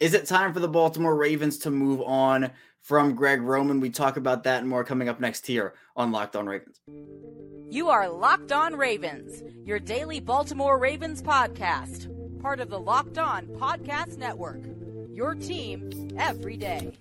Is 0.00 0.12
it 0.12 0.26
time 0.26 0.52
for 0.52 0.60
the 0.60 0.68
Baltimore 0.68 1.14
Ravens 1.14 1.58
to 1.58 1.70
move 1.70 2.02
on 2.02 2.50
from 2.82 3.14
Greg 3.14 3.40
Roman? 3.40 3.78
We 3.78 3.90
talk 3.90 4.16
about 4.16 4.42
that 4.42 4.58
and 4.58 4.68
more 4.68 4.84
coming 4.84 5.08
up 5.08 5.20
next 5.20 5.46
here 5.46 5.74
on 5.94 6.10
Locked 6.10 6.34
On 6.34 6.46
Ravens. 6.46 6.80
You 7.70 7.88
are 7.88 8.08
Locked 8.08 8.50
On 8.50 8.74
Ravens, 8.74 9.42
your 9.64 9.78
daily 9.78 10.18
Baltimore 10.18 10.78
Ravens 10.78 11.22
podcast, 11.22 12.10
part 12.40 12.58
of 12.58 12.70
the 12.70 12.80
Locked 12.80 13.18
On 13.18 13.46
Podcast 13.46 14.18
Network. 14.18 14.64
Your 15.12 15.36
team 15.36 15.90
every 16.18 16.56
day. 16.56 16.92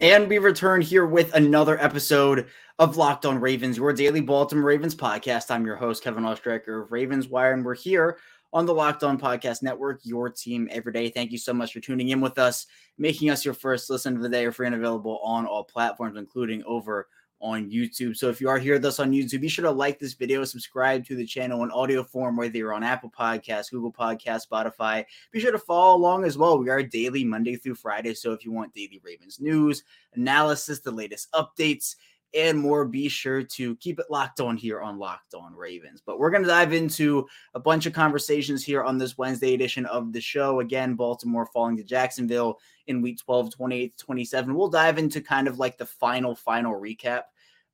And 0.00 0.28
we 0.28 0.38
return 0.38 0.80
here 0.80 1.04
with 1.04 1.34
another 1.34 1.78
episode 1.78 2.46
of 2.78 2.96
Locked 2.96 3.26
On 3.26 3.38
Ravens, 3.38 3.76
your 3.76 3.92
daily 3.92 4.22
Baltimore 4.22 4.64
Ravens 4.64 4.94
podcast. 4.94 5.50
I'm 5.50 5.66
your 5.66 5.76
host, 5.76 6.02
Kevin 6.02 6.24
Oestreicher 6.24 6.84
of 6.84 6.90
Ravens 6.90 7.28
Wire, 7.28 7.52
and 7.52 7.62
we're 7.62 7.74
here 7.74 8.16
on 8.50 8.64
the 8.64 8.72
Locked 8.72 9.04
On 9.04 9.20
Podcast 9.20 9.62
Network, 9.62 10.00
your 10.02 10.30
team 10.30 10.70
every 10.70 10.90
day. 10.90 11.10
Thank 11.10 11.32
you 11.32 11.36
so 11.36 11.52
much 11.52 11.74
for 11.74 11.80
tuning 11.80 12.08
in 12.08 12.22
with 12.22 12.38
us, 12.38 12.64
making 12.96 13.28
us 13.28 13.44
your 13.44 13.52
first 13.52 13.90
listen 13.90 14.16
of 14.16 14.22
the 14.22 14.30
day. 14.30 14.46
We're 14.46 14.52
free 14.52 14.68
and 14.68 14.74
available 14.74 15.20
on 15.22 15.44
all 15.44 15.64
platforms, 15.64 16.16
including 16.16 16.64
over 16.64 17.06
on 17.40 17.70
YouTube. 17.70 18.16
So 18.16 18.28
if 18.28 18.40
you 18.40 18.48
are 18.48 18.58
here 18.58 18.74
with 18.74 18.84
us 18.84 19.00
on 19.00 19.12
YouTube, 19.12 19.40
be 19.40 19.48
sure 19.48 19.64
to 19.64 19.70
like 19.70 19.98
this 19.98 20.14
video, 20.14 20.44
subscribe 20.44 21.04
to 21.06 21.16
the 21.16 21.24
channel 21.24 21.62
in 21.64 21.70
audio 21.70 22.02
form, 22.02 22.36
whether 22.36 22.56
you're 22.56 22.74
on 22.74 22.82
Apple 22.82 23.10
Podcasts, 23.10 23.70
Google 23.70 23.92
Podcasts, 23.92 24.46
Spotify. 24.50 25.04
Be 25.32 25.40
sure 25.40 25.52
to 25.52 25.58
follow 25.58 25.96
along 25.96 26.24
as 26.24 26.36
well. 26.36 26.58
We 26.58 26.68
are 26.68 26.82
daily 26.82 27.24
Monday 27.24 27.56
through 27.56 27.76
Friday. 27.76 28.14
So 28.14 28.32
if 28.32 28.44
you 28.44 28.52
want 28.52 28.74
daily 28.74 29.00
Ravens 29.02 29.40
news, 29.40 29.84
analysis, 30.14 30.80
the 30.80 30.90
latest 30.90 31.32
updates, 31.32 31.96
and 32.34 32.58
more, 32.58 32.84
be 32.84 33.08
sure 33.08 33.42
to 33.42 33.76
keep 33.76 33.98
it 33.98 34.10
locked 34.10 34.40
on 34.40 34.56
here 34.56 34.80
on 34.80 34.98
Locked 34.98 35.34
On 35.34 35.54
Ravens. 35.54 36.02
But 36.04 36.18
we're 36.18 36.30
going 36.30 36.42
to 36.42 36.48
dive 36.48 36.72
into 36.72 37.26
a 37.54 37.60
bunch 37.60 37.86
of 37.86 37.92
conversations 37.92 38.64
here 38.64 38.82
on 38.82 38.98
this 38.98 39.18
Wednesday 39.18 39.54
edition 39.54 39.86
of 39.86 40.12
the 40.12 40.20
show. 40.20 40.60
Again, 40.60 40.94
Baltimore 40.94 41.46
falling 41.46 41.76
to 41.76 41.84
Jacksonville 41.84 42.58
in 42.86 43.02
week 43.02 43.18
12, 43.18 43.54
28, 43.54 43.96
27. 43.96 44.54
We'll 44.54 44.68
dive 44.68 44.98
into 44.98 45.20
kind 45.20 45.48
of 45.48 45.58
like 45.58 45.76
the 45.76 45.86
final, 45.86 46.34
final 46.34 46.80
recap 46.80 47.22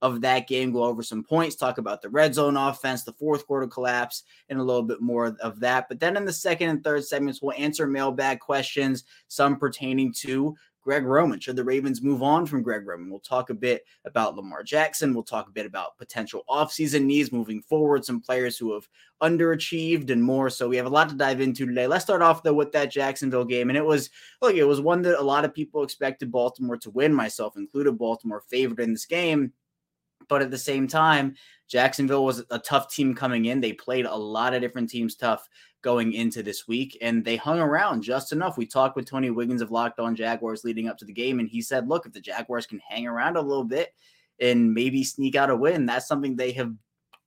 of 0.02 0.20
that 0.20 0.46
game, 0.46 0.72
go 0.72 0.84
over 0.84 1.02
some 1.02 1.24
points, 1.24 1.56
talk 1.56 1.78
about 1.78 2.02
the 2.02 2.08
red 2.10 2.34
zone 2.34 2.56
offense, 2.56 3.02
the 3.02 3.12
fourth 3.14 3.46
quarter 3.46 3.66
collapse, 3.66 4.24
and 4.48 4.58
a 4.58 4.62
little 4.62 4.82
bit 4.82 5.00
more 5.00 5.36
of 5.40 5.60
that. 5.60 5.88
But 5.88 6.00
then 6.00 6.16
in 6.16 6.24
the 6.24 6.32
second 6.32 6.68
and 6.68 6.84
third 6.84 7.04
segments, 7.04 7.40
we'll 7.40 7.56
answer 7.56 7.86
mailbag 7.86 8.40
questions, 8.40 9.04
some 9.28 9.56
pertaining 9.56 10.12
to 10.18 10.54
Greg 10.86 11.04
Roman. 11.04 11.40
Should 11.40 11.56
the 11.56 11.64
Ravens 11.64 12.00
move 12.00 12.22
on 12.22 12.46
from 12.46 12.62
Greg 12.62 12.86
Roman? 12.86 13.10
We'll 13.10 13.18
talk 13.18 13.50
a 13.50 13.54
bit 13.54 13.84
about 14.04 14.36
Lamar 14.36 14.62
Jackson. 14.62 15.12
We'll 15.12 15.24
talk 15.24 15.48
a 15.48 15.52
bit 15.52 15.66
about 15.66 15.98
potential 15.98 16.44
offseason 16.48 17.06
needs 17.06 17.32
moving 17.32 17.60
forward, 17.60 18.04
some 18.04 18.20
players 18.20 18.56
who 18.56 18.72
have 18.72 18.88
underachieved 19.20 20.10
and 20.10 20.22
more. 20.22 20.48
So 20.48 20.68
we 20.68 20.76
have 20.76 20.86
a 20.86 20.88
lot 20.88 21.08
to 21.08 21.16
dive 21.16 21.40
into 21.40 21.66
today. 21.66 21.88
Let's 21.88 22.04
start 22.04 22.22
off 22.22 22.44
though 22.44 22.54
with 22.54 22.70
that 22.70 22.92
Jacksonville 22.92 23.44
game. 23.44 23.68
And 23.68 23.76
it 23.76 23.84
was 23.84 24.10
look, 24.40 24.54
it 24.54 24.62
was 24.62 24.80
one 24.80 25.02
that 25.02 25.20
a 25.20 25.24
lot 25.24 25.44
of 25.44 25.52
people 25.52 25.82
expected 25.82 26.30
Baltimore 26.30 26.76
to 26.76 26.90
win, 26.90 27.12
myself 27.12 27.56
included. 27.56 27.98
Baltimore 27.98 28.44
favored 28.48 28.78
in 28.78 28.92
this 28.92 29.06
game. 29.06 29.52
But 30.28 30.42
at 30.42 30.52
the 30.52 30.58
same 30.58 30.86
time, 30.86 31.34
Jacksonville 31.68 32.24
was 32.24 32.44
a 32.50 32.60
tough 32.60 32.92
team 32.92 33.12
coming 33.12 33.46
in. 33.46 33.60
They 33.60 33.72
played 33.72 34.06
a 34.06 34.14
lot 34.14 34.54
of 34.54 34.60
different 34.60 34.88
teams 34.88 35.16
tough 35.16 35.48
going 35.86 36.14
into 36.14 36.42
this 36.42 36.66
week, 36.66 36.98
and 37.00 37.24
they 37.24 37.36
hung 37.36 37.60
around 37.60 38.02
just 38.02 38.32
enough. 38.32 38.58
We 38.58 38.66
talked 38.66 38.96
with 38.96 39.06
Tony 39.06 39.30
Wiggins 39.30 39.62
of 39.62 39.70
Locked 39.70 40.00
On 40.00 40.16
Jaguars 40.16 40.64
leading 40.64 40.88
up 40.88 40.98
to 40.98 41.04
the 41.04 41.12
game, 41.12 41.38
and 41.38 41.48
he 41.48 41.62
said, 41.62 41.88
Look, 41.88 42.06
if 42.06 42.12
the 42.12 42.20
Jaguars 42.20 42.66
can 42.66 42.80
hang 42.80 43.06
around 43.06 43.36
a 43.36 43.40
little 43.40 43.62
bit 43.62 43.94
and 44.40 44.74
maybe 44.74 45.04
sneak 45.04 45.36
out 45.36 45.48
a 45.48 45.54
win, 45.54 45.86
that's 45.86 46.08
something 46.08 46.34
they 46.34 46.50
have 46.50 46.74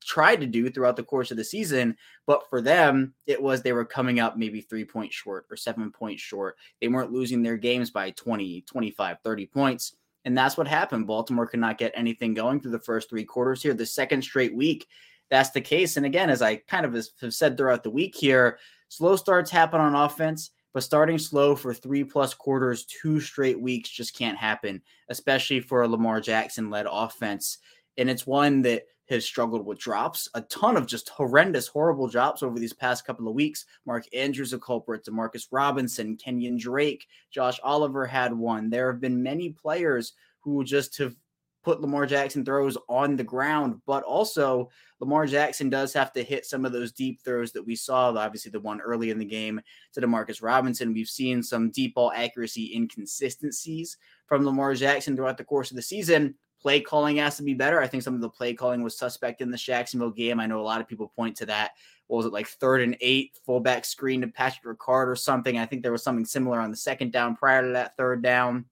tried 0.04 0.42
to 0.42 0.46
do 0.46 0.70
throughout 0.70 0.98
the 0.98 1.04
course 1.04 1.32
of 1.32 1.38
the 1.38 1.44
season. 1.46 1.96
But 2.28 2.50
for 2.50 2.60
them, 2.60 3.14
it 3.28 3.42
was 3.42 3.62
they 3.62 3.72
were 3.72 3.86
coming 3.86 4.20
up 4.20 4.38
maybe 4.38 4.60
three 4.60 4.84
points 4.84 5.16
short 5.16 5.46
or 5.50 5.56
seven 5.56 5.90
points 5.90 6.22
short. 6.22 6.58
They 6.82 6.90
weren't 6.90 7.14
losing 7.14 7.42
their 7.42 7.56
games 7.56 7.92
by 7.92 8.12
20, 8.12 8.64
25, 8.64 9.18
30 9.24 9.46
points. 9.46 9.96
And 10.26 10.38
that's 10.38 10.58
what 10.58 10.68
happened. 10.68 11.08
Baltimore 11.08 11.48
could 11.48 11.62
not 11.62 11.78
get 11.78 11.94
anything 11.96 12.34
going 12.34 12.60
through 12.60 12.72
the 12.72 12.80
first 12.80 13.10
three 13.10 13.24
quarters 13.24 13.64
here. 13.64 13.74
The 13.74 13.86
second 13.86 14.22
straight 14.22 14.54
week, 14.54 14.86
that's 15.30 15.52
the 15.52 15.62
case. 15.62 15.98
And 15.98 16.06
again, 16.06 16.30
as 16.30 16.42
I 16.42 16.58
kind 16.58 16.86
of 16.86 16.94
have 17.22 17.34
said 17.34 17.58
throughout 17.58 17.84
the 17.84 17.90
week 17.90 18.16
here, 18.16 18.60
slow 18.88 19.16
starts 19.16 19.52
happen 19.52 19.80
on 19.80 19.96
offense, 19.96 20.52
but 20.74 20.84
starting 20.84 21.18
slow 21.18 21.56
for 21.56 21.74
three 21.74 22.04
plus 22.04 22.34
quarters, 22.34 22.86
two 22.86 23.20
straight 23.20 23.60
weeks 23.60 23.90
just 23.90 24.18
can't 24.18 24.38
happen, 24.38 24.82
especially 25.10 25.60
for 25.60 25.84
a 25.84 25.88
Lamar 25.88 26.22
Jackson 26.22 26.70
led 26.70 26.88
offense. 26.90 27.60
And 27.98 28.10
it's 28.10 28.28
one 28.28 28.62
that 28.64 28.84
has 29.10 29.26
struggled 29.26 29.66
with 29.66 29.80
drops, 29.80 30.30
a 30.36 30.42
ton 30.42 30.78
of 30.78 30.86
just 30.86 31.10
horrendous, 31.10 31.68
horrible 31.68 32.08
drops 32.08 32.44
over 32.44 32.60
these 32.60 32.74
past 32.74 33.06
couple 33.06 33.28
of 33.28 33.34
weeks. 33.34 33.66
Mark 33.86 34.06
Andrews 34.14 34.54
a 34.54 34.60
culprit, 34.60 35.04
Demarcus 35.04 35.48
Robinson, 35.52 36.16
Kenyon 36.16 36.58
Drake, 36.58 37.08
Josh 37.32 37.60
Oliver 37.64 38.06
had 38.06 38.32
one. 38.32 38.70
There 38.70 38.92
have 38.92 39.02
been 39.02 39.24
many 39.24 39.50
players 39.50 40.14
who 40.42 40.64
just 40.64 40.98
have 41.00 41.16
put 41.64 41.82
Lamar 41.82 42.06
Jackson 42.06 42.46
throws 42.46 42.78
on 42.88 43.16
the 43.16 43.24
ground, 43.24 43.82
but 43.86 44.04
also 44.04 44.70
Lamar 45.00 45.26
Jackson 45.26 45.70
does 45.70 45.94
have 45.94 46.12
to 46.14 46.24
hit 46.24 46.46
some 46.46 46.66
of 46.66 46.72
those 46.72 46.92
deep 46.92 47.20
throws 47.24 47.52
that 47.52 47.66
we 47.66 47.76
saw. 47.76 48.16
Obviously, 48.16 48.52
the 48.52 48.60
one 48.60 48.82
early 48.82 49.10
in 49.10 49.20
the 49.20 49.26
game 49.26 49.60
to 49.94 50.02
Demarcus 50.02 50.42
Robinson. 50.42 50.94
We've 50.94 51.08
seen 51.08 51.44
some 51.44 51.72
deep 51.72 51.96
ball 51.96 52.12
accuracy 52.16 52.74
inconsistencies 52.76 53.98
from 54.26 54.46
Lamar 54.46 54.74
Jackson 54.74 55.16
throughout 55.16 55.38
the 55.38 55.44
course 55.44 55.72
of 55.72 55.76
the 55.76 55.82
season. 55.82 56.36
Play 56.62 56.82
calling 56.82 57.18
has 57.18 57.38
to 57.38 57.44
be 57.44 57.54
better. 57.54 57.82
I 57.82 57.88
think 57.88 58.04
some 58.04 58.16
of 58.16 58.22
the 58.22 58.30
play 58.30 58.54
calling 58.54 58.84
was 58.84 58.98
suspect 58.98 59.42
in 59.42 59.50
the 59.50 59.58
Jacksonville 59.58 60.12
game. 60.12 60.42
I 60.42 60.46
know 60.46 60.60
a 60.60 60.62
lot 60.62 60.82
of 60.82 60.88
people 60.90 61.14
point 61.16 61.38
to 61.38 61.46
that. 61.46 61.72
What 62.08 62.18
was 62.18 62.26
it 62.26 62.34
like 62.34 62.48
third 62.48 62.82
and 62.82 62.98
eight, 63.00 63.38
fullback 63.46 63.86
screen 63.86 64.22
to 64.22 64.28
Patrick 64.28 64.78
Ricard 64.78 65.08
or 65.08 65.16
something? 65.16 65.58
I 65.58 65.66
think 65.66 65.84
there 65.84 65.92
was 65.94 66.04
something 66.04 66.26
similar 66.26 66.60
on 66.60 66.72
the 66.72 66.76
second 66.76 67.14
down 67.14 67.38
prior 67.38 67.66
to 67.66 67.74
that 67.74 67.96
third 67.96 68.22
down. 68.22 68.66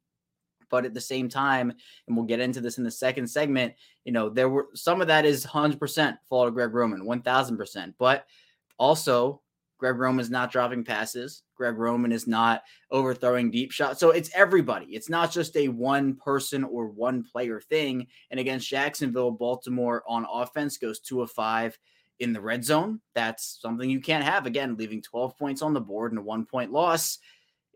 But 0.69 0.85
at 0.85 0.93
the 0.93 1.01
same 1.01 1.29
time, 1.29 1.71
and 2.07 2.15
we'll 2.15 2.25
get 2.25 2.39
into 2.39 2.61
this 2.61 2.77
in 2.77 2.83
the 2.83 2.91
second 2.91 3.27
segment, 3.27 3.73
you 4.05 4.11
know, 4.11 4.29
there 4.29 4.49
were 4.49 4.67
some 4.73 5.01
of 5.01 5.07
that 5.07 5.25
is 5.25 5.45
100% 5.45 6.17
fault 6.29 6.47
of 6.47 6.53
Greg 6.53 6.73
Roman, 6.73 7.05
1000%. 7.05 7.93
But 7.97 8.25
also, 8.77 9.41
Greg 9.77 9.97
Roman 9.97 10.19
is 10.19 10.29
not 10.29 10.51
dropping 10.51 10.83
passes. 10.83 11.43
Greg 11.55 11.77
Roman 11.77 12.11
is 12.11 12.27
not 12.27 12.63
overthrowing 12.91 13.51
deep 13.51 13.71
shots. 13.71 13.99
So 13.99 14.11
it's 14.11 14.31
everybody. 14.33 14.87
It's 14.87 15.09
not 15.09 15.31
just 15.31 15.55
a 15.55 15.67
one 15.67 16.15
person 16.15 16.63
or 16.63 16.87
one 16.87 17.23
player 17.23 17.61
thing. 17.61 18.07
And 18.31 18.39
against 18.39 18.67
Jacksonville, 18.67 19.31
Baltimore 19.31 20.03
on 20.07 20.25
offense 20.31 20.77
goes 20.77 20.99
two 20.99 21.21
of 21.21 21.31
five 21.31 21.77
in 22.19 22.33
the 22.33 22.41
red 22.41 22.65
zone. 22.65 22.99
That's 23.13 23.59
something 23.61 23.89
you 23.89 24.01
can't 24.01 24.23
have. 24.23 24.45
Again, 24.45 24.75
leaving 24.77 25.01
12 25.01 25.37
points 25.37 25.61
on 25.61 25.73
the 25.73 25.81
board 25.81 26.11
and 26.11 26.19
a 26.19 26.23
one 26.23 26.45
point 26.45 26.71
loss 26.71 27.19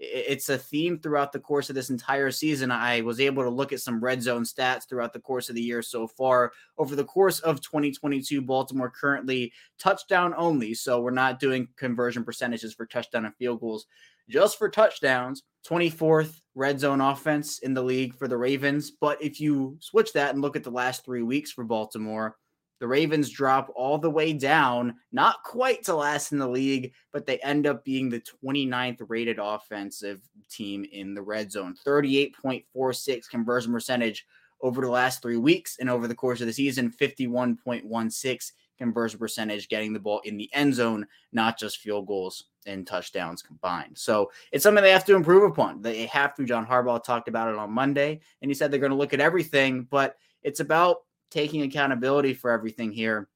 it's 0.04 0.50
a 0.50 0.58
theme 0.58 0.98
throughout 0.98 1.32
the 1.32 1.40
course 1.40 1.70
of 1.70 1.76
this 1.76 1.92
entire 1.92 2.32
season. 2.32 2.72
I 2.72 3.02
was 3.02 3.20
able 3.20 3.44
to 3.44 3.50
look 3.50 3.72
at 3.72 3.82
some 3.82 4.04
red 4.04 4.24
zone 4.24 4.44
stats 4.44 4.90
throughout 4.90 5.14
the 5.14 5.20
course 5.20 5.48
of 5.48 5.54
the 5.54 5.62
year 5.62 5.84
so 5.84 6.08
far. 6.08 6.52
Over 6.80 6.96
the 6.96 7.06
course 7.06 7.40
of 7.42 7.62
2022, 7.62 8.42
Baltimore 8.42 8.90
currently 8.90 9.54
touchdown 9.78 10.34
only. 10.36 10.74
So 10.74 11.00
we're 11.00 11.12
not 11.12 11.40
doing 11.40 11.68
conversion 11.78 12.24
percentages 12.24 12.74
for 12.74 12.88
touchdown 12.88 13.26
and 13.26 13.36
field 13.36 13.60
goals, 13.62 13.86
just 14.28 14.58
for 14.58 14.70
touchdowns. 14.70 15.44
24th 15.68 16.42
red 16.56 16.80
zone 16.80 17.02
offense 17.02 17.60
in 17.60 17.76
the 17.76 17.84
league 17.84 18.16
for 18.16 18.28
the 18.28 18.38
Ravens. 18.38 18.90
But 18.90 19.22
if 19.22 19.40
you 19.40 19.78
switch 19.80 20.14
that 20.14 20.34
and 20.34 20.42
look 20.42 20.56
at 20.56 20.64
the 20.64 20.72
last 20.72 21.06
three 21.06 21.22
weeks 21.22 21.52
for 21.52 21.64
Baltimore, 21.64 22.38
the 22.82 22.88
Ravens 22.88 23.30
drop 23.30 23.72
all 23.76 24.00
the 24.00 24.10
way 24.10 24.34
down, 24.34 24.96
not 25.12 25.44
quite 25.44 25.84
to 25.84 25.96
last 25.96 26.32
in 26.32 26.40
the 26.40 26.48
league, 26.48 26.94
but 27.14 27.28
they 27.28 27.38
end 27.38 27.68
up 27.68 27.86
being 27.86 28.10
the 28.10 28.24
29th 28.44 29.04
rated 29.08 29.38
offensive 29.40 30.20
team 30.50 30.84
in 30.92 31.14
the 31.14 31.22
red 31.22 31.52
zone. 31.52 31.76
38.46 31.86 33.30
conversion 33.30 33.72
percentage 33.72 34.26
over 34.62 34.82
the 34.82 34.90
last 34.90 35.22
three 35.22 35.38
weeks. 35.38 35.78
And 35.80 35.92
over 35.92 36.08
the 36.08 36.16
course 36.16 36.42
of 36.42 36.48
the 36.48 36.54
season, 36.54 36.92
51.16 36.92 38.52
conversion 38.80 39.20
percentage, 39.20 39.70
getting 39.70 39.94
the 39.94 40.00
ball 40.00 40.22
in 40.26 40.36
the 40.36 40.50
end 40.52 40.74
zone, 40.74 41.06
not 41.32 41.60
just 41.60 41.78
field 41.78 42.08
goals 42.08 42.46
and 42.66 42.88
touchdowns 42.88 43.44
combined. 43.44 43.96
So 43.96 44.32
it's 44.52 44.64
something 44.64 44.84
they 44.84 44.90
have 44.90 45.06
to 45.06 45.16
improve 45.16 45.44
upon. 45.44 45.84
They 45.84 46.08
have 46.08 46.34
to. 46.34 46.46
John 46.46 46.66
Harbaugh 46.66 47.04
talked 47.04 47.28
about 47.28 47.54
it 47.54 47.60
on 47.60 47.72
Monday, 47.72 48.22
and 48.42 48.50
he 48.50 48.56
said 48.56 48.72
they're 48.72 48.80
going 48.80 48.92
to 48.92 48.98
look 48.98 49.14
at 49.14 49.20
everything, 49.20 49.88
but 49.92 50.18
it's 50.42 50.62
about 50.62 51.02
taking 51.32 51.64
accountability 51.64 52.34
for 52.34 52.52
everything 52.52 52.92
here. 52.92 53.28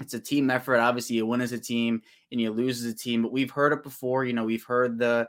It's 0.00 0.14
a 0.14 0.20
team 0.20 0.50
effort. 0.50 0.78
Obviously, 0.78 1.16
you 1.16 1.26
win 1.26 1.40
as 1.40 1.52
a 1.52 1.58
team 1.58 2.02
and 2.30 2.40
you 2.40 2.50
lose 2.50 2.84
as 2.84 2.92
a 2.92 2.96
team, 2.96 3.22
but 3.22 3.32
we've 3.32 3.50
heard 3.50 3.72
it 3.72 3.82
before. 3.82 4.24
You 4.24 4.32
know, 4.32 4.44
we've 4.44 4.64
heard 4.64 4.98
the 4.98 5.28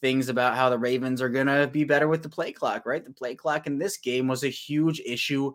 things 0.00 0.28
about 0.28 0.56
how 0.56 0.68
the 0.68 0.78
Ravens 0.78 1.22
are 1.22 1.28
going 1.28 1.46
to 1.46 1.66
be 1.66 1.84
better 1.84 2.08
with 2.08 2.22
the 2.22 2.28
play 2.28 2.52
clock, 2.52 2.86
right? 2.86 3.04
The 3.04 3.12
play 3.12 3.34
clock 3.34 3.66
in 3.66 3.78
this 3.78 3.96
game 3.96 4.28
was 4.28 4.44
a 4.44 4.48
huge 4.48 5.00
issue. 5.04 5.52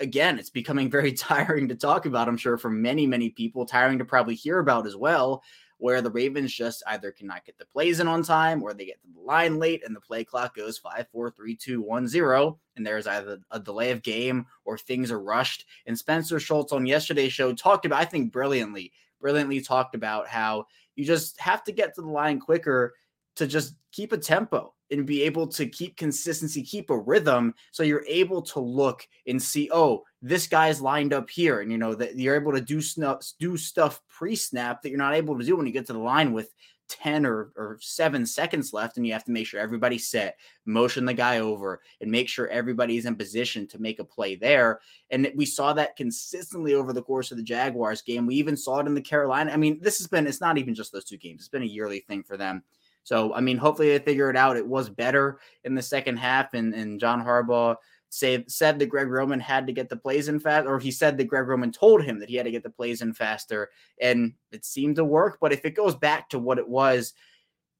Again, 0.00 0.38
it's 0.38 0.50
becoming 0.50 0.90
very 0.90 1.12
tiring 1.12 1.68
to 1.68 1.74
talk 1.74 2.06
about, 2.06 2.28
I'm 2.28 2.36
sure, 2.36 2.58
for 2.58 2.70
many, 2.70 3.06
many 3.06 3.30
people, 3.30 3.64
tiring 3.64 3.98
to 3.98 4.04
probably 4.04 4.34
hear 4.34 4.58
about 4.58 4.86
as 4.86 4.96
well, 4.96 5.42
where 5.80 6.02
the 6.02 6.10
Ravens 6.10 6.52
just 6.52 6.82
either 6.86 7.10
cannot 7.10 7.44
get 7.44 7.58
the 7.58 7.64
plays 7.64 8.00
in 8.00 8.06
on 8.06 8.22
time 8.22 8.62
or 8.62 8.74
they 8.74 8.84
get 8.84 9.00
to 9.00 9.08
the 9.14 9.20
line 9.20 9.58
late 9.58 9.82
and 9.84 9.96
the 9.96 10.00
play 10.00 10.22
clock 10.22 10.54
goes 10.54 10.76
5, 10.78 11.08
4, 11.10 11.30
3, 11.30 11.56
2, 11.56 11.80
1, 11.80 12.06
0. 12.06 12.58
And 12.76 12.86
there's 12.86 13.06
either 13.06 13.38
a 13.50 13.58
delay 13.58 13.90
of 13.90 14.02
game 14.02 14.46
or 14.64 14.76
things 14.76 15.10
are 15.10 15.20
rushed. 15.20 15.64
And 15.86 15.98
Spencer 15.98 16.38
Schultz 16.38 16.72
on 16.72 16.86
yesterday's 16.86 17.32
show 17.32 17.54
talked 17.54 17.86
about, 17.86 18.00
I 18.00 18.04
think 18.04 18.30
brilliantly, 18.30 18.92
brilliantly 19.20 19.62
talked 19.62 19.94
about 19.94 20.28
how 20.28 20.66
you 20.96 21.04
just 21.04 21.40
have 21.40 21.64
to 21.64 21.72
get 21.72 21.94
to 21.94 22.02
the 22.02 22.10
line 22.10 22.40
quicker 22.40 22.94
to 23.36 23.46
just 23.46 23.74
keep 23.90 24.12
a 24.12 24.18
tempo 24.18 24.74
and 24.90 25.06
be 25.06 25.22
able 25.22 25.46
to 25.46 25.66
keep 25.66 25.96
consistency, 25.96 26.62
keep 26.62 26.90
a 26.90 26.98
rhythm. 26.98 27.54
So 27.70 27.82
you're 27.82 28.04
able 28.06 28.42
to 28.42 28.60
look 28.60 29.08
and 29.26 29.42
see, 29.42 29.70
oh, 29.72 30.04
this 30.22 30.46
guy's 30.46 30.80
lined 30.80 31.12
up 31.12 31.30
here. 31.30 31.60
And 31.60 31.70
you 31.70 31.78
know 31.78 31.94
that 31.94 32.16
you're 32.16 32.34
able 32.34 32.52
to 32.52 32.60
do 32.60 32.80
stuff, 32.80 33.32
do 33.38 33.56
stuff 33.56 34.00
pre-snap 34.08 34.82
that 34.82 34.90
you're 34.90 34.98
not 34.98 35.14
able 35.14 35.38
to 35.38 35.44
do 35.44 35.56
when 35.56 35.66
you 35.66 35.72
get 35.72 35.86
to 35.86 35.92
the 35.92 35.98
line 35.98 36.32
with 36.32 36.52
10 36.88 37.24
or, 37.24 37.52
or 37.56 37.78
seven 37.80 38.26
seconds 38.26 38.72
left. 38.72 38.96
And 38.96 39.06
you 39.06 39.12
have 39.12 39.24
to 39.24 39.30
make 39.30 39.46
sure 39.46 39.60
everybody's 39.60 40.08
set, 40.08 40.36
motion 40.66 41.04
the 41.04 41.14
guy 41.14 41.38
over, 41.38 41.80
and 42.00 42.10
make 42.10 42.28
sure 42.28 42.48
everybody's 42.48 43.06
in 43.06 43.14
position 43.14 43.66
to 43.68 43.80
make 43.80 43.98
a 43.98 44.04
play 44.04 44.34
there. 44.34 44.80
And 45.10 45.30
we 45.36 45.46
saw 45.46 45.72
that 45.74 45.96
consistently 45.96 46.74
over 46.74 46.92
the 46.92 47.02
course 47.02 47.30
of 47.30 47.36
the 47.36 47.42
Jaguars 47.42 48.02
game. 48.02 48.26
We 48.26 48.34
even 48.36 48.56
saw 48.56 48.80
it 48.80 48.86
in 48.86 48.94
the 48.94 49.00
Carolina. 49.00 49.52
I 49.52 49.56
mean, 49.56 49.78
this 49.80 49.98
has 49.98 50.08
been, 50.08 50.26
it's 50.26 50.40
not 50.40 50.58
even 50.58 50.74
just 50.74 50.92
those 50.92 51.04
two 51.04 51.18
games, 51.18 51.40
it's 51.40 51.48
been 51.48 51.62
a 51.62 51.66
yearly 51.66 52.00
thing 52.00 52.22
for 52.22 52.36
them 52.36 52.62
so, 53.02 53.34
I 53.34 53.40
mean, 53.40 53.56
hopefully 53.56 53.88
they 53.88 53.98
figure 53.98 54.30
it 54.30 54.36
out. 54.36 54.56
It 54.56 54.66
was 54.66 54.88
better 54.88 55.40
in 55.64 55.74
the 55.74 55.82
second 55.82 56.18
half, 56.18 56.54
and, 56.54 56.74
and 56.74 57.00
John 57.00 57.24
Harbaugh 57.24 57.76
say, 58.10 58.44
said 58.48 58.78
that 58.78 58.88
Greg 58.88 59.08
Roman 59.08 59.40
had 59.40 59.66
to 59.66 59.72
get 59.72 59.88
the 59.88 59.96
plays 59.96 60.28
in 60.28 60.38
fast, 60.38 60.66
or 60.66 60.78
he 60.78 60.90
said 60.90 61.16
that 61.16 61.28
Greg 61.28 61.46
Roman 61.46 61.72
told 61.72 62.02
him 62.02 62.18
that 62.18 62.28
he 62.28 62.36
had 62.36 62.44
to 62.44 62.50
get 62.50 62.62
the 62.62 62.70
plays 62.70 63.00
in 63.00 63.14
faster, 63.14 63.70
and 64.00 64.34
it 64.52 64.64
seemed 64.64 64.96
to 64.96 65.04
work. 65.04 65.38
But 65.40 65.52
if 65.52 65.64
it 65.64 65.76
goes 65.76 65.94
back 65.94 66.28
to 66.30 66.38
what 66.38 66.58
it 66.58 66.68
was 66.68 67.14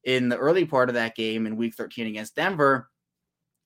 in 0.03 0.29
the 0.29 0.37
early 0.37 0.65
part 0.65 0.89
of 0.89 0.95
that 0.95 1.15
game 1.15 1.45
in 1.45 1.57
Week 1.57 1.75
13 1.75 2.07
against 2.07 2.35
Denver, 2.35 2.89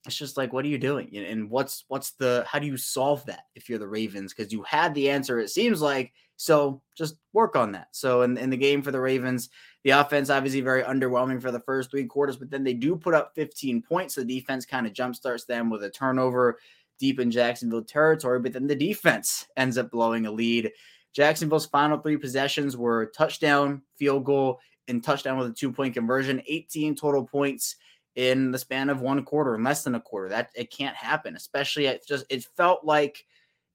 it's 0.06 0.16
just 0.16 0.36
like, 0.36 0.52
what 0.52 0.64
are 0.64 0.68
you 0.68 0.78
doing? 0.78 1.16
And 1.16 1.50
what's 1.50 1.84
what's 1.88 2.12
the 2.12 2.44
how 2.46 2.58
do 2.58 2.66
you 2.66 2.76
solve 2.76 3.24
that 3.26 3.44
if 3.54 3.68
you're 3.68 3.78
the 3.78 3.88
Ravens? 3.88 4.32
Because 4.32 4.52
you 4.52 4.62
had 4.62 4.94
the 4.94 5.10
answer, 5.10 5.38
it 5.38 5.50
seems 5.50 5.80
like. 5.80 6.12
So 6.38 6.82
just 6.96 7.16
work 7.32 7.56
on 7.56 7.72
that. 7.72 7.88
So 7.92 8.22
in, 8.22 8.36
in 8.36 8.50
the 8.50 8.58
game 8.58 8.82
for 8.82 8.90
the 8.90 9.00
Ravens, 9.00 9.48
the 9.84 9.90
offense 9.90 10.28
obviously 10.28 10.60
very 10.60 10.82
underwhelming 10.82 11.40
for 11.40 11.50
the 11.50 11.60
first 11.60 11.90
three 11.90 12.04
quarters, 12.04 12.36
but 12.36 12.50
then 12.50 12.62
they 12.62 12.74
do 12.74 12.94
put 12.94 13.14
up 13.14 13.32
15 13.34 13.80
points. 13.80 14.14
The 14.14 14.24
defense 14.24 14.66
kind 14.66 14.86
of 14.86 14.92
jumpstarts 14.92 15.46
them 15.46 15.70
with 15.70 15.82
a 15.82 15.90
turnover 15.90 16.58
deep 16.98 17.20
in 17.20 17.30
Jacksonville 17.30 17.84
territory, 17.84 18.40
but 18.40 18.52
then 18.52 18.66
the 18.66 18.76
defense 18.76 19.46
ends 19.56 19.78
up 19.78 19.90
blowing 19.90 20.26
a 20.26 20.30
lead. 20.30 20.70
Jacksonville's 21.14 21.66
final 21.66 21.98
three 21.98 22.18
possessions 22.18 22.76
were 22.76 23.06
touchdown, 23.16 23.80
field 23.96 24.24
goal, 24.24 24.60
and 24.88 25.02
touchdown 25.02 25.38
with 25.38 25.48
a 25.48 25.54
two 25.54 25.72
point 25.72 25.94
conversion, 25.94 26.42
18 26.46 26.94
total 26.94 27.24
points 27.24 27.76
in 28.16 28.50
the 28.50 28.58
span 28.58 28.90
of 28.90 29.00
one 29.00 29.22
quarter 29.24 29.54
and 29.54 29.62
less 29.62 29.84
than 29.84 29.94
a 29.94 30.00
quarter. 30.00 30.30
That 30.30 30.50
it 30.54 30.70
can't 30.70 30.96
happen, 30.96 31.36
especially 31.36 31.86
it 31.86 32.06
just 32.06 32.24
it 32.28 32.44
felt 32.56 32.84
like 32.84 33.24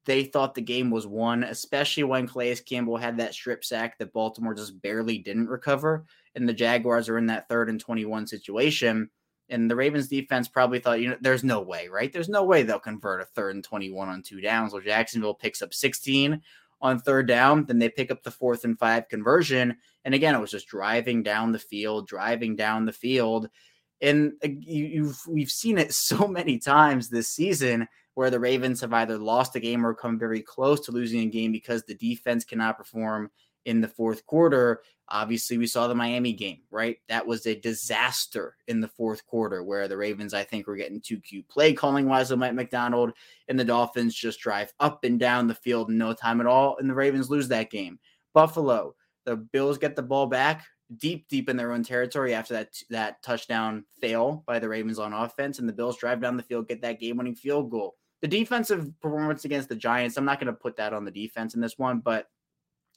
they 0.05 0.23
thought 0.23 0.55
the 0.55 0.61
game 0.61 0.89
was 0.89 1.05
won, 1.05 1.43
especially 1.43 2.03
when 2.03 2.27
Calais 2.27 2.55
Campbell 2.55 2.97
had 2.97 3.17
that 3.17 3.33
strip 3.33 3.63
sack 3.63 3.97
that 3.99 4.13
Baltimore 4.13 4.55
just 4.55 4.81
barely 4.81 5.19
didn't 5.19 5.47
recover. 5.47 6.05
And 6.35 6.49
the 6.49 6.53
Jaguars 6.53 7.07
are 7.07 7.19
in 7.19 7.27
that 7.27 7.47
third 7.47 7.69
and 7.69 7.79
21 7.79 8.25
situation. 8.25 9.09
And 9.49 9.69
the 9.69 9.75
Ravens 9.75 10.07
defense 10.07 10.47
probably 10.47 10.79
thought, 10.79 11.01
you 11.01 11.09
know, 11.09 11.17
there's 11.21 11.43
no 11.43 11.61
way, 11.61 11.87
right? 11.87 12.11
There's 12.11 12.29
no 12.29 12.43
way 12.43 12.63
they'll 12.63 12.79
convert 12.79 13.21
a 13.21 13.25
third 13.25 13.53
and 13.53 13.63
21 13.63 14.07
on 14.09 14.23
two 14.23 14.41
downs. 14.41 14.73
Well, 14.73 14.81
Jacksonville 14.81 15.35
picks 15.35 15.61
up 15.61 15.73
16 15.73 16.41
on 16.81 16.99
third 16.99 17.27
down. 17.27 17.65
Then 17.65 17.77
they 17.77 17.89
pick 17.89 18.09
up 18.11 18.23
the 18.23 18.31
fourth 18.31 18.63
and 18.63 18.79
five 18.79 19.07
conversion. 19.09 19.77
And 20.05 20.15
again, 20.15 20.33
it 20.33 20.39
was 20.39 20.51
just 20.51 20.67
driving 20.67 21.21
down 21.21 21.51
the 21.51 21.59
field, 21.59 22.07
driving 22.07 22.55
down 22.55 22.85
the 22.85 22.93
field. 22.93 23.49
And 24.01 24.33
uh, 24.43 24.49
you, 24.59 25.07
have 25.07 25.19
we've 25.27 25.51
seen 25.51 25.77
it 25.77 25.93
so 25.93 26.27
many 26.27 26.57
times 26.57 27.09
this 27.09 27.27
season 27.27 27.87
where 28.15 28.29
the 28.29 28.39
Ravens 28.39 28.81
have 28.81 28.93
either 28.93 29.17
lost 29.17 29.55
a 29.55 29.59
game 29.59 29.85
or 29.85 29.93
come 29.93 30.19
very 30.19 30.41
close 30.41 30.79
to 30.81 30.91
losing 30.91 31.21
a 31.21 31.27
game 31.27 31.51
because 31.51 31.83
the 31.83 31.95
defense 31.95 32.43
cannot 32.43 32.77
perform 32.77 33.31
in 33.65 33.81
the 33.81 33.87
fourth 33.87 34.25
quarter. 34.25 34.81
Obviously, 35.07 35.57
we 35.57 35.67
saw 35.67 35.87
the 35.87 35.95
Miami 35.95 36.33
game, 36.33 36.59
right? 36.71 36.97
That 37.09 37.25
was 37.25 37.45
a 37.45 37.59
disaster 37.59 38.55
in 38.67 38.79
the 38.79 38.87
fourth 38.87 39.25
quarter 39.27 39.61
where 39.61 39.87
the 39.87 39.97
Ravens, 39.97 40.33
I 40.33 40.43
think, 40.43 40.67
were 40.67 40.77
getting 40.77 41.01
too 41.01 41.19
cute 41.19 41.47
play 41.49 41.73
calling 41.73 42.07
wise 42.07 42.31
with 42.31 42.39
Mike 42.39 42.53
Macdonald, 42.53 43.11
and 43.47 43.59
the 43.59 43.65
Dolphins 43.65 44.15
just 44.15 44.39
drive 44.39 44.73
up 44.79 45.03
and 45.03 45.19
down 45.19 45.47
the 45.47 45.55
field 45.55 45.89
in 45.89 45.97
no 45.97 46.13
time 46.13 46.39
at 46.39 46.47
all, 46.47 46.77
and 46.77 46.89
the 46.89 46.95
Ravens 46.95 47.29
lose 47.29 47.49
that 47.49 47.69
game. 47.69 47.99
Buffalo, 48.33 48.95
the 49.25 49.35
Bills 49.35 49.77
get 49.77 49.95
the 49.95 50.01
ball 50.01 50.27
back 50.27 50.65
deep, 50.97 51.27
deep 51.29 51.49
in 51.49 51.57
their 51.57 51.71
own 51.71 51.83
territory 51.83 52.33
after 52.33 52.53
that 52.53 52.75
that 52.89 53.23
touchdown 53.23 53.85
fail 53.99 54.43
by 54.45 54.59
the 54.59 54.69
Ravens 54.69 54.99
on 54.99 55.13
offense, 55.13 55.59
and 55.59 55.67
the 55.67 55.73
Bills 55.73 55.97
drive 55.97 56.21
down 56.21 56.37
the 56.37 56.43
field, 56.43 56.67
get 56.67 56.81
that 56.81 56.99
game-winning 56.99 57.35
field 57.35 57.71
goal. 57.71 57.95
The 58.21 58.27
defensive 58.27 58.91
performance 59.01 59.45
against 59.45 59.69
the 59.69 59.75
Giants, 59.75 60.17
I'm 60.17 60.25
not 60.25 60.39
going 60.39 60.53
to 60.53 60.59
put 60.59 60.75
that 60.77 60.93
on 60.93 61.05
the 61.05 61.11
defense 61.11 61.55
in 61.55 61.61
this 61.61 61.77
one, 61.77 61.99
but 61.99 62.27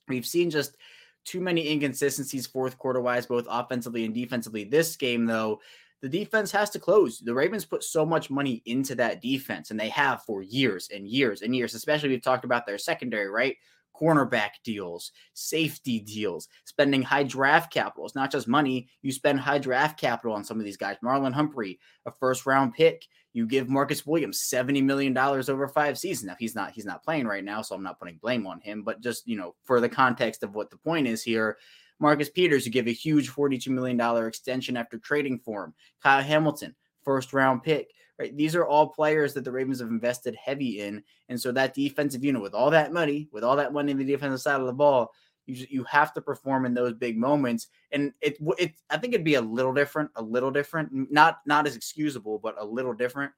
we've 0.08 0.26
seen 0.26 0.50
just 0.50 0.76
too 1.24 1.40
many 1.40 1.70
inconsistencies 1.70 2.46
fourth 2.46 2.76
quarter 2.76 3.00
wise, 3.00 3.24
both 3.26 3.46
offensively 3.48 4.04
and 4.04 4.14
defensively. 4.14 4.64
This 4.64 4.96
game, 4.96 5.24
though, 5.24 5.60
the 6.02 6.08
defense 6.10 6.50
has 6.52 6.68
to 6.70 6.78
close. 6.78 7.20
The 7.20 7.32
Ravens 7.32 7.64
put 7.64 7.82
so 7.82 8.04
much 8.04 8.28
money 8.28 8.62
into 8.66 8.94
that 8.96 9.22
defense, 9.22 9.70
and 9.70 9.80
they 9.80 9.88
have 9.88 10.22
for 10.24 10.42
years 10.42 10.90
and 10.94 11.08
years 11.08 11.40
and 11.40 11.56
years, 11.56 11.74
especially 11.74 12.10
we've 12.10 12.20
talked 12.20 12.44
about 12.44 12.66
their 12.66 12.76
secondary, 12.76 13.30
right? 13.30 13.56
Cornerback 14.00 14.50
deals, 14.64 15.12
safety 15.34 16.00
deals, 16.00 16.48
spending 16.64 17.02
high 17.02 17.22
draft 17.22 17.72
capital. 17.72 18.04
It's 18.06 18.14
not 18.14 18.30
just 18.30 18.48
money. 18.48 18.88
You 19.02 19.12
spend 19.12 19.40
high 19.40 19.58
draft 19.58 19.98
capital 19.98 20.34
on 20.34 20.44
some 20.44 20.58
of 20.58 20.64
these 20.64 20.76
guys. 20.76 20.96
Marlon 21.02 21.32
Humphrey, 21.32 21.78
a 22.06 22.12
first 22.12 22.46
round 22.46 22.74
pick. 22.74 23.06
You 23.32 23.46
give 23.46 23.68
Marcus 23.68 24.06
Williams 24.06 24.48
$70 24.52 24.82
million 24.84 25.16
over 25.16 25.68
five 25.68 25.98
seasons. 25.98 26.28
Now 26.28 26.36
he's 26.38 26.54
not 26.54 26.72
he's 26.72 26.84
not 26.84 27.02
playing 27.02 27.26
right 27.26 27.44
now, 27.44 27.62
so 27.62 27.74
I'm 27.74 27.82
not 27.82 27.98
putting 27.98 28.18
blame 28.18 28.46
on 28.46 28.60
him. 28.60 28.82
But 28.82 29.00
just, 29.00 29.26
you 29.26 29.36
know, 29.36 29.54
for 29.64 29.80
the 29.80 29.88
context 29.88 30.42
of 30.42 30.54
what 30.54 30.70
the 30.70 30.76
point 30.76 31.08
is 31.08 31.22
here, 31.22 31.58
Marcus 31.98 32.28
Peters, 32.28 32.66
you 32.66 32.72
give 32.72 32.86
a 32.86 32.92
huge 32.92 33.30
$42 33.30 33.68
million 33.68 34.00
extension 34.26 34.76
after 34.76 34.98
trading 34.98 35.38
for 35.38 35.64
him. 35.64 35.74
Kyle 36.02 36.22
Hamilton, 36.22 36.74
first 37.04 37.32
round 37.32 37.62
pick 37.62 37.90
right? 38.18 38.36
These 38.36 38.54
are 38.54 38.66
all 38.66 38.88
players 38.88 39.34
that 39.34 39.44
the 39.44 39.52
Ravens 39.52 39.80
have 39.80 39.88
invested 39.88 40.36
heavy 40.36 40.80
in. 40.80 41.02
And 41.28 41.40
so 41.40 41.52
that 41.52 41.74
defensive 41.74 42.24
unit, 42.24 42.42
with 42.42 42.54
all 42.54 42.70
that 42.70 42.92
money, 42.92 43.28
with 43.32 43.44
all 43.44 43.56
that 43.56 43.72
money 43.72 43.92
in 43.92 43.98
the 43.98 44.04
defensive 44.04 44.40
side 44.40 44.60
of 44.60 44.66
the 44.66 44.72
ball, 44.72 45.12
you 45.46 45.66
you 45.68 45.84
have 45.84 46.12
to 46.14 46.22
perform 46.22 46.64
in 46.64 46.74
those 46.74 46.94
big 46.94 47.18
moments. 47.18 47.68
And 47.92 48.12
it 48.20 48.38
it 48.58 48.74
I 48.90 48.96
think 48.96 49.14
it'd 49.14 49.24
be 49.24 49.34
a 49.34 49.40
little 49.42 49.74
different, 49.74 50.10
a 50.16 50.22
little 50.22 50.50
different, 50.50 51.10
not 51.10 51.40
not 51.46 51.66
as 51.66 51.76
excusable, 51.76 52.38
but 52.38 52.54
a 52.58 52.64
little 52.64 52.94
different 52.94 53.32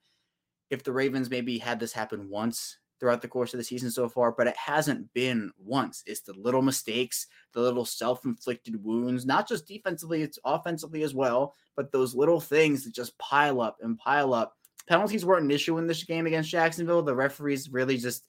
if 0.70 0.82
the 0.82 0.92
Ravens 0.92 1.30
maybe 1.30 1.58
had 1.58 1.80
this 1.80 1.92
happen 1.92 2.28
once 2.28 2.78
throughout 2.98 3.20
the 3.20 3.28
course 3.28 3.52
of 3.52 3.58
the 3.58 3.64
season 3.64 3.90
so 3.90 4.08
far, 4.08 4.32
but 4.32 4.46
it 4.46 4.56
hasn't 4.56 5.12
been 5.12 5.50
once. 5.58 6.02
It's 6.06 6.22
the 6.22 6.32
little 6.32 6.62
mistakes, 6.62 7.26
the 7.52 7.60
little 7.60 7.84
self 7.84 8.24
inflicted 8.24 8.82
wounds, 8.82 9.26
not 9.26 9.46
just 9.48 9.66
defensively, 9.66 10.22
it's 10.22 10.38
offensively 10.44 11.02
as 11.02 11.14
well, 11.14 11.54
but 11.76 11.92
those 11.92 12.14
little 12.14 12.40
things 12.40 12.84
that 12.84 12.94
just 12.94 13.16
pile 13.18 13.60
up 13.60 13.76
and 13.82 13.98
pile 13.98 14.32
up 14.32 14.56
penalties 14.86 15.24
weren't 15.24 15.44
an 15.44 15.50
issue 15.50 15.78
in 15.78 15.86
this 15.86 16.04
game 16.04 16.26
against 16.26 16.50
Jacksonville. 16.50 17.02
The 17.02 17.14
referees 17.14 17.70
really 17.70 17.96
just 17.96 18.26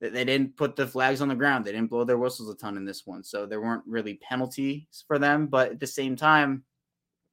they 0.00 0.24
didn't 0.24 0.56
put 0.56 0.76
the 0.76 0.86
flags 0.86 1.22
on 1.22 1.28
the 1.28 1.34
ground. 1.34 1.64
They 1.64 1.72
didn't 1.72 1.90
blow 1.90 2.04
their 2.04 2.18
whistles 2.18 2.50
a 2.50 2.54
ton 2.54 2.76
in 2.76 2.84
this 2.84 3.06
one. 3.06 3.24
So 3.24 3.46
there 3.46 3.62
weren't 3.62 3.84
really 3.86 4.14
penalties 4.14 5.04
for 5.06 5.18
them. 5.18 5.46
But 5.46 5.72
at 5.72 5.80
the 5.80 5.86
same 5.86 6.16
time, 6.16 6.64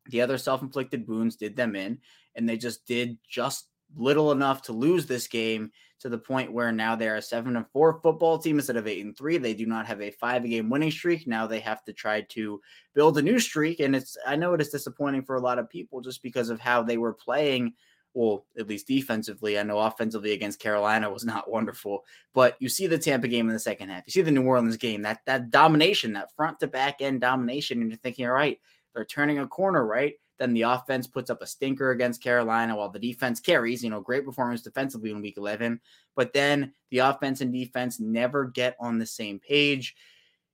the 0.05 0.21
other 0.21 0.38
self-inflicted 0.38 1.07
wounds 1.07 1.35
did 1.35 1.55
them 1.55 1.75
in, 1.75 2.00
and 2.35 2.47
they 2.47 2.57
just 2.57 2.85
did 2.85 3.17
just 3.29 3.67
little 3.95 4.31
enough 4.31 4.62
to 4.63 4.73
lose 4.73 5.05
this 5.05 5.27
game 5.27 5.71
to 6.00 6.09
the 6.09 6.17
point 6.17 6.51
where 6.51 6.71
now 6.71 6.95
they're 6.95 7.17
a 7.17 7.21
seven 7.21 7.55
and 7.55 7.65
four 7.71 8.00
football 8.01 8.38
team 8.38 8.57
instead 8.57 8.75
of 8.75 8.88
eight 8.88 9.05
and 9.05 9.17
three. 9.17 9.38
They 9.38 9.53
do 9.53 9.65
not 9.65 9.85
have 9.85 10.01
a 10.01 10.12
five 10.12 10.43
game 10.43 10.69
winning 10.69 10.91
streak. 10.91 11.27
Now 11.27 11.47
they 11.47 11.59
have 11.59 11.83
to 11.85 11.93
try 11.93 12.21
to 12.21 12.59
build 12.93 13.17
a 13.17 13.21
new 13.21 13.39
streak. 13.39 13.79
And 13.79 13.95
it's 13.95 14.17
I 14.25 14.35
know 14.35 14.53
it 14.53 14.62
is 14.62 14.69
disappointing 14.69 15.23
for 15.23 15.35
a 15.35 15.41
lot 15.41 15.59
of 15.59 15.69
people 15.69 16.01
just 16.01 16.23
because 16.23 16.50
of 16.50 16.59
how 16.59 16.83
they 16.83 16.97
were 16.97 17.13
playing 17.13 17.73
well, 18.13 18.46
at 18.58 18.67
least 18.67 18.88
defensively. 18.88 19.58
I 19.58 19.63
know 19.63 19.79
offensively 19.79 20.34
against 20.34 20.60
Carolina 20.60 21.10
was 21.10 21.25
not 21.25 21.50
wonderful, 21.50 22.05
but 22.34 22.55
you 22.60 22.70
see 22.70 22.88
the 22.88 22.98
Tampa 22.98 23.27
game 23.27 23.48
in 23.48 23.53
the 23.53 23.60
second 23.60 23.89
half. 23.89 24.03
You 24.05 24.12
see 24.12 24.22
the 24.22 24.32
New 24.32 24.43
Orleans 24.43 24.77
game, 24.77 25.01
that 25.03 25.22
that 25.25 25.51
domination, 25.51 26.13
that 26.13 26.36
front 26.36 26.60
to 26.60 26.67
back 26.67 27.01
end 27.01 27.22
domination, 27.22 27.82
and 27.82 27.89
you're 27.89 27.98
thinking, 27.98 28.25
all 28.25 28.34
right, 28.34 28.60
they're 28.93 29.05
turning 29.05 29.39
a 29.39 29.48
corner, 29.48 29.86
right? 29.86 30.13
Then 30.39 30.53
the 30.53 30.63
offense 30.63 31.08
puts 31.08 31.29
up 31.29 31.41
a 31.41 31.48
stinker 31.48 31.91
against 31.91 32.24
Carolina 32.24 32.75
while 32.75 32.89
the 32.89 33.00
defense 33.00 33.39
carries, 33.39 33.84
you 33.84 33.89
know, 33.89 34.01
great 34.01 34.25
performance 34.25 34.62
defensively 34.62 35.12
in 35.12 35.22
week 35.22 35.38
11. 35.38 35.79
But 36.15 36.34
then 36.34 36.74
the 36.89 37.00
offense 37.00 37.41
and 37.41 37.53
defense 37.53 38.00
never 38.00 38.46
get 38.46 38.75
on 38.79 38.98
the 38.98 39.05
same 39.05 39.39
page 39.39 39.96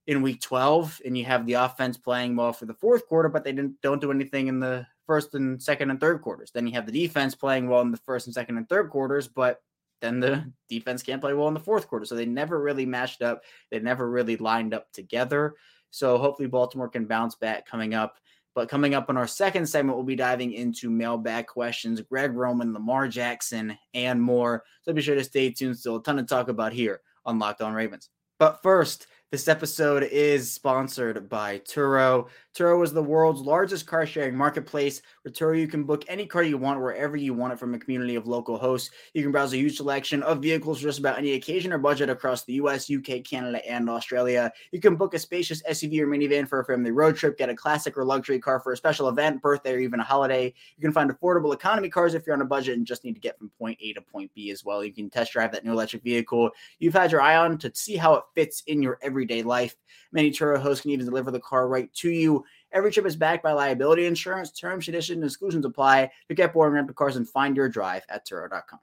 in 0.08 0.22
week 0.22 0.42
12 0.42 1.02
and 1.06 1.16
you 1.16 1.24
have 1.24 1.46
the 1.46 1.54
offense 1.54 1.96
playing 1.96 2.36
well 2.36 2.52
for 2.52 2.66
the 2.66 2.74
fourth 2.74 3.08
quarter 3.08 3.30
but 3.30 3.44
they 3.44 3.52
didn't 3.52 3.80
don't 3.84 4.02
do 4.02 4.10
anything 4.10 4.48
in 4.48 4.60
the 4.60 4.84
first 5.10 5.34
and 5.34 5.60
second 5.60 5.90
and 5.90 6.00
third 6.00 6.22
quarters. 6.22 6.52
Then 6.54 6.68
you 6.68 6.74
have 6.74 6.86
the 6.86 6.92
defense 6.92 7.34
playing 7.34 7.68
well 7.68 7.82
in 7.82 7.90
the 7.90 7.98
first 7.98 8.28
and 8.28 8.34
second 8.34 8.58
and 8.58 8.70
third 8.70 8.92
quarters, 8.92 9.28
but 9.28 9.60
then 10.02 10.20
the 10.20 10.54
defense 10.70 11.02
can't 11.02 11.20
play 11.20 11.34
well 11.34 11.48
in 11.48 11.56
the 11.56 11.60
fourth 11.60 11.88
quarter. 11.88 12.06
So 12.06 12.14
they 12.14 12.28
never 12.28 12.62
really 12.62 12.86
matched 12.86 13.24
up. 13.24 13.42
They 13.72 13.80
never 13.80 14.08
really 14.08 14.38
lined 14.38 14.76
up 14.76 14.86
together. 14.92 15.56
So 15.90 16.20
hopefully 16.20 16.48
Baltimore 16.48 16.90
can 16.90 17.06
bounce 17.06 17.34
back 17.34 17.66
coming 17.66 17.96
up 17.96 18.20
But 18.54 18.70
coming 18.70 18.94
up 18.94 19.10
in 19.10 19.18
our 19.18 19.26
second 19.28 19.68
segment, 19.68 19.98
we'll 19.98 20.06
be 20.06 20.16
diving 20.16 20.54
into 20.54 20.92
mailbag 20.92 21.48
questions, 21.48 22.02
Greg 22.02 22.36
Roman, 22.36 22.72
Lamar 22.74 23.08
Jackson, 23.08 23.76
and 23.96 24.22
more. 24.22 24.64
So 24.84 24.94
be 24.94 25.02
sure 25.02 25.16
to 25.16 25.24
stay 25.24 25.50
tuned. 25.50 25.80
Still 25.80 25.96
a 25.96 26.04
ton 26.04 26.18
to 26.18 26.24
talk 26.24 26.50
about 26.50 26.74
here 26.74 27.02
on 27.26 27.40
Locked 27.40 27.62
On 27.62 27.74
Ravens. 27.74 28.10
But 28.38 28.62
first, 28.62 29.08
this 29.32 29.48
episode 29.48 30.02
is 30.04 30.52
sponsored 30.52 31.30
by 31.30 31.60
Turo. 31.60 32.28
Turo 32.58 32.84
is 32.84 32.92
the 32.92 33.04
world's 33.04 33.42
largest 33.42 33.86
car 33.86 34.08
sharing 34.08 34.36
marketplace. 34.36 35.04
With 35.24 35.36
Turo, 35.36 35.58
you 35.58 35.68
can 35.68 35.84
book 35.84 36.04
any 36.08 36.26
car 36.26 36.42
you 36.42 36.58
want 36.58 36.80
wherever 36.80 37.16
you 37.16 37.36
want 37.36 37.54
it 37.54 37.60
from 37.60 37.76
a 37.76 37.80
community 37.80 38.16
of 38.16 38.28
local 38.28 38.58
hosts. 38.58 38.90
You 39.14 39.22
can 39.22 39.32
browse 39.32 39.54
a 39.54 39.58
huge 39.58 39.78
selection 39.78 40.24
of 40.24 40.42
vehicles 40.42 40.80
for 40.80 40.88
just 40.88 40.98
about 40.98 41.20
any 41.20 41.34
occasion 41.34 41.72
or 41.72 41.78
budget 41.78 42.10
across 42.10 42.44
the 42.44 42.54
US, 42.54 42.90
UK, 42.90 43.24
Canada, 43.24 43.64
and 43.70 43.88
Australia. 43.88 44.52
You 44.72 44.80
can 44.80 44.96
book 44.96 45.14
a 45.14 45.20
spacious 45.20 45.62
SUV 45.62 46.00
or 46.00 46.08
minivan 46.08 46.48
for 46.48 46.62
a 46.62 46.66
family 46.66 46.90
road 46.90 47.16
trip, 47.16 47.38
get 47.38 47.50
a 47.50 47.56
classic 47.56 47.96
or 48.00 48.06
luxury 48.06 48.40
car 48.40 48.60
for 48.60 48.72
a 48.72 48.78
special 48.78 49.10
event, 49.10 49.44
birthday, 49.44 49.76
or 49.76 49.80
even 49.80 50.00
a 50.00 50.04
holiday. 50.04 50.46
You 50.46 50.82
can 50.82 50.92
find 50.92 51.12
affordable 51.12 51.54
economy 51.54 51.90
cars 51.90 52.16
if 52.16 52.26
you're 52.26 52.36
on 52.36 52.42
a 52.42 52.46
budget 52.46 52.78
and 52.78 52.86
just 52.86 53.04
need 53.04 53.14
to 53.14 53.22
get 53.22 53.38
from 53.38 53.50
point 53.60 53.78
A 53.80 53.94
to 53.94 54.02
point 54.02 54.32
B 54.34 54.50
as 54.50 54.66
well. 54.66 54.84
You 54.84 54.92
can 54.92 55.12
test 55.12 55.34
drive 55.34 55.52
that 55.52 55.64
new 55.64 55.72
electric 55.72 56.02
vehicle 56.02 56.50
you've 56.80 56.96
had 56.96 57.12
your 57.12 57.22
eye 57.22 57.36
on 57.36 57.60
to 57.60 57.72
see 57.76 57.96
how 57.96 58.16
it 58.16 58.24
fits 58.34 58.64
in 58.66 58.82
your 58.82 58.98
everyday 59.04 59.19
life. 59.28 59.76
Many 60.12 60.32
Turo 60.32 60.60
hosts 60.60 60.82
can 60.82 60.92
even 60.92 61.06
deliver 61.06 61.32
the 61.32 61.40
car 61.40 61.68
right 61.68 61.92
to 61.96 62.10
you. 62.10 62.44
Every 62.72 62.92
trip 62.92 63.06
is 63.06 63.16
backed 63.16 63.44
by 63.44 63.52
liability 63.52 64.06
insurance. 64.06 64.52
Terms, 64.52 64.86
conditions, 64.86 65.18
and 65.18 65.26
exclusions 65.26 65.66
apply. 65.66 66.12
To 66.28 66.36
get 66.36 66.54
boring 66.54 66.74
rental 66.74 66.94
cars 66.94 67.16
and 67.16 67.28
find 67.28 67.56
your 67.56 67.70
drive 67.70 68.04
at 68.10 68.28
Turo.com. 68.28 68.80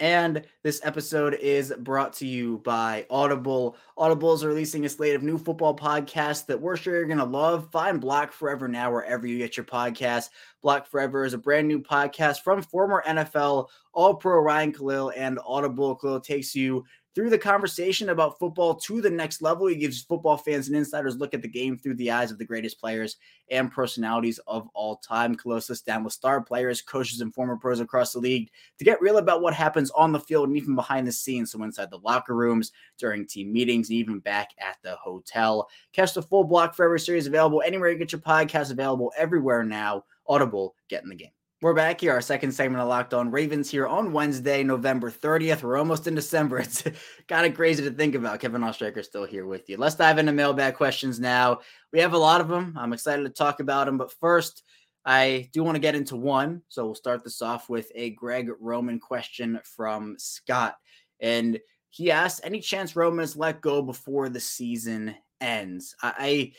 And 0.00 0.46
this 0.62 0.80
episode 0.82 1.34
is 1.34 1.74
brought 1.78 2.14
to 2.14 2.26
you 2.26 2.58
by 2.64 3.04
Audible. 3.10 3.76
Audible 3.98 4.32
is 4.32 4.42
releasing 4.42 4.86
a 4.86 4.88
slate 4.88 5.14
of 5.14 5.22
new 5.22 5.36
football 5.36 5.76
podcasts 5.76 6.46
that 6.46 6.58
we're 6.58 6.78
sure 6.78 6.94
you're 6.96 7.04
going 7.04 7.18
to 7.18 7.24
love. 7.24 7.70
Find 7.70 8.00
Block 8.00 8.32
Forever 8.32 8.66
now 8.66 8.90
wherever 8.90 9.26
you 9.26 9.36
get 9.36 9.58
your 9.58 9.66
podcasts. 9.66 10.30
Block 10.62 10.86
Forever 10.86 11.26
is 11.26 11.34
a 11.34 11.38
brand 11.38 11.68
new 11.68 11.80
podcast 11.80 12.40
from 12.40 12.62
former 12.62 13.04
NFL 13.06 13.68
All 13.92 14.14
Pro 14.14 14.40
Ryan 14.40 14.72
Kalil 14.72 15.12
and 15.14 15.38
Audible. 15.44 15.94
Kalil 15.94 16.20
takes 16.20 16.54
you 16.54 16.82
through 17.14 17.30
the 17.30 17.38
conversation 17.38 18.10
about 18.10 18.38
football 18.38 18.74
to 18.74 19.00
the 19.00 19.10
next 19.10 19.42
level. 19.42 19.66
He 19.66 19.76
gives 19.76 20.02
football 20.02 20.36
fans 20.36 20.68
and 20.68 20.76
insiders 20.76 21.16
look 21.16 21.34
at 21.34 21.42
the 21.42 21.48
game 21.48 21.76
through 21.76 21.94
the 21.94 22.10
eyes 22.10 22.30
of 22.30 22.38
the 22.38 22.44
greatest 22.44 22.80
players 22.80 23.16
and 23.50 23.70
personalities 23.70 24.38
of 24.46 24.68
all 24.74 24.96
time. 24.96 25.34
Colossus 25.34 25.82
down 25.82 26.04
with 26.04 26.12
star 26.12 26.40
players, 26.40 26.82
coaches, 26.82 27.20
and 27.20 27.34
former 27.34 27.56
pros 27.56 27.80
across 27.80 28.12
the 28.12 28.20
league 28.20 28.50
to 28.78 28.84
get 28.84 29.00
real 29.00 29.18
about 29.18 29.42
what 29.42 29.54
happens 29.54 29.90
on 29.90 30.12
the 30.12 30.20
field 30.20 30.48
and 30.48 30.56
even 30.56 30.74
behind 30.74 31.06
the 31.06 31.12
scenes. 31.12 31.50
So 31.50 31.62
inside 31.62 31.90
the 31.90 31.98
locker 31.98 32.34
rooms, 32.34 32.72
during 32.98 33.26
team 33.26 33.52
meetings, 33.52 33.88
and 33.88 33.98
even 33.98 34.20
back 34.20 34.50
at 34.58 34.76
the 34.82 34.96
hotel. 34.96 35.68
Catch 35.92 36.14
the 36.14 36.22
full 36.22 36.44
block 36.44 36.74
forever 36.74 36.98
series 36.98 37.26
available 37.26 37.62
anywhere 37.64 37.90
you 37.90 37.98
get 37.98 38.12
your 38.12 38.20
podcast 38.20 38.70
available 38.70 39.12
everywhere 39.16 39.64
now. 39.64 40.04
Audible, 40.28 40.76
get 40.88 41.02
in 41.02 41.08
the 41.08 41.16
game. 41.16 41.30
We're 41.62 41.74
back 41.74 42.00
here, 42.00 42.12
our 42.12 42.22
second 42.22 42.52
segment 42.52 42.80
of 42.80 42.88
Locked 42.88 43.12
On 43.12 43.30
Ravens 43.30 43.70
here 43.70 43.86
on 43.86 44.14
Wednesday, 44.14 44.62
November 44.62 45.10
30th. 45.10 45.62
We're 45.62 45.76
almost 45.76 46.06
in 46.06 46.14
December. 46.14 46.58
It's 46.60 46.82
kind 47.28 47.44
of 47.44 47.54
crazy 47.54 47.82
to 47.82 47.90
think 47.90 48.14
about. 48.14 48.40
Kevin 48.40 48.62
Oestreicher 48.62 49.04
still 49.04 49.26
here 49.26 49.44
with 49.44 49.68
you. 49.68 49.76
Let's 49.76 49.94
dive 49.94 50.16
into 50.16 50.32
mailbag 50.32 50.74
questions 50.74 51.20
now. 51.20 51.58
We 51.92 52.00
have 52.00 52.14
a 52.14 52.18
lot 52.18 52.40
of 52.40 52.48
them. 52.48 52.74
I'm 52.78 52.94
excited 52.94 53.24
to 53.24 53.28
talk 53.28 53.60
about 53.60 53.84
them. 53.84 53.98
But 53.98 54.10
first, 54.10 54.62
I 55.04 55.50
do 55.52 55.62
want 55.62 55.74
to 55.74 55.80
get 55.80 55.94
into 55.94 56.16
one. 56.16 56.62
So 56.68 56.86
we'll 56.86 56.94
start 56.94 57.24
this 57.24 57.42
off 57.42 57.68
with 57.68 57.92
a 57.94 58.08
Greg 58.08 58.48
Roman 58.58 58.98
question 58.98 59.60
from 59.62 60.14
Scott. 60.16 60.76
And 61.20 61.60
he 61.90 62.10
asked, 62.10 62.40
any 62.42 62.60
chance 62.60 62.96
Roman 62.96 63.22
is 63.22 63.36
let 63.36 63.60
go 63.60 63.82
before 63.82 64.30
the 64.30 64.40
season 64.40 65.14
ends? 65.42 65.94
I, 66.02 66.14
I 66.18 66.52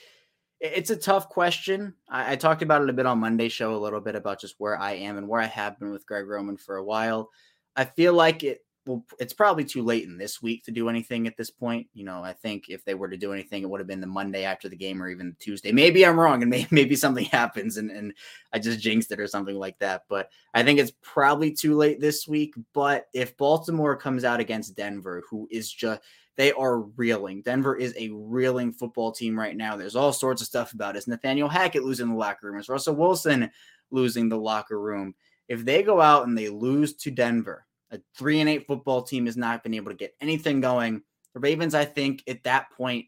it's 0.61 0.91
a 0.91 0.95
tough 0.95 1.27
question. 1.27 1.93
I, 2.07 2.33
I, 2.33 2.35
talked 2.35 2.61
about 2.61 2.83
it 2.83 2.89
a 2.89 2.93
bit 2.93 3.07
on 3.07 3.19
Monday 3.19 3.49
show, 3.49 3.75
a 3.75 3.77
little 3.77 3.99
bit 3.99 4.15
about 4.15 4.39
just 4.39 4.55
where 4.59 4.79
I 4.79 4.93
am 4.93 5.17
and 5.17 5.27
where 5.27 5.41
I 5.41 5.47
have 5.47 5.79
been 5.79 5.91
with 5.91 6.05
Greg 6.05 6.27
Roman 6.27 6.55
for 6.55 6.77
a 6.77 6.83
while. 6.83 7.29
I 7.75 7.85
feel 7.85 8.13
like 8.13 8.43
it 8.43 8.61
well, 8.85 9.05
it's 9.19 9.33
probably 9.33 9.63
too 9.63 9.83
late 9.83 10.05
in 10.05 10.17
this 10.17 10.41
week 10.41 10.63
to 10.63 10.71
do 10.71 10.89
anything 10.89 11.27
at 11.27 11.37
this 11.37 11.51
point. 11.51 11.87
You 11.93 12.03
know, 12.03 12.23
I 12.23 12.33
think 12.33 12.65
if 12.67 12.83
they 12.83 12.95
were 12.95 13.09
to 13.09 13.17
do 13.17 13.31
anything, 13.31 13.61
it 13.61 13.69
would 13.69 13.79
have 13.79 13.87
been 13.87 14.01
the 14.01 14.07
Monday 14.07 14.43
after 14.43 14.69
the 14.69 14.75
game 14.75 15.01
or 15.01 15.09
even 15.09 15.35
Tuesday. 15.39 15.71
Maybe 15.71 16.05
I'm 16.05 16.19
wrong 16.19 16.41
and 16.41 16.49
maybe, 16.49 16.67
maybe 16.71 16.95
something 16.95 17.25
happens 17.25 17.77
and, 17.77 17.91
and 17.91 18.13
I 18.51 18.59
just 18.59 18.79
jinxed 18.79 19.11
it 19.11 19.19
or 19.19 19.27
something 19.27 19.55
like 19.55 19.77
that. 19.79 20.03
But 20.09 20.29
I 20.53 20.63
think 20.63 20.79
it's 20.79 20.93
probably 21.01 21.51
too 21.51 21.75
late 21.75 22.01
this 22.01 22.27
week. 22.27 22.55
But 22.73 23.05
if 23.13 23.37
Baltimore 23.37 23.95
comes 23.95 24.23
out 24.23 24.39
against 24.39 24.75
Denver, 24.75 25.21
who 25.29 25.47
is 25.51 25.71
just 25.71 26.01
they 26.37 26.51
are 26.53 26.79
reeling. 26.79 27.41
Denver 27.41 27.75
is 27.75 27.93
a 27.97 28.09
reeling 28.09 28.71
football 28.71 29.11
team 29.11 29.37
right 29.37 29.55
now. 29.55 29.75
There's 29.75 29.95
all 29.95 30.13
sorts 30.13 30.41
of 30.41 30.47
stuff 30.47 30.73
about 30.73 30.95
it. 30.95 30.99
Is 30.99 31.07
Nathaniel 31.07 31.49
Hackett 31.49 31.83
losing 31.83 32.09
the 32.09 32.15
locker 32.15 32.49
room? 32.51 32.61
Russell 32.67 32.95
Wilson 32.95 33.51
losing 33.91 34.29
the 34.29 34.37
locker 34.37 34.79
room? 34.79 35.13
If 35.47 35.65
they 35.65 35.83
go 35.83 35.99
out 35.99 36.27
and 36.27 36.37
they 36.37 36.49
lose 36.49 36.93
to 36.97 37.11
Denver, 37.11 37.65
a 37.91 37.99
three 38.17 38.39
and 38.39 38.49
eight 38.49 38.67
football 38.67 39.01
team 39.01 39.25
has 39.25 39.37
not 39.37 39.63
been 39.63 39.73
able 39.73 39.91
to 39.91 39.97
get 39.97 40.15
anything 40.21 40.61
going. 40.61 41.01
The 41.33 41.39
Ravens, 41.39 41.75
I 41.75 41.85
think, 41.85 42.23
at 42.27 42.43
that 42.43 42.71
point 42.71 43.07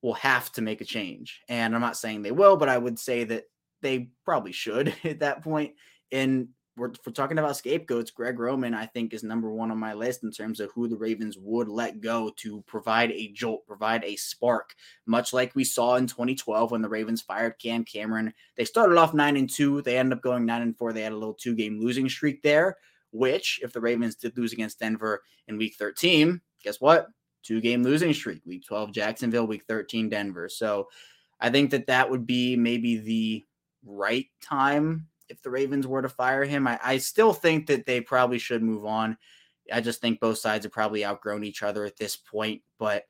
will 0.00 0.14
have 0.14 0.50
to 0.52 0.62
make 0.62 0.80
a 0.80 0.86
change. 0.86 1.42
And 1.48 1.74
I'm 1.74 1.80
not 1.80 1.96
saying 1.96 2.22
they 2.22 2.32
will, 2.32 2.56
but 2.56 2.68
I 2.68 2.78
would 2.78 2.98
say 2.98 3.24
that 3.24 3.44
they 3.82 4.08
probably 4.24 4.52
should 4.52 4.94
at 5.04 5.20
that 5.20 5.42
point. 5.42 5.74
And 6.10 6.48
we're, 6.76 6.92
we're 7.04 7.12
talking 7.12 7.38
about 7.38 7.56
scapegoats, 7.56 8.10
Greg 8.10 8.38
Roman, 8.38 8.72
I 8.72 8.86
think, 8.86 9.12
is 9.12 9.22
number 9.22 9.52
one 9.52 9.70
on 9.70 9.78
my 9.78 9.92
list 9.92 10.22
in 10.22 10.30
terms 10.30 10.58
of 10.58 10.70
who 10.72 10.88
the 10.88 10.96
Ravens 10.96 11.36
would 11.38 11.68
let 11.68 12.00
go 12.00 12.30
to 12.36 12.62
provide 12.62 13.10
a 13.12 13.28
jolt, 13.28 13.66
provide 13.66 14.02
a 14.04 14.16
spark, 14.16 14.74
much 15.04 15.34
like 15.34 15.54
we 15.54 15.64
saw 15.64 15.96
in 15.96 16.06
2012 16.06 16.70
when 16.70 16.80
the 16.80 16.88
Ravens 16.88 17.20
fired 17.20 17.58
Cam 17.58 17.84
Cameron. 17.84 18.32
They 18.56 18.64
started 18.64 18.96
off 18.96 19.12
nine 19.12 19.36
and 19.36 19.50
two, 19.50 19.82
they 19.82 19.98
ended 19.98 20.16
up 20.16 20.22
going 20.22 20.46
nine 20.46 20.62
and 20.62 20.76
four. 20.76 20.92
They 20.92 21.02
had 21.02 21.12
a 21.12 21.16
little 21.16 21.34
two 21.34 21.54
game 21.54 21.78
losing 21.78 22.08
streak 22.08 22.42
there, 22.42 22.78
which, 23.10 23.60
if 23.62 23.72
the 23.72 23.80
Ravens 23.80 24.14
did 24.14 24.36
lose 24.38 24.54
against 24.54 24.80
Denver 24.80 25.22
in 25.48 25.58
week 25.58 25.74
13, 25.78 26.40
guess 26.64 26.80
what? 26.80 27.08
Two 27.42 27.60
game 27.60 27.82
losing 27.82 28.14
streak. 28.14 28.40
Week 28.46 28.64
12, 28.64 28.92
Jacksonville, 28.92 29.46
week 29.46 29.64
13, 29.68 30.08
Denver. 30.08 30.48
So 30.48 30.88
I 31.38 31.50
think 31.50 31.70
that 31.72 31.88
that 31.88 32.08
would 32.08 32.26
be 32.26 32.56
maybe 32.56 32.96
the 32.96 33.44
right 33.84 34.26
time 34.40 35.08
if 35.32 35.42
the 35.42 35.50
Ravens 35.50 35.86
were 35.86 36.02
to 36.02 36.08
fire 36.08 36.44
him. 36.44 36.66
I, 36.66 36.78
I 36.82 36.98
still 36.98 37.32
think 37.32 37.66
that 37.66 37.86
they 37.86 38.00
probably 38.00 38.38
should 38.38 38.62
move 38.62 38.84
on. 38.84 39.16
I 39.72 39.80
just 39.80 40.00
think 40.00 40.20
both 40.20 40.38
sides 40.38 40.64
have 40.64 40.72
probably 40.72 41.04
outgrown 41.04 41.42
each 41.42 41.62
other 41.62 41.84
at 41.84 41.96
this 41.96 42.16
point, 42.16 42.62
but 42.78 43.04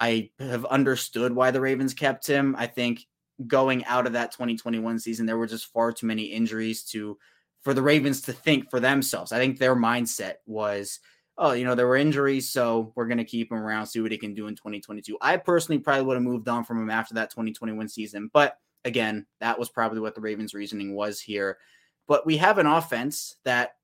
I 0.00 0.30
have 0.38 0.64
understood 0.64 1.34
why 1.34 1.50
the 1.50 1.60
Ravens 1.60 1.94
kept 1.94 2.26
him. 2.26 2.56
I 2.58 2.66
think 2.66 3.06
going 3.46 3.84
out 3.84 4.06
of 4.06 4.14
that 4.14 4.32
2021 4.32 4.98
season, 4.98 5.26
there 5.26 5.38
were 5.38 5.46
just 5.46 5.72
far 5.72 5.92
too 5.92 6.06
many 6.06 6.24
injuries 6.24 6.82
to 6.84 7.16
for 7.62 7.74
the 7.74 7.82
Ravens 7.82 8.22
to 8.22 8.32
think 8.32 8.70
for 8.70 8.80
themselves. 8.80 9.32
I 9.32 9.38
think 9.38 9.58
their 9.58 9.76
mindset 9.76 10.36
was, 10.46 10.98
oh, 11.36 11.52
you 11.52 11.64
know, 11.64 11.74
there 11.74 11.86
were 11.86 11.96
injuries, 11.96 12.50
so 12.50 12.92
we're 12.96 13.06
going 13.06 13.18
to 13.18 13.24
keep 13.24 13.52
him 13.52 13.58
around, 13.58 13.86
see 13.86 14.00
what 14.00 14.12
he 14.12 14.18
can 14.18 14.34
do 14.34 14.46
in 14.46 14.56
2022. 14.56 15.18
I 15.20 15.36
personally 15.36 15.78
probably 15.78 16.04
would 16.04 16.14
have 16.14 16.22
moved 16.22 16.48
on 16.48 16.64
from 16.64 16.80
him 16.80 16.90
after 16.90 17.14
that 17.14 17.30
2021 17.30 17.88
season, 17.88 18.30
but 18.32 18.56
again, 18.84 19.26
that 19.40 19.58
was 19.58 19.68
probably 19.68 20.00
what 20.00 20.14
the 20.14 20.20
Ravens' 20.20 20.54
reasoning 20.54 20.94
was 20.94 21.20
here. 21.20 21.58
But 22.08 22.26
we 22.26 22.36
have 22.38 22.58
an 22.58 22.66
offense 22.66 23.36
that 23.44 23.76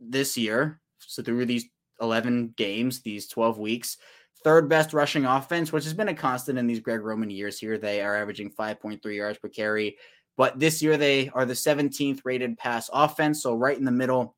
this 0.00 0.36
year, 0.36 0.80
so 0.98 1.22
through 1.22 1.46
these 1.46 1.66
11 2.00 2.54
games, 2.56 3.00
these 3.00 3.28
12 3.28 3.58
weeks, 3.58 3.96
third 4.42 4.68
best 4.68 4.92
rushing 4.92 5.26
offense, 5.26 5.72
which 5.72 5.84
has 5.84 5.94
been 5.94 6.08
a 6.08 6.14
constant 6.14 6.58
in 6.58 6.66
these 6.66 6.80
Greg 6.80 7.02
Roman 7.02 7.30
years 7.30 7.58
here. 7.58 7.78
They 7.78 8.00
are 8.00 8.16
averaging 8.16 8.50
5.3 8.50 9.14
yards 9.14 9.38
per 9.38 9.48
carry. 9.48 9.96
But 10.36 10.58
this 10.58 10.82
year, 10.82 10.96
they 10.96 11.28
are 11.30 11.44
the 11.44 11.54
17th 11.54 12.20
rated 12.24 12.56
pass 12.56 12.88
offense. 12.92 13.42
So 13.42 13.54
right 13.54 13.76
in 13.76 13.84
the 13.84 13.90
middle, 13.90 14.36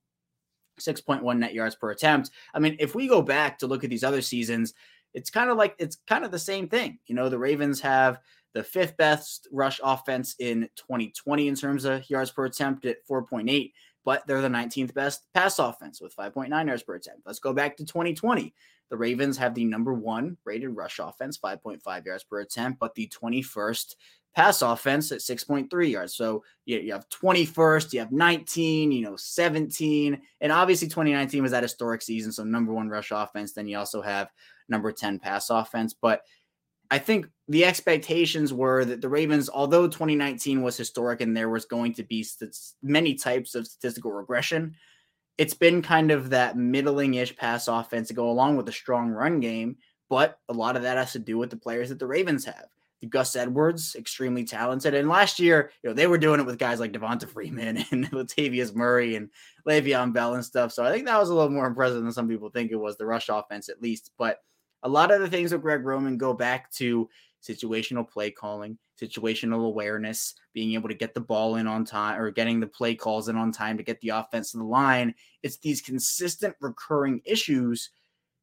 6.1 0.80 1.38
net 1.38 1.54
yards 1.54 1.76
per 1.76 1.90
attempt. 1.90 2.30
I 2.54 2.58
mean, 2.58 2.76
if 2.80 2.94
we 2.94 3.06
go 3.06 3.22
back 3.22 3.58
to 3.58 3.66
look 3.66 3.84
at 3.84 3.90
these 3.90 4.04
other 4.04 4.22
seasons, 4.22 4.74
it's 5.14 5.30
kind 5.30 5.50
of 5.50 5.56
like 5.56 5.74
it's 5.78 5.98
kind 6.08 6.24
of 6.24 6.30
the 6.30 6.38
same 6.38 6.68
thing. 6.68 6.98
You 7.06 7.14
know, 7.14 7.28
the 7.28 7.38
Ravens 7.38 7.80
have 7.80 8.18
the 8.54 8.62
fifth 8.62 8.96
best 8.96 9.48
rush 9.52 9.80
offense 9.82 10.34
in 10.38 10.68
2020 10.76 11.48
in 11.48 11.54
terms 11.54 11.84
of 11.84 12.08
yards 12.08 12.30
per 12.30 12.44
attempt 12.44 12.84
at 12.84 13.06
4.8, 13.06 13.72
but 14.04 14.26
they're 14.26 14.42
the 14.42 14.48
19th 14.48 14.94
best 14.94 15.22
pass 15.34 15.58
offense 15.58 16.00
with 16.00 16.14
5.9 16.16 16.66
yards 16.66 16.82
per 16.82 16.94
attempt. 16.94 17.22
Let's 17.26 17.38
go 17.38 17.52
back 17.52 17.76
to 17.76 17.84
2020. 17.84 18.54
The 18.90 18.96
Ravens 18.96 19.38
have 19.38 19.54
the 19.54 19.64
number 19.64 19.94
one 19.94 20.36
rated 20.44 20.76
rush 20.76 20.98
offense, 20.98 21.38
5.5 21.38 22.04
yards 22.04 22.24
per 22.24 22.40
attempt, 22.40 22.78
but 22.78 22.94
the 22.94 23.08
21st 23.08 23.94
pass 24.34 24.62
offense 24.62 25.12
at 25.12 25.18
6.3 25.20 25.90
yards. 25.90 26.14
So 26.14 26.44
you, 26.64 26.92
have 26.92 27.08
21st, 27.08 27.92
you 27.92 28.00
have 28.00 28.12
19, 28.12 28.92
you 28.92 29.02
know, 29.02 29.16
17. 29.16 30.20
And 30.40 30.52
obviously 30.52 30.88
2019 30.88 31.42
was 31.42 31.52
that 31.52 31.62
historic 31.62 32.02
season. 32.02 32.32
So 32.32 32.44
number 32.44 32.72
one 32.72 32.88
rush 32.88 33.10
offense. 33.10 33.52
Then 33.52 33.68
you 33.68 33.78
also 33.78 34.00
have 34.00 34.30
number 34.68 34.92
10 34.92 35.18
pass 35.18 35.50
offense. 35.50 35.94
But 35.94 36.22
I 36.90 36.98
think 36.98 37.26
the 37.48 37.64
expectations 37.64 38.52
were 38.52 38.84
that 38.84 39.00
the 39.00 39.08
Ravens, 39.08 39.48
although 39.48 39.86
2019 39.86 40.62
was 40.62 40.76
historic 40.76 41.20
and 41.20 41.36
there 41.36 41.48
was 41.48 41.64
going 41.64 41.94
to 41.94 42.02
be 42.02 42.22
st- 42.22 42.56
many 42.82 43.14
types 43.14 43.54
of 43.54 43.66
statistical 43.66 44.12
regression, 44.12 44.74
it's 45.38 45.54
been 45.54 45.80
kind 45.82 46.10
of 46.10 46.30
that 46.30 46.56
middling 46.56 47.14
ish 47.14 47.34
pass 47.36 47.68
offense 47.68 48.08
to 48.08 48.14
go 48.14 48.30
along 48.30 48.56
with 48.56 48.68
a 48.68 48.72
strong 48.72 49.10
run 49.10 49.40
game. 49.40 49.76
But 50.10 50.38
a 50.48 50.52
lot 50.52 50.76
of 50.76 50.82
that 50.82 50.98
has 50.98 51.12
to 51.12 51.18
do 51.18 51.38
with 51.38 51.50
the 51.50 51.56
players 51.56 51.88
that 51.88 51.98
the 51.98 52.06
Ravens 52.06 52.44
have. 52.44 52.66
Gus 53.08 53.34
Edwards, 53.34 53.96
extremely 53.96 54.44
talented. 54.44 54.94
And 54.94 55.08
last 55.08 55.40
year, 55.40 55.72
you 55.82 55.90
know, 55.90 55.94
they 55.94 56.06
were 56.06 56.18
doing 56.18 56.40
it 56.40 56.46
with 56.46 56.58
guys 56.58 56.78
like 56.78 56.92
Devonta 56.92 57.28
Freeman 57.28 57.78
and 57.90 58.10
Latavius 58.10 58.74
Murray 58.74 59.16
and 59.16 59.30
Le'Veon 59.66 60.12
Bell 60.12 60.34
and 60.34 60.44
stuff. 60.44 60.72
So 60.72 60.84
I 60.84 60.92
think 60.92 61.06
that 61.06 61.18
was 61.18 61.30
a 61.30 61.34
little 61.34 61.50
more 61.50 61.66
impressive 61.66 62.02
than 62.02 62.12
some 62.12 62.28
people 62.28 62.50
think 62.50 62.70
it 62.70 62.76
was, 62.76 62.96
the 62.96 63.06
rush 63.06 63.28
offense 63.28 63.68
at 63.68 63.82
least. 63.82 64.12
But 64.18 64.38
a 64.82 64.88
lot 64.88 65.10
of 65.10 65.20
the 65.20 65.28
things 65.28 65.52
with 65.52 65.62
Greg 65.62 65.84
Roman 65.84 66.16
go 66.16 66.34
back 66.34 66.70
to 66.72 67.08
situational 67.42 68.08
play 68.08 68.30
calling, 68.30 68.78
situational 69.00 69.66
awareness, 69.66 70.34
being 70.52 70.74
able 70.74 70.88
to 70.88 70.94
get 70.94 71.14
the 71.14 71.20
ball 71.20 71.56
in 71.56 71.66
on 71.66 71.84
time 71.84 72.20
or 72.20 72.30
getting 72.30 72.60
the 72.60 72.66
play 72.66 72.94
calls 72.94 73.28
in 73.28 73.36
on 73.36 73.52
time 73.52 73.76
to 73.76 73.82
get 73.82 74.00
the 74.00 74.10
offense 74.10 74.52
to 74.52 74.58
the 74.58 74.64
line. 74.64 75.14
It's 75.42 75.58
these 75.58 75.80
consistent 75.80 76.54
recurring 76.60 77.20
issues 77.24 77.90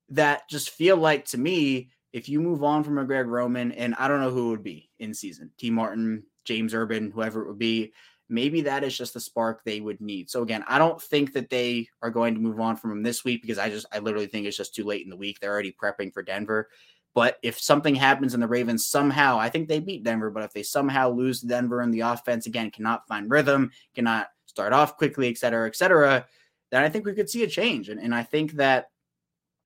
that 0.10 0.50
just 0.50 0.72
feel 0.72 0.98
like 0.98 1.26
to 1.26 1.38
me 1.38 1.90
if 2.12 2.28
you 2.28 2.42
move 2.42 2.64
on 2.64 2.84
from 2.84 2.98
a 2.98 3.06
Greg 3.06 3.28
Roman, 3.28 3.72
and 3.72 3.96
I 4.00 4.08
don't 4.08 4.22
know 4.22 4.32
who 4.32 4.48
it 4.48 4.52
would 4.52 4.64
be 4.64 4.90
in 5.00 5.14
season, 5.14 5.52
Tee 5.58 5.70
Martin, 5.70 6.24
James 6.44 6.74
Urban, 6.74 7.12
whoever 7.12 7.44
it 7.44 7.48
would 7.48 7.60
be, 7.60 7.94
maybe 8.30 8.62
that 8.62 8.84
is 8.84 8.98
just 8.98 9.14
the 9.14 9.20
spark 9.20 9.64
they 9.64 9.82
would 9.82 10.00
need. 10.00 10.30
So 10.30 10.44
again, 10.44 10.64
I 10.68 10.78
don't 10.78 11.02
think 11.02 11.34
that 11.34 11.50
they 11.50 11.90
are 12.02 12.12
going 12.12 12.36
to 12.36 12.40
move 12.40 12.60
on 12.60 12.78
from 12.78 12.92
him 12.92 13.04
this 13.04 13.24
week 13.24 13.42
because 13.42 13.58
I 13.58 13.70
just 13.70 13.88
I 13.92 14.00
literally 14.00 14.28
think 14.28 14.46
it's 14.46 14.58
just 14.58 14.76
too 14.76 14.84
late 14.86 15.04
in 15.04 15.10
the 15.10 15.18
week. 15.18 15.40
They're 15.40 15.52
already 15.52 15.76
prepping 15.82 16.14
for 16.14 16.24
Denver. 16.24 16.70
But 17.16 17.40
if 17.42 17.60
something 17.60 17.96
happens 17.96 18.36
and 18.36 18.44
the 18.44 18.48
Ravens 18.48 18.86
somehow, 18.86 19.40
I 19.40 19.50
think 19.50 19.68
they 19.68 19.80
beat 19.80 20.04
Denver, 20.04 20.30
but 20.30 20.44
if 20.44 20.54
they 20.54 20.62
somehow 20.62 21.10
lose 21.10 21.42
Denver 21.42 21.82
and 21.82 21.92
the 21.92 22.02
offense 22.02 22.46
again 22.46 22.70
cannot 22.70 23.08
find 23.08 23.32
rhythm, 23.32 23.72
cannot 23.96 24.28
start 24.46 24.74
off 24.74 24.96
quickly, 24.96 25.28
et 25.28 25.38
cetera, 25.38 25.68
et 25.68 25.76
cetera, 25.76 26.28
then 26.72 26.84
I 26.84 26.90
think 26.90 27.06
we 27.06 27.14
could 27.14 27.30
see 27.30 27.44
a 27.44 27.48
change. 27.48 27.90
And, 27.90 28.00
and 28.00 28.14
I 28.14 28.22
think 28.22 28.54
that 28.54 28.92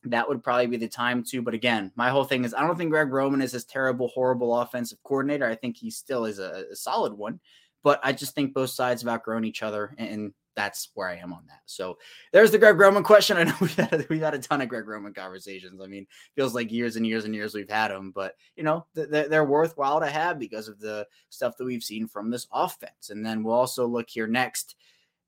that 0.06 0.28
would 0.28 0.44
probably 0.44 0.68
be 0.68 0.78
the 0.78 0.88
time 0.88 1.24
to. 1.24 1.42
But 1.42 1.54
again, 1.54 1.92
my 1.96 2.10
whole 2.10 2.24
thing 2.24 2.46
is 2.46 2.54
I 2.54 2.62
don't 2.66 2.78
think 2.78 2.92
Greg 2.92 3.12
Roman 3.12 3.42
is 3.42 3.52
this 3.52 3.66
terrible, 3.66 4.08
horrible 4.08 4.58
offensive 4.60 5.04
coordinator. 5.04 5.46
I 5.46 5.56
think 5.56 5.78
he 5.78 5.92
still 5.92 6.26
is 6.26 6.40
a, 6.40 6.66
a 6.72 6.76
solid 6.76 7.14
one, 7.14 7.40
but 7.84 8.00
I 8.04 8.14
just 8.14 8.34
think 8.34 8.54
both 8.54 8.70
sides 8.70 9.02
have 9.02 9.10
outgrown 9.10 9.46
each 9.46 9.62
other, 9.62 9.94
and 9.98 10.34
that's 10.56 10.90
where 10.94 11.10
I 11.10 11.16
am 11.16 11.34
on 11.34 11.44
that. 11.48 11.62
So 11.66 11.98
there's 12.32 12.52
the 12.52 12.58
Greg 12.58 12.80
Roman 12.80 13.04
question. 13.04 13.38
I 13.38 13.44
know 13.44 13.56
we've 13.60 13.76
had, 13.76 14.06
we've 14.10 14.22
had 14.22 14.34
a 14.34 14.40
ton 14.40 14.62
of 14.62 14.70
Greg 14.70 14.88
Roman 14.88 15.14
conversations. 15.14 15.82
I 15.82 15.88
mean, 15.88 16.08
feels 16.36 16.56
like 16.56 16.72
years 16.72 16.96
and 16.96 17.06
years 17.06 17.26
and 17.26 17.36
years 17.36 17.54
we've 17.54 17.70
had 17.70 17.90
them, 17.90 18.12
but 18.12 18.36
you 18.56 18.64
know 18.64 18.86
th- 18.96 19.10
they're 19.10 19.46
worthwhile 19.46 20.00
to 20.00 20.08
have 20.08 20.40
because 20.40 20.68
of 20.68 20.80
the 20.80 21.08
stuff 21.30 21.58
that 21.58 21.66
we've 21.66 21.84
seen 21.84 22.08
from 22.08 22.30
this 22.30 22.48
offense. 22.52 23.10
And 23.10 23.26
then 23.26 23.44
we'll 23.44 23.56
also 23.56 23.86
look 23.86 24.10
here 24.10 24.28
next 24.28 24.76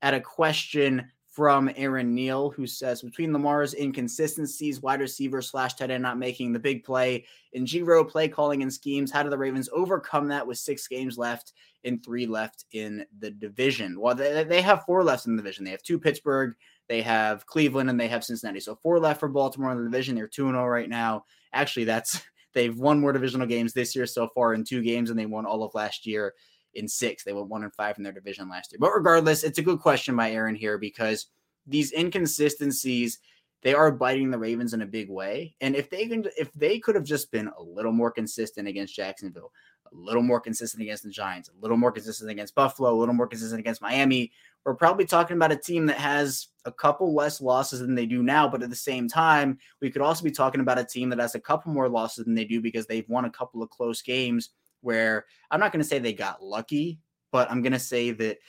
at 0.02 0.14
a 0.14 0.22
question 0.22 1.12
from 1.36 1.70
Aaron 1.76 2.16
Neal, 2.16 2.50
who 2.52 2.66
says 2.66 3.02
between 3.02 3.34
Lamar's 3.34 3.74
inconsistencies, 3.74 4.82
wide 4.82 5.02
receiver 5.02 5.42
slash 5.42 5.74
tight 5.74 5.92
end 5.92 6.02
not 6.02 6.18
making 6.18 6.54
the 6.54 6.60
big 6.60 6.86
play, 6.86 7.26
and 7.54 7.68
G-Ro 7.68 8.06
play 8.06 8.30
calling 8.30 8.62
and 8.62 8.72
schemes, 8.72 9.12
how 9.12 9.22
do 9.22 9.30
the 9.30 9.38
Ravens 9.38 9.68
overcome 9.74 10.30
that 10.30 10.48
with 10.48 10.58
six 10.58 10.88
games 10.88 11.18
left 11.18 11.52
and 11.86 12.04
three 12.04 12.26
left 12.26 12.66
in 12.72 13.06
the 13.20 13.32
division? 13.32 14.00
Well, 14.00 14.16
they, 14.16 14.44
they 14.44 14.62
have 14.62 14.86
four 14.86 15.04
left 15.04 15.26
in 15.26 15.36
the 15.36 15.42
division. 15.42 15.64
They 15.64 15.72
have 15.72 15.84
two 15.84 16.00
Pittsburgh, 16.00 16.56
they 16.88 17.02
have 17.02 17.46
Cleveland, 17.46 17.90
and 17.90 18.00
they 18.00 18.08
have 18.08 18.24
Cincinnati. 18.24 18.60
So 18.60 18.76
four 18.76 19.00
left 19.00 19.20
for 19.20 19.30
Baltimore 19.30 19.72
in 19.72 19.78
the 19.78 19.84
division. 19.84 20.16
They're 20.16 20.28
2 20.28 20.48
0 20.48 20.66
right 20.68 20.90
now. 20.90 21.26
Actually, 21.54 21.86
that's 21.86 22.22
they've 22.54 22.78
won 22.78 23.00
more 23.00 23.14
divisional 23.14 23.48
games 23.48 23.74
this 23.74 23.96
year 23.96 24.06
so 24.06 24.28
far 24.36 24.54
in 24.54 24.64
two 24.64 24.82
games, 24.82 25.10
and 25.10 25.18
they 25.18 25.26
won 25.26 25.46
all 25.46 25.64
of 25.64 25.74
last 25.74 26.06
year 26.06 26.34
in 26.74 26.88
six. 26.88 27.24
They 27.24 27.34
went 27.34 27.48
one 27.48 27.64
and 27.64 27.74
five 27.74 27.98
in 27.98 28.04
their 28.04 28.12
division 28.12 28.50
last 28.50 28.72
year. 28.72 28.80
But 28.80 28.94
regardless, 28.94 29.44
it's 29.44 29.60
a 29.60 29.64
good 29.64 29.80
question 29.80 30.16
by 30.16 30.32
Aaron 30.32 30.56
here 30.56 30.78
because 30.78 31.28
these 31.66 31.94
inconsistencies 31.94 33.20
they 33.66 33.74
are 33.74 33.92
biting 33.92 34.30
the 34.30 34.38
Ravens 34.38 34.76
in 34.76 34.84
a 34.84 34.86
big 34.86 35.10
way. 35.10 35.56
And 35.60 35.76
if 35.76 35.90
they 35.90 36.08
can, 36.08 36.24
if 36.38 36.54
they 36.54 36.78
could 36.78 36.94
have 36.94 37.04
just 37.04 37.32
been 37.32 37.48
a 37.48 37.64
little 37.64 37.92
more 37.92 38.12
consistent 38.12 38.68
against 38.68 38.96
Jacksonville, 38.96 39.52
a 39.92 39.96
little 39.96 40.22
more 40.22 40.40
consistent 40.40 40.82
against 40.84 41.04
the 41.04 41.10
Giants, 41.10 41.50
a 41.50 41.62
little 41.62 41.78
more 41.78 41.92
consistent 41.92 42.30
against 42.30 42.56
Buffalo, 42.56 42.94
a 42.94 43.00
little 43.00 43.14
more 43.14 43.28
consistent 43.28 43.60
against 43.60 43.82
Miami, 43.82 44.32
we're 44.66 44.74
probably 44.74 45.06
talking 45.06 45.38
about 45.38 45.52
a 45.52 45.56
team 45.56 45.86
that 45.86 45.98
has 45.98 46.48
a 46.66 46.72
couple 46.72 47.14
less 47.14 47.40
losses 47.40 47.80
than 47.82 47.94
they 47.94 48.08
do 48.08 48.24
now. 48.24 48.48
But 48.48 48.64
at 48.64 48.72
the 48.72 48.76
same 48.76 49.08
time, 49.08 49.60
we 49.80 49.92
could 49.92 50.02
also 50.02 50.24
be 50.24 50.32
talking 50.32 50.60
about 50.60 50.80
a 50.80 50.84
team 50.84 51.10
that 51.10 51.20
has 51.20 51.36
a 51.36 51.40
couple 51.40 51.72
more 51.72 51.88
losses 51.88 52.26
than 52.26 52.34
they 52.34 52.46
do 52.46 52.60
because 52.60 52.88
they've 52.88 53.08
won 53.08 53.26
a 53.26 53.30
couple 53.30 53.62
of 53.62 53.70
close 53.70 54.02
games 54.02 54.50
where 54.82 55.26
I'm 55.52 55.60
not 55.60 55.72
going 55.72 55.84
to 55.84 55.88
say 55.88 56.00
they 56.00 56.14
got 56.14 56.44
lucky, 56.44 57.00
but 57.32 57.50
I'm 57.52 57.62
going 57.62 57.74
to 57.74 57.80
say 57.80 58.12
that 58.12 58.40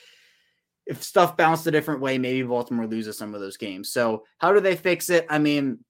if 0.87 1.03
stuff 1.03 1.37
bounced 1.37 1.66
a 1.66 1.70
different 1.70 2.01
way, 2.01 2.16
maybe 2.16 2.42
Baltimore 2.42 2.87
loses 2.87 3.18
some 3.18 3.35
of 3.35 3.40
those 3.40 3.59
games. 3.59 3.92
So, 3.92 4.25
how 4.38 4.53
do 4.53 4.61
they 4.61 4.77
fix 4.77 5.11
it? 5.11 5.27
I 5.29 5.38
mean, 5.38 5.81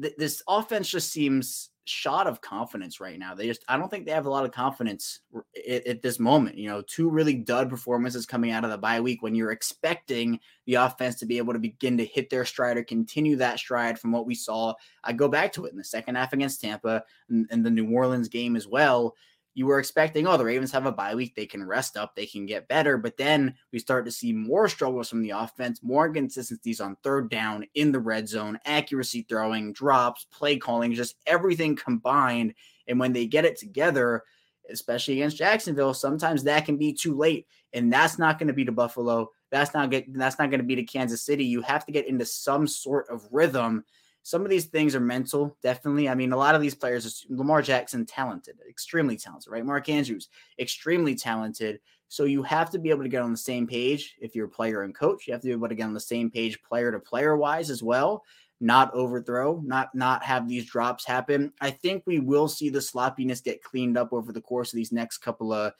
th- 0.00 0.14
this 0.18 0.42
offense 0.46 0.88
just 0.88 1.10
seems 1.10 1.70
shot 1.84 2.26
of 2.26 2.40
confidence 2.40 3.00
right 3.00 3.18
now. 3.18 3.34
They 3.34 3.46
just, 3.46 3.64
I 3.68 3.76
don't 3.76 3.88
think 3.88 4.06
they 4.06 4.12
have 4.12 4.26
a 4.26 4.30
lot 4.30 4.44
of 4.44 4.52
confidence 4.52 5.20
at, 5.68 5.86
at, 5.86 6.02
this 6.02 6.20
moment. 6.20 6.56
You 6.56 6.68
know, 6.68 6.82
two 6.82 7.10
really 7.10 7.34
dud 7.34 7.68
performances 7.68 8.24
coming 8.24 8.52
out 8.52 8.64
of 8.64 8.70
the 8.70 8.78
bye 8.78 9.00
week 9.00 9.22
when 9.22 9.34
you're 9.34 9.50
expecting 9.50 10.38
the 10.66 10.74
offense 10.74 11.16
to 11.16 11.26
be 11.26 11.38
able 11.38 11.52
to 11.52 11.58
begin 11.58 11.98
to 11.98 12.04
hit 12.04 12.30
their 12.30 12.44
stride 12.44 12.76
or 12.76 12.84
continue 12.84 13.36
that 13.36 13.58
stride 13.58 13.98
from 13.98 14.12
what 14.12 14.26
we 14.26 14.34
saw. 14.34 14.74
I 15.02 15.12
go 15.12 15.28
back 15.28 15.52
to 15.54 15.66
it 15.66 15.72
in 15.72 15.78
the 15.78 15.84
second 15.84 16.14
half 16.14 16.32
against 16.32 16.60
Tampa 16.60 17.02
and, 17.28 17.46
and 17.50 17.66
the 17.66 17.70
New 17.70 17.90
Orleans 17.90 18.28
game 18.28 18.54
as 18.54 18.68
well 18.68 19.14
you 19.54 19.66
were 19.66 19.78
expecting, 19.78 20.26
oh, 20.26 20.36
the 20.36 20.44
Ravens 20.44 20.72
have 20.72 20.86
a 20.86 20.92
bye 20.92 21.14
week. 21.14 21.34
They 21.34 21.46
can 21.46 21.66
rest 21.66 21.96
up. 21.96 22.14
They 22.14 22.26
can 22.26 22.46
get 22.46 22.68
better. 22.68 22.96
But 22.96 23.16
then 23.16 23.54
we 23.72 23.78
start 23.78 24.06
to 24.06 24.12
see 24.12 24.32
more 24.32 24.68
struggles 24.68 25.10
from 25.10 25.22
the 25.22 25.30
offense, 25.30 25.82
more 25.82 26.06
inconsistencies 26.06 26.80
on 26.80 26.96
third 27.02 27.30
down 27.30 27.66
in 27.74 27.92
the 27.92 28.00
red 28.00 28.28
zone, 28.28 28.58
accuracy 28.64 29.26
throwing, 29.28 29.72
drops, 29.72 30.26
play 30.30 30.56
calling, 30.56 30.94
just 30.94 31.16
everything 31.26 31.76
combined. 31.76 32.54
And 32.88 32.98
when 32.98 33.12
they 33.12 33.26
get 33.26 33.44
it 33.44 33.58
together, 33.58 34.22
especially 34.70 35.14
against 35.14 35.36
Jacksonville, 35.36 35.94
sometimes 35.94 36.44
that 36.44 36.64
can 36.64 36.78
be 36.78 36.92
too 36.92 37.14
late. 37.14 37.46
And 37.74 37.92
that's 37.92 38.18
not 38.18 38.38
going 38.38 38.48
to 38.48 38.54
be 38.54 38.64
to 38.64 38.72
Buffalo. 38.72 39.30
That's 39.50 39.74
not 39.74 39.90
get 39.90 40.12
that's 40.14 40.38
not 40.38 40.50
going 40.50 40.60
to 40.60 40.66
be 40.66 40.76
to 40.76 40.82
Kansas 40.82 41.22
City. 41.22 41.44
You 41.44 41.60
have 41.62 41.84
to 41.86 41.92
get 41.92 42.06
into 42.06 42.24
some 42.24 42.66
sort 42.66 43.08
of 43.10 43.26
rhythm 43.30 43.84
some 44.22 44.42
of 44.42 44.50
these 44.50 44.66
things 44.66 44.94
are 44.94 45.00
mental, 45.00 45.56
definitely. 45.62 46.08
I 46.08 46.14
mean, 46.14 46.32
a 46.32 46.36
lot 46.36 46.54
of 46.54 46.60
these 46.60 46.74
players, 46.74 47.26
Lamar 47.28 47.60
Jackson, 47.60 48.06
talented, 48.06 48.56
extremely 48.68 49.16
talented, 49.16 49.50
right? 49.50 49.64
Mark 49.64 49.88
Andrews, 49.88 50.28
extremely 50.58 51.14
talented. 51.14 51.80
So 52.08 52.24
you 52.24 52.42
have 52.44 52.70
to 52.70 52.78
be 52.78 52.90
able 52.90 53.02
to 53.02 53.08
get 53.08 53.22
on 53.22 53.32
the 53.32 53.36
same 53.36 53.66
page 53.66 54.16
if 54.20 54.36
you're 54.36 54.46
a 54.46 54.50
player 54.50 54.82
and 54.82 54.94
coach. 54.94 55.26
You 55.26 55.32
have 55.32 55.40
to 55.42 55.48
be 55.48 55.52
able 55.52 55.68
to 55.68 55.74
get 55.74 55.86
on 55.86 55.94
the 55.94 56.00
same 56.00 56.30
page 56.30 56.62
player 56.62 56.92
to 56.92 57.00
player 57.00 57.36
wise 57.36 57.68
as 57.70 57.82
well. 57.82 58.22
Not 58.60 58.94
overthrow, 58.94 59.60
not 59.64 59.92
not 59.92 60.22
have 60.22 60.46
these 60.46 60.66
drops 60.66 61.04
happen. 61.04 61.52
I 61.60 61.70
think 61.70 62.04
we 62.06 62.20
will 62.20 62.46
see 62.46 62.68
the 62.68 62.80
sloppiness 62.80 63.40
get 63.40 63.64
cleaned 63.64 63.98
up 63.98 64.12
over 64.12 64.30
the 64.30 64.40
course 64.40 64.72
of 64.72 64.76
these 64.76 64.92
next 64.92 65.18
couple 65.18 65.52
of 65.52 65.72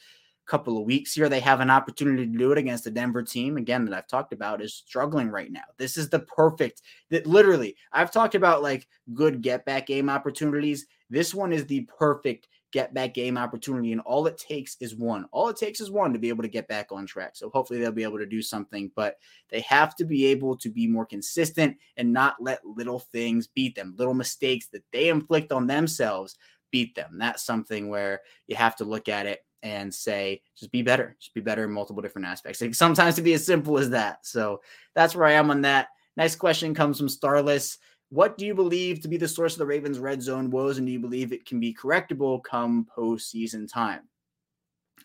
couple 0.46 0.78
of 0.78 0.85
weeks 0.85 1.14
here. 1.14 1.28
They 1.28 1.40
have 1.40 1.61
an 1.61 1.70
opportunity 1.70 2.26
to 2.26 2.38
do 2.38 2.52
it 2.52 2.59
against 2.59 2.85
the 2.85 2.90
Denver 2.90 3.22
team, 3.22 3.57
again, 3.57 3.85
that 3.85 3.94
I've 3.94 4.09
talked 4.09 4.33
about 4.33 4.62
is 4.62 4.74
struggling 4.74 5.28
right 5.28 5.50
now. 5.50 5.62
This 5.78 5.96
is 5.96 6.09
the 6.09 6.20
perfect 6.20 6.83
that 7.11 7.26
literally 7.26 7.76
I've 7.92 8.11
talked 8.11 8.35
about 8.35 8.62
like 8.62 8.88
good 9.14 9.42
get 9.42 9.64
back 9.64 9.87
game 9.87 10.11
opportunities. 10.11 10.87
This 11.11 11.35
one 11.35 11.52
is 11.52 11.66
the 11.66 11.83
perfect 11.98 12.48
get 12.72 12.94
back 12.94 13.14
game 13.14 13.37
opportunity. 13.37 13.92
And 13.92 14.00
all 14.00 14.26
it 14.26 14.38
takes 14.38 14.76
is 14.81 14.96
one. 14.96 15.26
All 15.31 15.48
it 15.48 15.57
takes 15.57 15.81
is 15.81 15.90
one 15.90 16.12
to 16.12 16.18
be 16.18 16.31
able 16.31 16.42
to 16.42 16.48
get 16.48 16.68
back 16.68 16.90
on 16.90 17.07
track. 17.07 17.37
So 17.37 17.50
hopefully 17.50 17.78
they'll 17.78 17.92
be 17.92 18.02
able 18.02 18.18
to 18.18 18.26
do 18.26 18.42
something, 18.42 18.90
but 18.96 19.18
they 19.50 19.61
have 19.61 19.94
to 19.96 20.05
be 20.05 20.26
able 20.26 20.57
to 20.57 20.70
be 20.70 20.87
more 20.87 21.07
consistent 21.07 21.76
and 21.98 22.12
not 22.12 22.37
let 22.40 22.64
little 22.64 22.98
things 22.98 23.46
beat 23.46 23.76
them, 23.76 23.94
little 23.98 24.14
mistakes 24.14 24.68
that 24.68 24.85
they 24.90 25.11
inflict 25.11 25.52
on 25.52 25.66
themselves 25.66 26.37
beat 26.70 26.94
them. 26.94 27.18
That's 27.18 27.44
something 27.44 27.88
where 27.88 28.22
you 28.46 28.57
have 28.57 28.74
to 28.76 28.85
look 28.85 29.09
at 29.09 29.26
it 29.26 29.44
and 29.62 29.94
say, 29.94 30.42
just 30.59 30.72
be 30.72 30.83
better, 30.83 31.16
just 31.20 31.35
be 31.35 31.40
better 31.40 31.64
in 31.64 31.72
multiple 31.72 32.03
different 32.03 32.27
aspects. 32.27 32.61
Like 32.61 32.75
sometimes 32.75 33.14
to 33.16 33.22
be 33.22 33.35
as 33.35 33.46
simple 33.46 33.79
as 33.79 33.90
that. 33.90 34.27
So 34.27 34.61
that's 34.94 35.14
where 35.14 35.27
I 35.27 35.33
am 35.33 35.51
on 35.51 35.62
that. 35.62 35.88
Next 36.16 36.37
question 36.37 36.75
comes 36.75 36.98
from 36.98 37.09
Starless. 37.09 37.79
What 38.11 38.37
do 38.37 38.44
you 38.44 38.55
believe 38.55 39.01
to 39.01 39.09
be 39.09 39.16
the 39.16 39.27
source 39.27 39.55
of 39.55 39.59
the 39.59 39.66
Ravens' 39.66 39.98
red 39.98 40.20
zone 40.20 40.51
woes, 40.51 40.77
and 40.77 40.87
do 40.87 40.92
you 40.92 41.01
believe 41.01 41.33
it 41.33 41.46
can 41.46 41.61
be 41.61 41.75
correctable 41.75 42.42
come 42.42 42.87
postseason 42.94 43.72
time? 43.72 44.03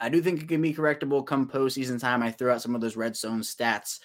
I 0.01 0.09
do 0.09 0.21
think 0.21 0.41
it 0.41 0.49
can 0.49 0.61
be 0.61 0.73
correctable 0.73 1.25
come 1.25 1.47
postseason 1.47 1.99
time. 1.99 2.21
I 2.21 2.31
threw 2.31 2.51
out 2.51 2.61
some 2.61 2.75
of 2.75 2.81
those 2.81 2.97
red 2.97 3.15
zone 3.15 3.41
stats 3.41 3.99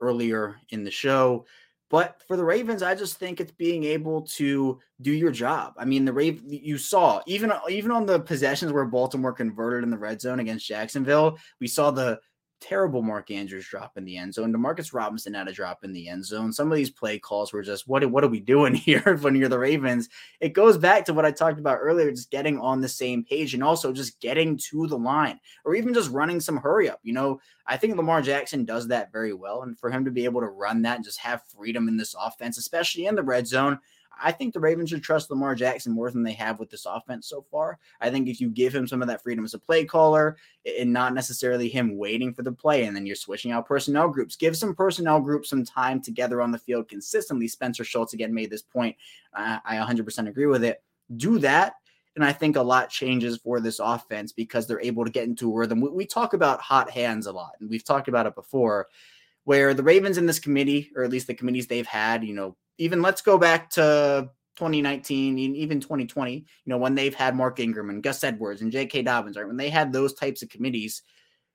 earlier 0.00 0.56
in 0.70 0.84
the 0.84 0.90
show. 0.90 1.46
But 1.94 2.20
for 2.26 2.36
the 2.36 2.44
Ravens, 2.44 2.82
I 2.82 2.96
just 2.96 3.18
think 3.18 3.40
it's 3.40 3.52
being 3.52 3.84
able 3.84 4.22
to 4.22 4.80
do 5.00 5.12
your 5.12 5.30
job. 5.30 5.74
I 5.78 5.84
mean, 5.84 6.04
the 6.04 6.12
Raven 6.12 6.42
you 6.44 6.76
saw 6.76 7.20
even 7.28 7.52
even 7.70 7.92
on 7.92 8.04
the 8.04 8.18
possessions 8.18 8.72
where 8.72 8.84
Baltimore 8.84 9.32
converted 9.32 9.84
in 9.84 9.90
the 9.90 9.96
red 9.96 10.20
zone 10.20 10.40
against 10.40 10.66
Jacksonville, 10.66 11.38
we 11.60 11.68
saw 11.68 11.92
the 11.92 12.18
terrible 12.60 13.02
Mark 13.02 13.30
Andrews 13.30 13.66
drop 13.68 13.96
in 13.96 14.04
the 14.04 14.16
end 14.16 14.34
zone. 14.34 14.52
Demarcus 14.52 14.94
Robinson 14.94 15.34
had 15.34 15.48
a 15.48 15.52
drop 15.52 15.84
in 15.84 15.92
the 15.92 16.08
end 16.08 16.24
zone. 16.24 16.52
Some 16.52 16.70
of 16.70 16.76
these 16.76 16.90
play 16.90 17.18
calls 17.18 17.52
were 17.52 17.62
just, 17.62 17.86
what, 17.86 18.04
what 18.10 18.24
are 18.24 18.28
we 18.28 18.40
doing 18.40 18.74
here 18.74 19.18
when 19.20 19.34
you're 19.34 19.48
the 19.48 19.58
Ravens? 19.58 20.08
It 20.40 20.54
goes 20.54 20.78
back 20.78 21.04
to 21.06 21.14
what 21.14 21.26
I 21.26 21.30
talked 21.30 21.58
about 21.58 21.78
earlier, 21.80 22.10
just 22.10 22.30
getting 22.30 22.58
on 22.58 22.80
the 22.80 22.88
same 22.88 23.24
page 23.24 23.54
and 23.54 23.62
also 23.62 23.92
just 23.92 24.20
getting 24.20 24.56
to 24.70 24.86
the 24.86 24.98
line 24.98 25.38
or 25.64 25.74
even 25.74 25.94
just 25.94 26.10
running 26.10 26.40
some 26.40 26.56
hurry 26.56 26.88
up. 26.88 27.00
You 27.02 27.12
know, 27.12 27.40
I 27.66 27.76
think 27.76 27.96
Lamar 27.96 28.22
Jackson 28.22 28.64
does 28.64 28.88
that 28.88 29.12
very 29.12 29.32
well. 29.32 29.62
And 29.62 29.78
for 29.78 29.90
him 29.90 30.04
to 30.04 30.10
be 30.10 30.24
able 30.24 30.40
to 30.40 30.48
run 30.48 30.82
that 30.82 30.96
and 30.96 31.04
just 31.04 31.20
have 31.20 31.42
freedom 31.44 31.88
in 31.88 31.96
this 31.96 32.14
offense, 32.18 32.58
especially 32.58 33.06
in 33.06 33.14
the 33.14 33.22
red 33.22 33.46
zone, 33.46 33.78
I 34.22 34.32
think 34.32 34.52
the 34.52 34.60
Ravens 34.60 34.90
should 34.90 35.02
trust 35.02 35.30
Lamar 35.30 35.54
Jackson 35.54 35.92
more 35.92 36.10
than 36.10 36.22
they 36.22 36.32
have 36.32 36.58
with 36.58 36.70
this 36.70 36.86
offense 36.86 37.28
so 37.28 37.44
far. 37.50 37.78
I 38.00 38.10
think 38.10 38.28
if 38.28 38.40
you 38.40 38.48
give 38.48 38.74
him 38.74 38.86
some 38.86 39.02
of 39.02 39.08
that 39.08 39.22
freedom 39.22 39.44
as 39.44 39.54
a 39.54 39.58
play 39.58 39.84
caller 39.84 40.36
and 40.78 40.92
not 40.92 41.14
necessarily 41.14 41.68
him 41.68 41.96
waiting 41.96 42.32
for 42.32 42.42
the 42.42 42.52
play 42.52 42.84
and 42.84 42.96
then 42.96 43.06
you're 43.06 43.16
switching 43.16 43.52
out 43.52 43.66
personnel 43.66 44.08
groups, 44.08 44.36
give 44.36 44.56
some 44.56 44.74
personnel 44.74 45.20
groups 45.20 45.50
some 45.50 45.64
time 45.64 46.00
together 46.00 46.40
on 46.40 46.50
the 46.50 46.58
field 46.58 46.88
consistently. 46.88 47.48
Spencer 47.48 47.84
Schultz 47.84 48.14
again 48.14 48.32
made 48.32 48.50
this 48.50 48.62
point. 48.62 48.96
I 49.34 49.76
100% 49.76 50.28
agree 50.28 50.46
with 50.46 50.64
it. 50.64 50.82
Do 51.16 51.38
that 51.40 51.74
and 52.16 52.24
I 52.24 52.32
think 52.32 52.56
a 52.56 52.62
lot 52.62 52.90
changes 52.90 53.38
for 53.38 53.60
this 53.60 53.80
offense 53.80 54.32
because 54.32 54.66
they're 54.66 54.80
able 54.80 55.04
to 55.04 55.10
get 55.10 55.24
into 55.24 55.52
a 55.52 55.56
rhythm. 55.56 55.80
We, 55.80 55.88
we, 55.90 56.06
talk 56.06 56.32
about 56.32 56.60
hot 56.60 56.90
hands 56.90 57.26
a 57.26 57.32
lot, 57.32 57.52
and 57.60 57.68
we've 57.68 57.84
talked 57.84 58.08
about 58.08 58.26
it 58.26 58.34
before, 58.34 58.86
where 59.44 59.74
the 59.74 59.82
Ravens 59.82 60.16
in 60.16 60.26
this 60.26 60.38
committee, 60.38 60.90
or 60.94 61.02
at 61.02 61.10
least 61.10 61.26
the 61.26 61.34
committees 61.34 61.66
they've 61.66 61.86
had, 61.86 62.24
you 62.24 62.34
know, 62.34 62.56
even 62.78 63.02
let's 63.02 63.22
go 63.22 63.38
back 63.38 63.70
to 63.70 64.30
2019, 64.56 65.38
even 65.38 65.80
2020, 65.80 66.34
you 66.34 66.44
know, 66.66 66.78
when 66.78 66.94
they've 66.94 67.14
had 67.14 67.34
Mark 67.34 67.58
Ingram 67.60 67.90
and 67.90 68.02
Gus 68.02 68.22
Edwards 68.22 68.62
and 68.62 68.72
J.K. 68.72 69.02
Dobbins, 69.02 69.36
right? 69.36 69.46
When 69.46 69.56
they 69.56 69.70
had 69.70 69.92
those 69.92 70.14
types 70.14 70.42
of 70.42 70.48
committees, 70.48 71.02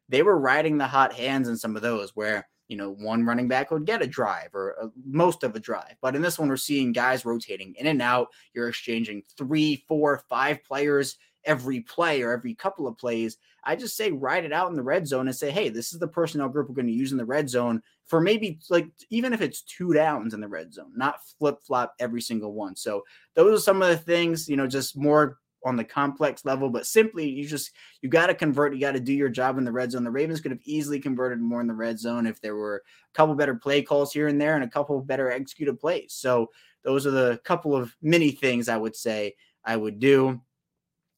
they 0.10 0.22
were 0.24 0.38
riding 0.38 0.78
the 0.78 0.88
hot 0.88 1.14
hands 1.14 1.48
in 1.48 1.58
some 1.58 1.76
of 1.76 1.82
those 1.82 2.16
where 2.16 2.48
you 2.70 2.78
know, 2.78 2.92
one 2.92 3.26
running 3.26 3.48
back 3.48 3.72
would 3.72 3.86
get 3.86 4.04
a 4.04 4.08
drive 4.08 4.54
or 4.54 4.72
a, 4.74 4.90
most 5.04 5.44
of 5.44 5.56
a 5.56 5.60
drive. 5.60 5.96
But 6.02 6.16
in 6.16 6.22
this 6.22 6.38
one, 6.38 6.48
we're 6.48 6.58
seeing 6.58 6.94
guys 6.94 7.26
rotating 7.26 7.74
in 7.78 7.88
and 7.88 8.02
out. 8.02 8.28
You're 8.54 8.70
exchanging 8.70 9.24
three, 9.38 9.84
four, 9.88 10.24
five 10.30 10.64
players 10.64 11.18
every 11.46 11.82
play 11.82 12.22
or 12.22 12.32
every 12.32 12.54
couple 12.54 12.88
of 12.88 12.98
plays. 12.98 13.38
I 13.64 13.76
just 13.76 13.98
say 13.98 14.12
ride 14.12 14.46
it 14.46 14.54
out 14.54 14.70
in 14.70 14.76
the 14.76 14.84
red 14.84 15.08
zone 15.08 15.28
and 15.28 15.36
say, 15.36 15.52
hey, 15.52 15.70
this 15.70 15.94
is 15.94 16.00
the 16.00 16.08
personnel 16.08 16.50
group 16.50 16.70
we're 16.70 16.76
going 16.76 16.88
to 16.88 16.94
use 16.94 17.12
in 17.12 17.18
the 17.18 17.26
red 17.26 17.50
zone 17.50 17.82
for 18.08 18.22
maybe 18.22 18.60
like 18.70 18.88
even 19.10 19.34
if 19.34 19.42
it's 19.42 19.62
two 19.62 19.94
downs 19.94 20.34
in 20.34 20.42
the 20.42 20.48
red 20.48 20.74
zone, 20.74 20.92
not 20.96 21.20
flip 21.38 21.60
flop 21.66 21.94
every 22.00 22.22
single 22.22 22.54
one. 22.54 22.76
So 22.76 23.04
those 23.36 23.60
are 23.60 23.64
some 23.64 23.82
of 23.82 23.90
the 23.90 23.98
things, 23.98 24.50
you 24.50 24.58
know, 24.58 24.68
just 24.68 24.98
more 24.98 25.40
on 25.66 25.76
the 25.76 25.84
complex 25.84 26.46
level, 26.46 26.70
but 26.70 26.86
simply 26.86 27.30
you 27.30 27.46
just 27.46 27.72
you 28.02 28.10
got 28.10 28.28
to 28.28 28.34
convert. 28.34 28.74
You 28.74 28.80
got 28.80 28.94
to 28.94 29.00
do 29.00 29.14
your 29.14 29.30
job 29.30 29.58
in 29.58 29.66
the 29.66 29.72
red 29.72 29.92
zone. 29.92 30.04
The 30.04 30.12
Ravens 30.12 30.40
could 30.40 30.52
have 30.52 30.62
easily 30.64 31.00
converted 31.00 31.40
more 31.40 31.62
in 31.62 31.68
the 31.68 31.74
red 31.74 32.00
zone 32.00 32.26
if 32.26 32.42
there 32.42 32.56
were 32.56 32.78
a 32.78 33.14
couple 33.14 33.36
better 33.36 33.56
play 33.56 33.82
calls 33.82 34.14
here 34.14 34.28
and 34.28 34.40
there 34.40 34.56
and 34.56 34.64
a 34.64 34.70
couple 34.70 35.00
better 35.02 35.30
executed 35.30 35.80
plays. 35.80 36.14
So 36.14 36.50
those 36.84 37.06
are 37.06 37.12
the 37.12 37.42
couple 37.44 37.76
of 37.76 37.94
many 38.02 38.32
things 38.32 38.70
I 38.70 38.78
would 38.78 38.96
say 38.96 39.36
I 39.66 39.76
would 39.76 40.00
do. 40.00 40.42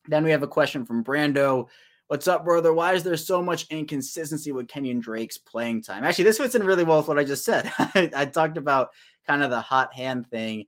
Then 0.07 0.23
we 0.23 0.31
have 0.31 0.43
a 0.43 0.47
question 0.47 0.85
from 0.85 1.03
Brando. 1.03 1.67
What's 2.07 2.27
up, 2.27 2.43
brother? 2.43 2.73
Why 2.73 2.93
is 2.93 3.03
there 3.03 3.15
so 3.15 3.41
much 3.41 3.67
inconsistency 3.69 4.51
with 4.51 4.67
Kenyon 4.67 4.99
Drake's 4.99 5.37
playing 5.37 5.83
time? 5.83 6.03
Actually, 6.03 6.25
this 6.25 6.37
fits 6.37 6.55
in 6.55 6.63
really 6.63 6.83
well 6.83 6.97
with 6.97 7.07
what 7.07 7.19
I 7.19 7.23
just 7.23 7.45
said. 7.45 7.71
I 7.95 8.25
talked 8.25 8.57
about 8.57 8.89
kind 9.25 9.43
of 9.43 9.49
the 9.49 9.61
hot 9.61 9.93
hand 9.93 10.27
thing. 10.27 10.65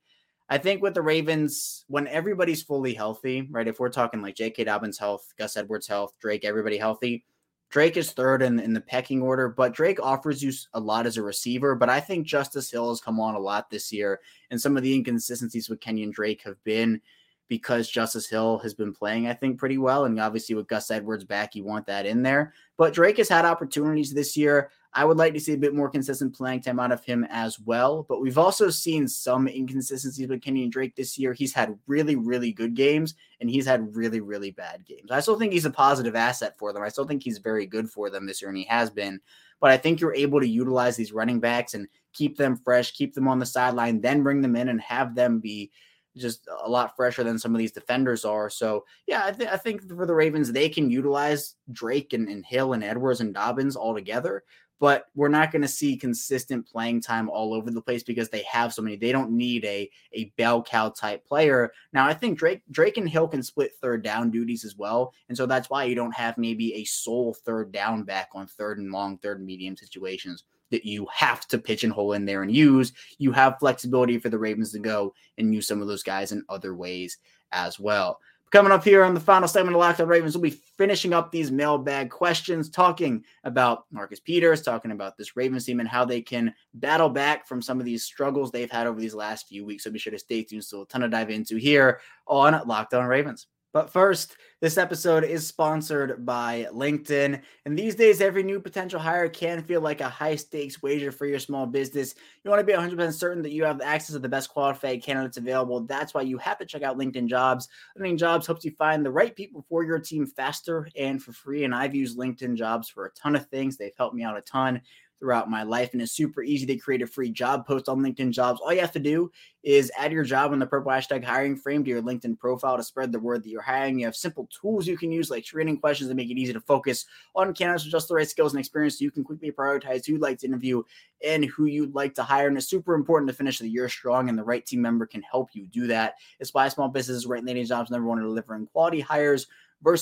I 0.50 0.58
think 0.58 0.82
with 0.82 0.93
the 0.93 1.02
Ravens, 1.02 1.84
when 1.88 2.08
everybody's 2.08 2.63
fully 2.63 2.93
healthy, 2.93 3.48
right? 3.50 3.67
If 3.67 3.80
we're 3.80 3.89
talking 3.89 4.22
like 4.22 4.36
J.K. 4.36 4.65
Dobbins' 4.65 5.00
health, 5.00 5.34
Gus 5.38 5.58
Edwards' 5.58 5.88
health, 5.88 6.13
Drake, 6.22 6.46
everybody 6.46 6.78
healthy, 6.78 7.26
Drake 7.69 7.98
is 7.98 8.12
third 8.12 8.43
in, 8.43 8.60
in 8.60 8.72
the 8.72 8.82
pecking 8.82 9.22
order, 9.24 9.50
but 9.50 9.74
Drake 9.74 10.00
offers 10.00 10.43
you 10.43 10.54
a 10.76 10.80
lot 10.80 11.08
as 11.08 11.17
a 11.17 11.24
receiver. 11.24 11.74
But 11.74 11.89
I 11.89 12.00
think 12.00 12.28
Justice 12.28 12.69
Hill 12.69 12.89
has 12.89 13.02
come 13.02 13.19
on 13.19 13.34
a 13.34 13.39
lot 13.39 13.72
this 13.72 13.91
year, 13.91 14.19
and 14.52 14.62
some 14.62 14.78
of 14.78 14.84
the 14.84 14.93
inconsistencies 14.93 15.69
with 15.69 15.80
Kenyon 15.80 16.12
Drake 16.12 16.43
have 16.43 16.63
been 16.63 17.02
because 17.47 17.89
Justice 17.89 18.27
Hill 18.27 18.58
has 18.60 18.73
been 18.73 18.93
playing, 18.93 19.27
I 19.27 19.34
think, 19.34 19.58
pretty 19.58 19.77
well. 19.77 20.06
And 20.06 20.19
obviously, 20.19 20.56
with 20.56 20.67
Gus 20.67 20.89
Edwards 20.89 21.23
back, 21.23 21.56
you 21.56 21.63
want 21.63 21.86
that 21.88 22.06
in 22.06 22.23
there. 22.23 22.53
But 22.77 22.93
Drake 22.93 23.17
has 23.17 23.29
had 23.29 23.45
opportunities 23.45 24.13
this 24.13 24.36
year. 24.36 24.71
I 24.95 25.06
would 25.06 25.17
like 25.17 25.34
to 25.34 25.39
see 25.39 25.53
a 25.53 25.58
bit 25.58 25.73
more 25.73 25.89
consistent 25.89 26.36
playing 26.36 26.62
time 26.62 26.79
out 26.79 26.91
of 26.91 27.03
him 27.03 27.25
as 27.29 27.60
well. 27.60 28.06
But 28.08 28.21
we've 28.21 28.38
also 28.38 28.69
seen 28.69 29.08
some 29.08 29.47
inconsistencies 29.47 30.27
with 30.27 30.41
Kenyon 30.41 30.69
Drake 30.69 30.95
this 30.95 31.17
year. 31.17 31.34
He's 31.34 31.53
had 31.53 31.77
really, 31.88 32.15
really 32.15 32.51
good 32.51 32.75
games 32.75 33.15
and 33.41 33.49
he's 33.49 33.65
had 33.65 33.95
really, 33.95 34.21
really 34.21 34.51
bad 34.51 34.86
games. 34.86 35.12
I 35.12 35.19
still 35.19 35.38
think 35.38 35.51
he's 35.51 35.65
a 35.65 35.71
positive 35.71 36.15
asset 36.15 36.58
for 36.58 36.71
them. 36.71 36.84
I 36.84 36.89
still 36.89 37.06
think 37.06 37.23
he's 37.23 37.39
very 37.39 37.65
good 37.65 37.89
for 37.89 38.10
them 38.10 38.25
this 38.25 38.41
year, 38.41 38.49
and 38.49 38.58
he 38.58 38.65
has 38.65 38.89
been. 38.89 39.19
But 39.60 39.71
I 39.71 39.77
think 39.77 39.99
you're 39.99 40.15
able 40.15 40.39
to 40.39 40.47
utilize 40.47 40.95
these 40.95 41.12
running 41.12 41.39
backs 41.39 41.73
and 41.73 41.88
keep 42.13 42.38
them 42.38 42.56
fresh, 42.56 42.91
keep 42.91 43.13
them 43.13 43.27
on 43.27 43.39
the 43.39 43.45
sideline, 43.45 43.99
then 44.01 44.23
bring 44.23 44.41
them 44.41 44.56
in 44.56 44.69
and 44.69 44.79
have 44.82 45.15
them 45.15 45.39
be 45.39 45.71
just 46.15 46.47
a 46.63 46.69
lot 46.69 46.95
fresher 46.95 47.23
than 47.23 47.39
some 47.39 47.54
of 47.54 47.60
these 47.60 47.71
defenders 47.71 48.26
are. 48.26 48.49
So 48.49 48.86
yeah, 49.08 49.23
I, 49.26 49.32
th- 49.32 49.49
I 49.49 49.58
think 49.58 49.88
for 49.88 50.06
the 50.06 50.13
Ravens, 50.13 50.52
they 50.52 50.69
can 50.69 50.89
utilize 50.89 51.56
Drake 51.71 52.13
and, 52.13 52.28
and 52.28 52.45
Hill 52.45 52.73
and 52.73 52.84
Edwards 52.84 53.21
and 53.21 53.34
Dobbins 53.34 53.76
all 53.76 53.93
together 53.93 54.43
but 54.84 55.06
we're 55.15 55.30
not 55.30 55.49
going 55.49 55.62
to 55.62 55.67
see 55.69 55.95
consistent 55.95 56.67
playing 56.67 56.99
time 56.99 57.30
all 57.30 57.54
over 57.54 57.71
the 57.71 57.82
place 57.82 58.04
because 58.04 58.28
they 58.28 58.43
have 58.43 58.73
so 58.73 58.82
many. 58.82 58.97
They 58.97 59.13
don't 59.13 59.32
need 59.32 59.63
a 59.63 59.89
a 60.12 60.26
bell 60.38 60.62
cow 60.62 60.89
type 60.89 61.26
player. 61.26 61.71
Now, 61.93 62.06
I 62.06 62.13
think 62.13 62.38
Drake 62.38 62.63
Drake 62.69 62.97
and 62.97 63.08
Hill 63.08 63.30
can 63.30 63.41
split 63.41 63.71
third 63.82 64.04
down 64.04 64.30
duties 64.30 64.65
as 64.65 64.76
well, 64.76 65.13
and 65.30 65.38
so 65.38 65.45
that's 65.45 65.69
why 65.69 65.86
you 65.86 65.95
don't 65.95 66.13
have 66.13 66.38
maybe 66.38 66.73
a 66.73 66.84
sole 66.84 67.34
third 67.34 67.71
down 67.71 68.04
back 68.04 68.32
on 68.34 68.45
third 68.45 68.78
and 68.78 68.91
long, 68.91 69.17
third 69.19 69.38
and 69.38 69.47
medium 69.47 69.78
situations 69.78 70.43
that 70.74 70.86
you 70.86 71.08
have 71.14 71.48
to 71.48 71.60
pigeonhole 71.60 72.14
in 72.14 72.26
there 72.26 72.42
and 72.42 72.52
use. 72.52 72.94
You 73.20 73.32
have 73.32 73.60
flexibility 73.60 74.18
for 74.18 74.30
the 74.30 74.40
Ravens 74.40 74.72
to 74.72 74.80
go 74.80 75.14
and 75.38 75.54
use 75.54 75.68
some 75.68 75.84
of 75.84 75.88
those 75.88 76.02
guys 76.02 76.32
in 76.32 76.44
other 76.50 76.74
ways 76.74 77.20
as 77.52 77.80
well. 77.80 78.20
Coming 78.50 78.72
up 78.72 78.84
here 78.84 79.04
on 79.04 79.14
the 79.14 79.20
final 79.20 79.48
segment 79.48 79.76
of 79.76 79.80
Locked 79.80 80.02
On 80.02 80.08
Ravens, 80.08 80.36
we'll 80.36 80.50
be 80.50 80.62
finishing 80.78 81.14
up 81.14 81.32
these 81.32 81.52
mailbag 81.52 82.10
questions, 82.10 82.70
talking 82.70 83.24
about 83.44 83.86
Marcus 83.92 84.20
Peters, 84.20 84.64
talking 84.64 84.92
about 84.92 85.16
this 85.16 85.38
Ravens 85.38 85.66
team 85.66 85.80
and 85.80 85.90
how 85.90 86.06
they 86.06 86.22
can 86.22 86.54
battle 86.74 87.10
back 87.10 87.48
from 87.48 87.62
some 87.62 87.80
of 87.80 87.86
these 87.86 88.04
struggles 88.04 88.52
they've 88.52 88.72
had 88.72 88.88
over 88.88 89.00
these 89.00 89.14
last 89.14 89.48
few 89.48 89.64
weeks. 89.64 89.84
So 89.84 89.92
be 89.92 90.00
sure 90.00 90.12
to 90.12 90.20
stay 90.20 90.44
tuned. 90.44 90.64
Still 90.64 90.82
a 90.82 90.88
ton 90.88 91.02
to 91.02 91.08
dive 91.08 91.30
into 91.30 91.58
here 91.58 92.00
on 92.28 92.68
Locked 92.68 92.96
On 92.96 93.06
Ravens. 93.06 93.46
But 93.74 93.90
first, 93.90 94.38
this 94.62 94.78
episode 94.78 95.24
is 95.24 95.48
sponsored 95.48 96.26
by 96.26 96.68
LinkedIn. 96.72 97.42
And 97.66 97.78
these 97.78 97.96
days, 97.96 98.22
every 98.22 98.44
new 98.44 98.60
potential 98.60 99.00
hire 99.00 99.28
can 99.28 99.64
feel 99.64 99.82
like 99.82 100.00
a 100.00 100.08
high 100.08 100.36
stakes 100.36 100.82
wager 100.84 101.12
for 101.12 101.26
your 101.26 101.40
small 101.40 101.66
business. 101.66 102.14
You 102.44 102.52
want 102.52 102.60
to 102.60 102.66
be 102.66 102.72
100% 102.72 103.14
certain 103.14 103.42
that 103.42 103.52
you 103.52 103.64
have 103.64 103.82
access 103.82 104.14
to 104.14 104.20
the 104.20 104.30
best 104.30 104.50
qualified 104.50 105.02
candidates 105.02 105.38
available. 105.38 105.82
That's 105.82 106.14
why 106.14 106.22
you 106.22 106.38
have 106.38 106.60
to 106.60 106.66
check 106.66 106.84
out 106.84 107.00
LinkedIn 107.00 107.28
Jobs. 107.28 107.68
LinkedIn 108.00 108.20
Jobs 108.20 108.46
helps 108.46 108.64
you 108.64 108.72
find 108.72 109.04
the 109.04 109.12
right 109.12 109.36
people 109.36 109.66
for 109.68 109.84
your 109.84 110.00
team 110.00 110.28
faster 110.28 110.88
and 110.96 111.22
for 111.22 111.34
free. 111.34 111.64
And 111.64 111.74
I've 111.74 111.96
used 111.96 112.18
LinkedIn 112.18 112.56
Jobs 112.56 112.88
for 112.88 113.08
a 113.08 113.12
ton 113.12 113.36
of 113.36 113.48
things, 113.48 113.76
they've 113.76 113.92
helped 113.98 114.16
me 114.16 114.24
out 114.24 114.38
a 114.38 114.42
ton 114.42 114.82
throughout 115.24 115.50
my 115.50 115.64
life. 115.64 115.94
And 115.94 116.02
it's 116.02 116.12
super 116.12 116.44
easy 116.44 116.66
to 116.66 116.76
create 116.76 117.02
a 117.02 117.08
free 117.08 117.32
job 117.32 117.66
post 117.66 117.88
on 117.88 118.02
LinkedIn 118.02 118.32
jobs. 118.32 118.60
All 118.60 118.74
you 118.74 118.82
have 118.82 118.92
to 118.92 119.00
do 119.00 119.32
is 119.64 119.90
add 119.98 120.12
your 120.12 120.26
job 120.26 120.52
in 120.52 120.60
the 120.60 120.66
purple 120.66 120.92
hashtag 120.92 121.24
hiring 121.24 121.56
frame 121.56 121.82
to 121.86 121.90
your 121.90 122.02
LinkedIn 122.02 122.38
profile 122.38 122.76
to 122.76 122.84
spread 122.84 123.14
the 123.14 123.20
word 123.20 123.42
that 123.42 123.50
you're 123.50 123.62
hiring. 123.62 123.98
You 123.98 124.06
have 124.06 124.18
simple 124.18 124.50
tools 124.60 124.86
you 124.86 124.98
can 124.98 125.14
use 125.14 125.32
like 125.32 125.46
screening 125.46 125.78
questions 125.78 126.10
that 126.10 126.16
make 126.16 126.30
it 126.30 126.38
easy 126.38 126.52
to 126.52 126.60
focus 126.60 127.06
on 127.38 127.54
candidates 127.54 127.86
with 127.86 127.94
just 127.94 128.10
the 128.10 128.16
right 128.16 128.30
skills 128.30 128.52
and 128.52 128.60
experience 128.60 129.00
so 129.00 129.06
you 129.06 129.12
can 129.12 129.24
quickly 129.24 129.50
prioritize 129.50 130.06
who 130.06 130.14
you'd 130.14 130.22
like 130.22 130.40
to 130.40 130.48
interview 130.48 130.84
and 131.26 131.46
who 131.46 131.68
you'd 131.68 131.96
like 131.96 132.14
to 132.16 132.24
hire. 132.24 132.50
And 132.50 132.58
it's 132.58 132.68
super 132.68 132.94
important 132.94 133.30
to 133.30 133.36
finish 133.36 133.60
the 133.60 133.70
year 133.70 133.88
strong, 133.88 134.28
and 134.28 134.38
the 134.38 134.44
right 134.44 134.66
team 134.66 134.82
member 134.82 135.06
can 135.06 135.22
help 135.22 135.52
you 135.54 135.68
do 135.68 135.88
that. 135.88 136.16
It's 136.42 136.54
why 136.54 136.68
small 136.68 136.90
businesses 136.90 137.26
right 137.26 137.46
LinkedIn 137.46 137.68
jobs 137.68 137.90
number 137.90 138.10
one 138.10 138.22
delivering 138.22 138.68
quality 138.68 139.00
hires 139.00 139.48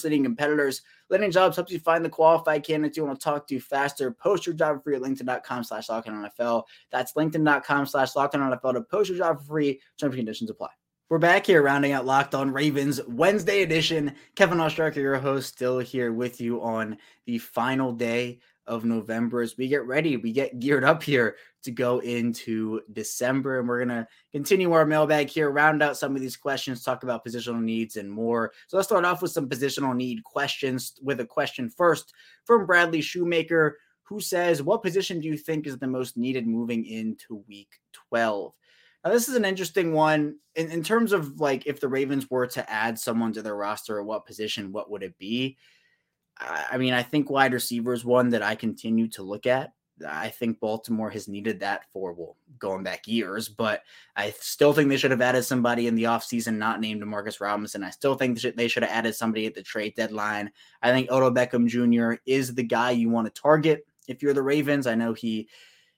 leading 0.03 0.23
competitors. 0.23 0.81
LinkedIn 1.11 1.33
Jobs 1.33 1.55
helps 1.55 1.71
you 1.71 1.79
find 1.79 2.03
the 2.05 2.09
qualified 2.09 2.63
candidates 2.63 2.97
you 2.97 3.05
want 3.05 3.19
to 3.19 3.23
talk 3.23 3.47
to 3.47 3.59
faster. 3.59 4.11
Post 4.11 4.45
your 4.45 4.55
job 4.55 4.77
for 4.77 4.83
free 4.83 4.95
at 4.95 5.01
linkedin.com 5.01 5.63
slash 5.63 5.87
NFL. 5.87 6.63
That's 6.91 7.13
linkedin.com 7.13 7.85
slash 7.85 8.13
NFL 8.13 8.73
to 8.73 8.81
post 8.81 9.09
your 9.09 9.17
job 9.17 9.39
for 9.39 9.45
free. 9.45 9.81
Terms 9.97 10.13
and 10.13 10.19
conditions 10.19 10.49
apply. 10.49 10.69
We're 11.09 11.17
back 11.17 11.45
here 11.45 11.61
rounding 11.61 11.91
out 11.91 12.05
Locked 12.05 12.35
On 12.35 12.53
Ravens 12.53 13.01
Wednesday 13.05 13.63
edition. 13.63 14.15
Kevin 14.35 14.59
Oestreicher, 14.59 14.95
your 14.95 15.17
host, 15.17 15.49
still 15.49 15.79
here 15.79 16.13
with 16.13 16.39
you 16.39 16.61
on 16.61 16.97
the 17.25 17.37
final 17.37 17.91
day 17.91 18.39
of 18.67 18.85
November 18.85 19.41
as 19.41 19.57
we 19.57 19.67
get 19.67 19.85
ready, 19.85 20.17
we 20.17 20.31
get 20.31 20.59
geared 20.59 20.83
up 20.83 21.03
here 21.03 21.35
to 21.63 21.71
go 21.71 21.99
into 21.99 22.81
December. 22.93 23.59
And 23.59 23.67
we're 23.67 23.83
going 23.83 23.89
to 23.89 24.07
continue 24.31 24.71
our 24.73 24.85
mailbag 24.85 25.29
here, 25.29 25.49
round 25.51 25.81
out 25.83 25.97
some 25.97 26.15
of 26.15 26.21
these 26.21 26.37
questions, 26.37 26.83
talk 26.83 27.03
about 27.03 27.25
positional 27.25 27.61
needs 27.61 27.97
and 27.97 28.09
more. 28.09 28.51
So 28.67 28.77
let's 28.77 28.87
start 28.87 29.05
off 29.05 29.21
with 29.21 29.31
some 29.31 29.49
positional 29.49 29.95
need 29.95 30.23
questions 30.23 30.93
with 31.01 31.19
a 31.19 31.25
question 31.25 31.69
first 31.69 32.13
from 32.45 32.65
Bradley 32.65 33.01
Shoemaker, 33.01 33.77
who 34.03 34.19
says, 34.19 34.63
What 34.63 34.83
position 34.83 35.19
do 35.19 35.27
you 35.27 35.37
think 35.37 35.67
is 35.67 35.77
the 35.77 35.87
most 35.87 36.17
needed 36.17 36.47
moving 36.47 36.85
into 36.85 37.43
week 37.47 37.69
12? 38.09 38.53
Now, 39.03 39.11
this 39.11 39.27
is 39.27 39.35
an 39.35 39.45
interesting 39.45 39.93
one 39.93 40.35
in, 40.55 40.69
in 40.69 40.83
terms 40.83 41.11
of 41.11 41.39
like 41.39 41.65
if 41.65 41.79
the 41.79 41.87
Ravens 41.87 42.29
were 42.29 42.45
to 42.47 42.69
add 42.69 42.99
someone 42.99 43.33
to 43.33 43.41
their 43.41 43.55
roster 43.55 43.99
at 43.99 44.05
what 44.05 44.27
position, 44.27 44.71
what 44.71 44.91
would 44.91 45.01
it 45.01 45.17
be? 45.17 45.57
I 46.41 46.77
mean, 46.77 46.93
I 46.93 47.03
think 47.03 47.29
wide 47.29 47.53
receiver 47.53 47.93
is 47.93 48.03
one 48.03 48.29
that 48.29 48.41
I 48.41 48.55
continue 48.55 49.07
to 49.09 49.23
look 49.23 49.45
at. 49.45 49.73
I 50.07 50.29
think 50.29 50.59
Baltimore 50.59 51.09
has 51.11 51.27
needed 51.27 51.59
that 51.59 51.85
for 51.93 52.13
well, 52.13 52.35
going 52.57 52.83
back 52.83 53.07
years, 53.07 53.47
but 53.47 53.83
I 54.15 54.31
still 54.39 54.73
think 54.73 54.89
they 54.89 54.97
should 54.97 55.11
have 55.11 55.21
added 55.21 55.43
somebody 55.43 55.87
in 55.87 55.95
the 55.95 56.03
offseason 56.05 56.57
not 56.57 56.79
named 56.79 57.05
Marcus 57.05 57.39
Robinson. 57.39 57.83
I 57.83 57.91
still 57.91 58.15
think 58.15 58.41
they 58.41 58.67
should 58.67 58.83
have 58.83 58.91
added 58.91 59.15
somebody 59.15 59.45
at 59.45 59.53
the 59.53 59.61
trade 59.61 59.95
deadline. 59.95 60.51
I 60.81 60.91
think 60.91 61.11
Odell 61.11 61.31
Beckham 61.31 61.67
Jr. 61.67 62.19
is 62.25 62.55
the 62.55 62.63
guy 62.63 62.91
you 62.91 63.09
want 63.09 63.33
to 63.33 63.41
target 63.41 63.85
if 64.07 64.23
you're 64.23 64.33
the 64.33 64.41
Ravens. 64.41 64.87
I 64.87 64.95
know 64.95 65.13
he 65.13 65.47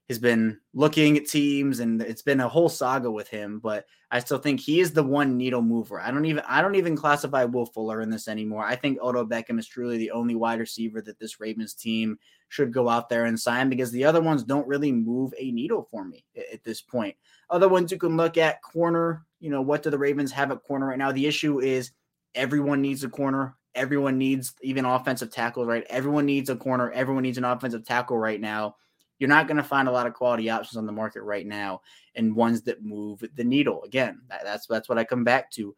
has 0.09 0.19
been 0.19 0.59
looking 0.73 1.17
at 1.17 1.27
teams 1.27 1.79
and 1.79 2.01
it's 2.01 2.21
been 2.21 2.41
a 2.41 2.49
whole 2.49 2.69
saga 2.69 3.09
with 3.09 3.29
him, 3.29 3.59
but 3.59 3.85
I 4.11 4.19
still 4.19 4.37
think 4.37 4.59
he 4.59 4.79
is 4.79 4.91
the 4.91 5.03
one 5.03 5.37
needle 5.37 5.61
mover. 5.61 5.99
I 5.99 6.11
don't 6.11 6.25
even 6.25 6.43
I 6.47 6.61
don't 6.61 6.75
even 6.75 6.95
classify 6.95 7.45
Will 7.45 7.65
Fuller 7.65 8.01
in 8.01 8.09
this 8.09 8.27
anymore. 8.27 8.65
I 8.65 8.75
think 8.75 8.99
Odell 9.01 9.25
Beckham 9.25 9.57
is 9.57 9.67
truly 9.67 9.97
the 9.97 10.11
only 10.11 10.35
wide 10.35 10.59
receiver 10.59 11.01
that 11.01 11.19
this 11.19 11.39
Ravens 11.39 11.73
team 11.73 12.19
should 12.49 12.73
go 12.73 12.89
out 12.89 13.09
there 13.09 13.25
and 13.25 13.39
sign 13.39 13.69
because 13.69 13.91
the 13.91 14.03
other 14.03 14.21
ones 14.21 14.43
don't 14.43 14.67
really 14.67 14.91
move 14.91 15.33
a 15.39 15.51
needle 15.51 15.87
for 15.89 16.03
me 16.03 16.25
at 16.51 16.63
this 16.63 16.81
point. 16.81 17.15
Other 17.49 17.69
ones 17.69 17.91
you 17.91 17.97
can 17.97 18.17
look 18.17 18.37
at 18.37 18.61
corner, 18.61 19.25
you 19.39 19.49
know, 19.49 19.61
what 19.61 19.83
do 19.83 19.89
the 19.89 19.97
Ravens 19.97 20.31
have 20.33 20.51
at 20.51 20.63
corner 20.63 20.87
right 20.87 20.97
now? 20.97 21.11
The 21.11 21.27
issue 21.27 21.59
is 21.59 21.91
everyone 22.35 22.81
needs 22.81 23.03
a 23.03 23.09
corner. 23.09 23.55
Everyone 23.73 24.19
needs 24.19 24.53
even 24.61 24.85
offensive 24.85 25.31
tackles, 25.31 25.65
right? 25.65 25.85
Everyone 25.89 26.25
needs 26.25 26.49
a 26.49 26.55
corner. 26.55 26.91
Everyone 26.91 27.23
needs 27.23 27.39
an 27.39 27.45
offensive 27.45 27.85
tackle 27.85 28.17
right 28.17 28.39
now 28.39 28.75
you're 29.23 29.29
not 29.29 29.47
going 29.47 29.55
to 29.55 29.63
find 29.63 29.87
a 29.87 29.91
lot 29.91 30.05
of 30.05 30.13
quality 30.13 30.49
options 30.49 30.75
on 30.75 30.85
the 30.85 30.91
market 30.91 31.21
right 31.21 31.47
now 31.47 31.79
and 32.13 32.35
ones 32.35 32.61
that 32.63 32.83
move 32.83 33.23
the 33.35 33.43
needle. 33.45 33.81
Again, 33.83 34.19
that, 34.27 34.43
that's 34.43 34.67
that's 34.67 34.89
what 34.89 34.97
I 34.97 35.05
come 35.05 35.23
back 35.23 35.49
to. 35.51 35.73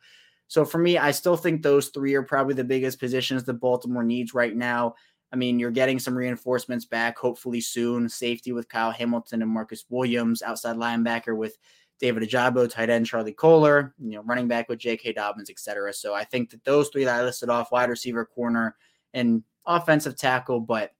So 0.48 0.66
for 0.66 0.80
me, 0.80 0.98
I 0.98 1.12
still 1.12 1.38
think 1.38 1.62
those 1.62 1.90
three 1.90 2.16
are 2.16 2.24
probably 2.24 2.56
the 2.56 2.64
biggest 2.64 3.00
positions 3.00 3.44
that 3.44 3.54
Baltimore 3.60 4.04
needs 4.04 4.34
right 4.34 4.56
now. 4.56 4.96
I 5.32 5.36
mean, 5.36 5.60
you're 5.60 5.70
getting 5.70 6.00
some 6.00 6.18
reinforcements 6.18 6.86
back, 6.86 7.20
hopefully 7.20 7.62
soon. 7.62 8.10
Safety 8.10 8.52
with 8.52 8.68
Kyle 8.68 8.90
Hamilton 8.90 9.44
and 9.44 9.52
Marcus 9.52 9.86
Williams, 9.90 10.42
outside 10.42 10.78
linebacker 10.78 11.38
with 11.38 11.56
David 12.00 12.28
Ojabo, 12.28 12.68
tight 12.68 12.90
end 12.90 13.06
Charlie 13.06 13.32
Kolar, 13.32 13.94
you 14.00 14.14
know, 14.14 14.24
running 14.24 14.48
back 14.48 14.70
with 14.70 14.80
J.K. 14.80 15.14
Dobbins, 15.14 15.52
etc. 15.52 15.94
So 15.94 16.16
I 16.16 16.24
think 16.24 16.50
that 16.50 16.66
those 16.66 16.90
three 16.90 17.04
that 17.04 17.20
I 17.20 17.24
listed 17.24 17.50
off, 17.50 17.72
wide 17.72 17.90
receiver, 17.90 18.26
corner, 18.26 18.76
and 19.14 19.44
offensive 19.68 20.18
tackle, 20.18 20.62
but 20.62 20.95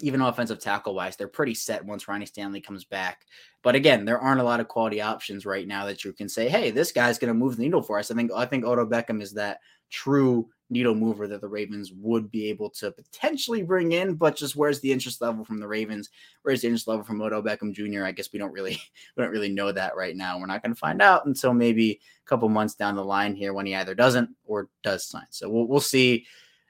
even 0.00 0.20
offensive 0.20 0.58
tackle 0.58 0.94
wise, 0.94 1.16
they're 1.16 1.28
pretty 1.28 1.54
set 1.54 1.84
once 1.84 2.08
Ronnie 2.08 2.26
Stanley 2.26 2.60
comes 2.60 2.84
back. 2.84 3.26
But 3.62 3.74
again, 3.74 4.04
there 4.04 4.18
aren't 4.18 4.40
a 4.40 4.44
lot 4.44 4.60
of 4.60 4.68
quality 4.68 5.00
options 5.00 5.46
right 5.46 5.66
now 5.66 5.86
that 5.86 6.04
you 6.04 6.12
can 6.12 6.28
say, 6.28 6.48
"Hey, 6.48 6.70
this 6.70 6.92
guy's 6.92 7.18
going 7.18 7.28
to 7.28 7.34
move 7.34 7.56
the 7.56 7.62
needle 7.62 7.82
for 7.82 7.98
us." 7.98 8.10
I 8.10 8.14
think 8.14 8.32
I 8.32 8.46
think 8.46 8.64
Odell 8.64 8.86
Beckham 8.86 9.22
is 9.22 9.32
that 9.34 9.60
true 9.90 10.48
needle 10.70 10.94
mover 10.94 11.28
that 11.28 11.40
the 11.40 11.48
Ravens 11.48 11.92
would 11.92 12.30
be 12.30 12.48
able 12.48 12.68
to 12.68 12.90
potentially 12.90 13.62
bring 13.62 13.92
in. 13.92 14.14
But 14.14 14.34
just 14.34 14.56
where's 14.56 14.80
the 14.80 14.90
interest 14.90 15.20
level 15.20 15.44
from 15.44 15.60
the 15.60 15.68
Ravens? 15.68 16.10
Where's 16.42 16.62
the 16.62 16.68
interest 16.68 16.88
level 16.88 17.04
from 17.04 17.22
Odell 17.22 17.42
Beckham 17.42 17.72
Jr.? 17.72 18.04
I 18.04 18.12
guess 18.12 18.32
we 18.32 18.38
don't 18.38 18.52
really 18.52 18.72
we 19.16 19.22
don't 19.22 19.32
really 19.32 19.50
know 19.50 19.70
that 19.72 19.96
right 19.96 20.16
now. 20.16 20.38
We're 20.38 20.46
not 20.46 20.62
going 20.62 20.74
to 20.74 20.78
find 20.78 21.00
out 21.00 21.26
until 21.26 21.54
maybe 21.54 21.92
a 21.92 22.28
couple 22.28 22.48
months 22.48 22.74
down 22.74 22.96
the 22.96 23.04
line 23.04 23.34
here 23.34 23.52
when 23.52 23.66
he 23.66 23.74
either 23.74 23.94
doesn't 23.94 24.30
or 24.44 24.68
does 24.82 25.06
sign. 25.06 25.26
So 25.30 25.48
we'll 25.48 25.66
we'll 25.66 25.80
see. 25.80 26.26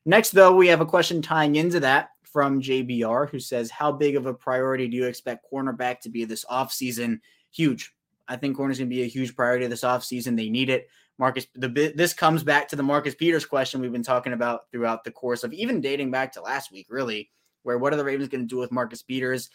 Next, 0.07 0.33
though, 0.33 0.55
we 0.55 0.69
have 0.69 0.83
a 0.83 0.87
question 0.87 1.23
tying 1.23 1.57
into 1.57 1.81
that 1.81 2.11
from 2.35 2.61
JBR 2.61 3.31
who 3.31 3.38
says, 3.38 3.70
How 3.70 3.92
big 3.92 4.16
of 4.16 4.27
a 4.27 4.35
priority 4.35 4.88
do 4.88 4.97
you 4.97 5.07
expect 5.07 5.47
cornerback 5.51 6.01
to 6.01 6.09
be 6.09 6.25
this 6.25 6.44
offseason? 6.47 7.20
Huge. 7.53 7.94
I 8.27 8.35
think 8.35 8.57
corner 8.57 8.73
is 8.73 8.79
going 8.79 8.90
to 8.90 8.94
be 8.94 9.03
a 9.03 9.07
huge 9.07 9.37
priority 9.37 9.68
this 9.68 9.83
offseason. 9.83 10.37
They 10.37 10.51
need 10.51 10.68
it. 10.68 10.88
Marcus, 11.16 11.47
the 11.55 11.92
this 11.94 12.12
comes 12.12 12.42
back 12.42 12.66
to 12.68 12.77
the 12.77 12.83
Marcus 12.83 13.14
Peters 13.14 13.47
question 13.47 13.81
we've 13.81 13.92
been 13.92 14.03
talking 14.03 14.33
about 14.33 14.62
throughout 14.73 15.05
the 15.05 15.12
course 15.12 15.44
of 15.44 15.53
even 15.53 15.81
dating 15.81 16.11
back 16.11 16.33
to 16.33 16.42
last 16.42 16.73
week, 16.73 16.88
really, 16.90 17.31
where 17.62 17.79
what 17.79 17.92
are 17.92 17.97
the 17.97 18.05
Ravens 18.05 18.29
going 18.29 18.42
to 18.42 18.53
do 18.53 18.59
with 18.59 18.73
Marcus 18.73 19.03
Peters? 19.03 19.49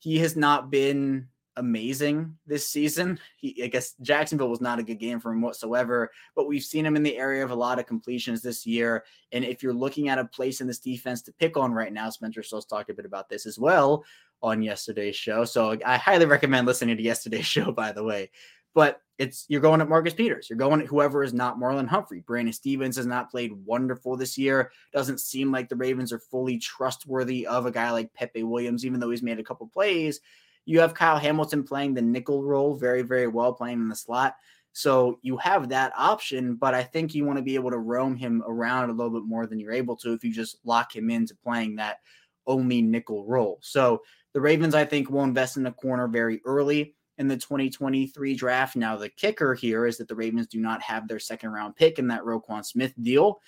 He 0.00 0.18
has 0.18 0.34
not 0.34 0.68
been 0.68 1.28
amazing 1.56 2.36
this 2.46 2.68
season. 2.68 3.18
He, 3.36 3.62
I 3.62 3.66
guess 3.66 3.94
Jacksonville 4.02 4.50
was 4.50 4.60
not 4.60 4.78
a 4.78 4.82
good 4.82 4.98
game 4.98 5.20
for 5.20 5.32
him 5.32 5.40
whatsoever, 5.40 6.10
but 6.34 6.46
we've 6.46 6.62
seen 6.62 6.86
him 6.86 6.96
in 6.96 7.02
the 7.02 7.16
area 7.16 7.44
of 7.44 7.50
a 7.50 7.54
lot 7.54 7.78
of 7.78 7.86
completions 7.86 8.42
this 8.42 8.66
year. 8.66 9.04
And 9.32 9.44
if 9.44 9.62
you're 9.62 9.72
looking 9.72 10.08
at 10.08 10.18
a 10.18 10.24
place 10.24 10.60
in 10.60 10.66
this 10.66 10.78
defense 10.78 11.22
to 11.22 11.32
pick 11.32 11.56
on 11.56 11.72
right 11.72 11.92
now, 11.92 12.10
Spencer 12.10 12.42
Schultz 12.42 12.66
talked 12.66 12.90
a 12.90 12.94
bit 12.94 13.06
about 13.06 13.28
this 13.28 13.46
as 13.46 13.58
well 13.58 14.04
on 14.42 14.62
yesterday's 14.62 15.16
show. 15.16 15.44
So 15.44 15.76
I 15.84 15.96
highly 15.96 16.26
recommend 16.26 16.66
listening 16.66 16.96
to 16.96 17.02
yesterday's 17.02 17.46
show, 17.46 17.72
by 17.72 17.92
the 17.92 18.04
way. 18.04 18.30
But 18.74 19.00
it's 19.18 19.46
you're 19.48 19.62
going 19.62 19.80
at 19.80 19.88
Marcus 19.88 20.12
Peters. 20.12 20.50
You're 20.50 20.58
going 20.58 20.82
at 20.82 20.86
whoever 20.86 21.22
is 21.22 21.32
not 21.32 21.58
Marlon 21.58 21.88
Humphrey. 21.88 22.20
Brandon 22.20 22.52
Stephens 22.52 22.96
has 22.96 23.06
not 23.06 23.30
played 23.30 23.52
wonderful 23.64 24.16
this 24.16 24.36
year. 24.36 24.70
Doesn't 24.92 25.20
seem 25.20 25.50
like 25.50 25.70
the 25.70 25.76
Ravens 25.76 26.12
are 26.12 26.18
fully 26.18 26.58
trustworthy 26.58 27.46
of 27.46 27.64
a 27.64 27.70
guy 27.70 27.90
like 27.90 28.12
Pepe 28.12 28.42
Williams, 28.42 28.84
even 28.84 29.00
though 29.00 29.10
he's 29.10 29.22
made 29.22 29.40
a 29.40 29.44
couple 29.44 29.66
plays. 29.66 30.20
You 30.66 30.80
have 30.80 30.94
Kyle 30.94 31.18
Hamilton 31.18 31.64
playing 31.64 31.94
the 31.94 32.02
nickel 32.02 32.44
role 32.44 32.74
very, 32.74 33.02
very 33.02 33.28
well, 33.28 33.54
playing 33.54 33.78
in 33.78 33.88
the 33.88 33.96
slot. 33.96 34.36
So 34.72 35.18
you 35.22 35.38
have 35.38 35.70
that 35.70 35.94
option, 35.96 36.56
but 36.56 36.74
I 36.74 36.82
think 36.82 37.14
you 37.14 37.24
want 37.24 37.38
to 37.38 37.42
be 37.42 37.54
able 37.54 37.70
to 37.70 37.78
roam 37.78 38.14
him 38.14 38.42
around 38.46 38.90
a 38.90 38.92
little 38.92 39.18
bit 39.18 39.26
more 39.26 39.46
than 39.46 39.58
you're 39.58 39.72
able 39.72 39.96
to 39.96 40.12
if 40.12 40.22
you 40.22 40.30
just 40.30 40.58
lock 40.64 40.94
him 40.94 41.08
into 41.08 41.34
playing 41.34 41.76
that 41.76 42.00
only 42.46 42.82
nickel 42.82 43.24
role. 43.24 43.58
So 43.62 44.02
the 44.34 44.40
Ravens, 44.42 44.74
I 44.74 44.84
think, 44.84 45.08
will 45.08 45.24
invest 45.24 45.56
in 45.56 45.62
the 45.62 45.72
corner 45.72 46.08
very 46.08 46.42
early 46.44 46.94
in 47.16 47.26
the 47.26 47.38
2023 47.38 48.34
draft. 48.34 48.76
Now, 48.76 48.96
the 48.96 49.08
kicker 49.08 49.54
here 49.54 49.86
is 49.86 49.96
that 49.96 50.08
the 50.08 50.14
Ravens 50.14 50.46
do 50.46 50.60
not 50.60 50.82
have 50.82 51.08
their 51.08 51.18
second 51.18 51.52
round 51.52 51.76
pick 51.76 51.98
in 51.98 52.08
that 52.08 52.24
Roquan 52.24 52.62
Smith 52.64 52.92
deal. 53.00 53.40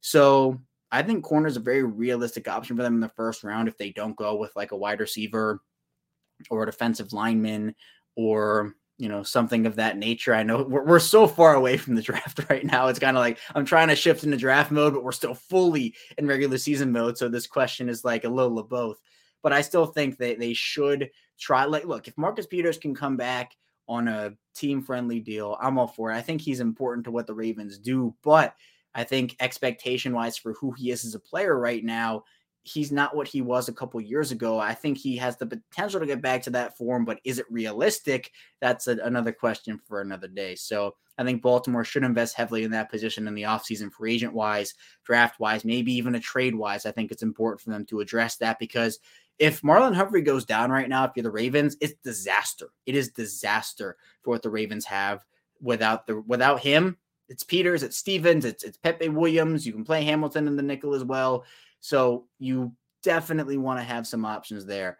So 0.00 0.60
I 0.92 1.02
think 1.02 1.24
corner 1.24 1.48
is 1.48 1.56
a 1.56 1.60
very 1.60 1.82
realistic 1.82 2.46
option 2.46 2.76
for 2.76 2.82
them 2.82 2.94
in 2.94 3.00
the 3.00 3.08
first 3.08 3.42
round 3.42 3.68
if 3.68 3.76
they 3.76 3.90
don't 3.90 4.16
go 4.16 4.36
with 4.36 4.54
like 4.54 4.70
a 4.70 4.76
wide 4.76 5.00
receiver 5.00 5.60
or 6.50 6.62
a 6.62 6.66
defensive 6.66 7.12
lineman 7.12 7.74
or 8.16 8.74
you 8.98 9.08
know 9.08 9.22
something 9.22 9.66
of 9.66 9.76
that 9.76 9.96
nature. 9.96 10.34
I 10.34 10.42
know 10.42 10.62
we're, 10.68 10.84
we're 10.84 11.00
so 11.00 11.26
far 11.26 11.54
away 11.54 11.76
from 11.76 11.94
the 11.94 12.02
draft 12.08 12.44
right 12.50 12.64
now. 12.64 12.88
It's 12.88 12.98
kind 12.98 13.16
of 13.16 13.20
like 13.20 13.38
I'm 13.54 13.64
trying 13.64 13.88
to 13.88 13.96
shift 13.96 14.24
into 14.24 14.36
draft 14.36 14.70
mode, 14.70 14.92
but 14.92 15.04
we're 15.04 15.12
still 15.12 15.34
fully 15.34 15.94
in 16.18 16.26
regular 16.26 16.58
season 16.58 16.92
mode. 16.92 17.16
So 17.16 17.28
this 17.28 17.46
question 17.46 17.88
is 17.88 18.04
like 18.04 18.24
a 18.24 18.28
little 18.28 18.58
of 18.58 18.68
both. 18.68 18.98
But 19.42 19.52
I 19.52 19.60
still 19.60 19.86
think 19.86 20.18
that 20.18 20.40
they 20.40 20.52
should 20.52 21.10
try. 21.38 21.64
Like, 21.64 21.84
look, 21.84 22.08
if 22.08 22.18
Marcus 22.18 22.46
Peters 22.46 22.76
can 22.76 22.94
come 22.94 23.16
back 23.16 23.52
on 23.88 24.08
a 24.08 24.32
team 24.54 24.82
friendly 24.82 25.20
deal, 25.20 25.56
I'm 25.60 25.78
all 25.78 25.86
for 25.86 26.10
it. 26.10 26.16
I 26.16 26.22
think 26.22 26.40
he's 26.40 26.60
important 26.60 27.04
to 27.04 27.12
what 27.12 27.28
the 27.28 27.34
Ravens 27.34 27.78
do, 27.78 28.14
but 28.24 28.54
I 28.94 29.04
think 29.04 29.36
expectation 29.38 30.12
wise 30.12 30.36
for 30.36 30.54
who 30.54 30.72
he 30.72 30.90
is 30.90 31.04
as 31.04 31.14
a 31.14 31.20
player 31.20 31.56
right 31.56 31.84
now, 31.84 32.24
he's 32.68 32.92
not 32.92 33.16
what 33.16 33.28
he 33.28 33.40
was 33.40 33.68
a 33.68 33.72
couple 33.72 34.00
years 34.00 34.30
ago. 34.30 34.58
I 34.58 34.74
think 34.74 34.98
he 34.98 35.16
has 35.16 35.36
the 35.36 35.46
potential 35.46 36.00
to 36.00 36.06
get 36.06 36.22
back 36.22 36.42
to 36.42 36.50
that 36.50 36.76
form, 36.76 37.04
but 37.04 37.20
is 37.24 37.38
it 37.38 37.46
realistic? 37.50 38.32
That's 38.60 38.86
a, 38.86 38.98
another 38.98 39.32
question 39.32 39.80
for 39.88 40.00
another 40.00 40.28
day. 40.28 40.54
So 40.54 40.94
I 41.16 41.24
think 41.24 41.42
Baltimore 41.42 41.84
should 41.84 42.04
invest 42.04 42.36
heavily 42.36 42.64
in 42.64 42.70
that 42.72 42.90
position 42.90 43.26
in 43.26 43.34
the 43.34 43.42
offseason, 43.42 43.92
free 43.92 44.14
agent 44.14 44.34
wise, 44.34 44.74
draft 45.04 45.40
wise, 45.40 45.64
maybe 45.64 45.92
even 45.94 46.14
a 46.14 46.20
trade 46.20 46.54
wise. 46.54 46.86
I 46.86 46.92
think 46.92 47.10
it's 47.10 47.22
important 47.22 47.60
for 47.60 47.70
them 47.70 47.84
to 47.86 48.00
address 48.00 48.36
that 48.36 48.58
because 48.58 49.00
if 49.38 49.62
Marlon 49.62 49.94
Humphrey 49.94 50.22
goes 50.22 50.44
down 50.44 50.70
right 50.70 50.88
now, 50.88 51.04
if 51.04 51.12
you're 51.14 51.22
the 51.22 51.30
Ravens, 51.30 51.76
it's 51.80 51.94
disaster. 52.04 52.70
It 52.86 52.94
is 52.94 53.10
disaster 53.10 53.96
for 54.22 54.30
what 54.30 54.42
the 54.42 54.50
Ravens 54.50 54.84
have 54.86 55.24
without 55.60 56.06
the 56.06 56.20
without 56.20 56.60
him. 56.60 56.96
It's 57.28 57.42
Peters, 57.42 57.82
it's 57.82 57.96
Stephens, 57.96 58.44
it's 58.44 58.64
it's 58.64 58.78
Pepe 58.78 59.08
Williams. 59.08 59.66
You 59.66 59.72
can 59.72 59.84
play 59.84 60.02
Hamilton 60.02 60.48
in 60.48 60.56
the 60.56 60.62
nickel 60.62 60.94
as 60.94 61.04
well. 61.04 61.44
So 61.80 62.26
you 62.38 62.72
definitely 63.02 63.56
want 63.56 63.78
to 63.80 63.84
have 63.84 64.06
some 64.06 64.24
options 64.24 64.64
there 64.64 64.98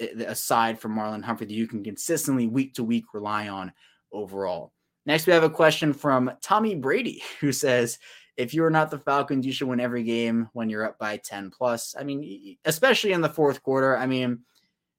eh, 0.00 0.24
aside 0.26 0.78
from 0.78 0.96
Marlon 0.96 1.22
Humphrey 1.22 1.46
that 1.46 1.54
you 1.54 1.66
can 1.66 1.84
consistently 1.84 2.46
week 2.46 2.74
to 2.74 2.84
week 2.84 3.04
rely 3.12 3.48
on 3.48 3.72
overall. 4.12 4.72
Next, 5.04 5.26
we 5.26 5.32
have 5.32 5.44
a 5.44 5.50
question 5.50 5.92
from 5.92 6.32
Tommy 6.42 6.74
Brady 6.74 7.22
who 7.40 7.52
says, 7.52 7.98
if 8.36 8.52
you 8.52 8.64
are 8.64 8.70
not 8.70 8.90
the 8.90 8.98
Falcons, 8.98 9.46
you 9.46 9.52
should 9.52 9.68
win 9.68 9.80
every 9.80 10.02
game 10.02 10.50
when 10.52 10.68
you're 10.68 10.84
up 10.84 10.98
by 10.98 11.16
10 11.16 11.50
plus. 11.50 11.94
I 11.98 12.04
mean, 12.04 12.58
especially 12.66 13.12
in 13.12 13.22
the 13.22 13.30
fourth 13.30 13.62
quarter. 13.62 13.96
I 13.96 14.06
mean, 14.06 14.40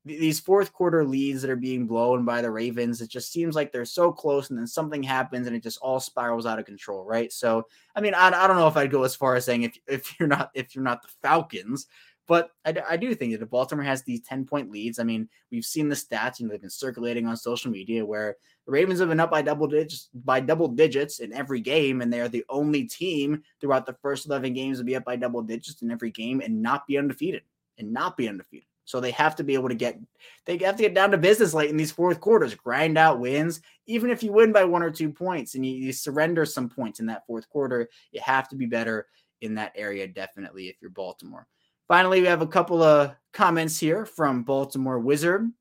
these 0.08 0.40
fourth 0.40 0.74
quarter 0.74 1.06
leads 1.06 1.42
that 1.42 1.52
are 1.52 1.56
being 1.56 1.86
blown 1.86 2.26
by 2.26 2.42
the 2.42 2.52
Ravens, 2.52 3.02
it 3.02 3.10
just 3.10 3.32
seems 3.32 3.56
like 3.56 3.72
they're 3.72 3.86
so 3.86 4.12
close 4.12 4.50
and 4.50 4.58
then 4.58 4.68
something 4.68 5.04
happens 5.04 5.48
and 5.48 5.56
it 5.56 5.64
just 5.64 5.80
all 5.82 6.00
spirals 6.00 6.46
out 6.46 6.60
of 6.60 6.66
control, 6.66 7.04
right? 7.04 7.32
So, 7.32 7.68
I 7.96 8.02
mean, 8.02 8.14
I, 8.14 8.28
I 8.28 8.48
don't 8.48 8.58
know 8.58 8.68
if 8.68 8.78
I'd 8.78 8.92
go 8.92 9.04
as 9.04 9.16
far 9.16 9.36
as 9.36 9.46
saying 9.46 9.64
if 9.64 9.78
if 9.88 10.16
you're 10.20 10.28
not 10.28 10.52
if 10.54 10.76
you're 10.76 10.84
not 10.84 11.02
the 11.02 11.10
Falcons, 11.22 11.88
but 12.28 12.52
I, 12.66 12.76
I 12.90 12.98
do 12.98 13.16
think 13.16 13.34
that 13.34 13.42
if 13.42 13.50
Baltimore 13.50 13.86
has 13.86 14.04
these 14.04 14.22
10 14.22 14.46
point 14.46 14.70
leads, 14.70 15.00
I 15.00 15.04
mean, 15.04 15.30
we've 15.52 15.66
seen 15.66 15.90
the 15.90 15.96
stats, 15.96 16.42
know, 16.42 16.50
they've 16.50 16.62
been 16.62 16.70
circulating 16.70 17.26
on 17.26 17.38
social 17.38 17.72
media 17.72 18.06
where 18.06 18.36
the 18.66 18.72
Ravens 18.72 19.00
have 19.00 19.10
been 19.10 19.20
up 19.20 19.32
by 19.32 19.42
double 19.42 19.68
digits 19.68 20.10
by 20.14 20.42
double 20.42 20.68
digits 20.68 21.20
in 21.20 21.34
every 21.34 21.62
game, 21.62 22.02
and 22.02 22.12
they're 22.12 22.28
the 22.28 22.46
only 22.50 22.84
team 22.84 23.42
throughout 23.62 23.86
the 23.86 23.98
first 24.02 24.28
11 24.28 24.54
games 24.54 24.78
to 24.78 24.84
be 24.84 24.96
up 24.96 25.06
by 25.06 25.16
double 25.16 25.42
digits 25.42 25.82
in 25.82 25.90
every 25.90 26.12
game 26.12 26.42
and 26.42 26.62
not 26.62 26.86
be 26.86 26.98
undefeated 26.98 27.44
and 27.78 27.92
not 27.94 28.18
be 28.18 28.28
undefeated. 28.28 28.68
So 28.88 29.02
they 29.02 29.12
have 29.12 29.36
to 29.36 29.44
be 29.44 29.54
able 29.54 29.68
to 29.68 29.76
get 29.76 30.00
they 30.46 30.58
have 30.60 30.78
to 30.78 30.84
get 30.84 30.94
down 30.94 31.12
to 31.12 31.18
business 31.18 31.54
late 31.54 31.70
in 31.70 31.76
these 31.76 31.92
fourth 31.92 32.22
quarters, 32.22 32.56
grind 32.56 32.98
out 32.98 33.20
wins. 33.20 33.60
Even 33.86 34.10
if 34.10 34.24
you 34.24 34.32
win 34.32 34.54
by 34.54 34.64
one 34.64 34.82
or 34.82 34.90
two 34.90 35.12
points 35.12 35.56
and 35.56 35.66
you, 35.66 35.74
you 35.74 35.92
surrender 35.92 36.46
some 36.46 36.70
points 36.70 37.02
in 37.02 37.06
that 37.08 37.28
fourth 37.28 37.50
quarter, 37.50 37.90
you 38.14 38.22
have 38.22 38.48
to 38.48 38.56
be 38.56 38.66
better 38.66 39.08
in 39.42 39.56
that 39.56 39.74
area, 39.76 40.08
definitely, 40.08 40.70
if 40.70 40.78
you're 40.82 40.90
Baltimore. 40.90 41.46
Finally, 41.90 42.22
we 42.22 42.28
have 42.28 42.42
a 42.42 42.48
couple 42.48 42.82
of 42.82 43.14
comments 43.34 43.78
here 43.78 44.06
from 44.06 44.44
Baltimore 44.44 45.00
Wizard, 45.00 45.52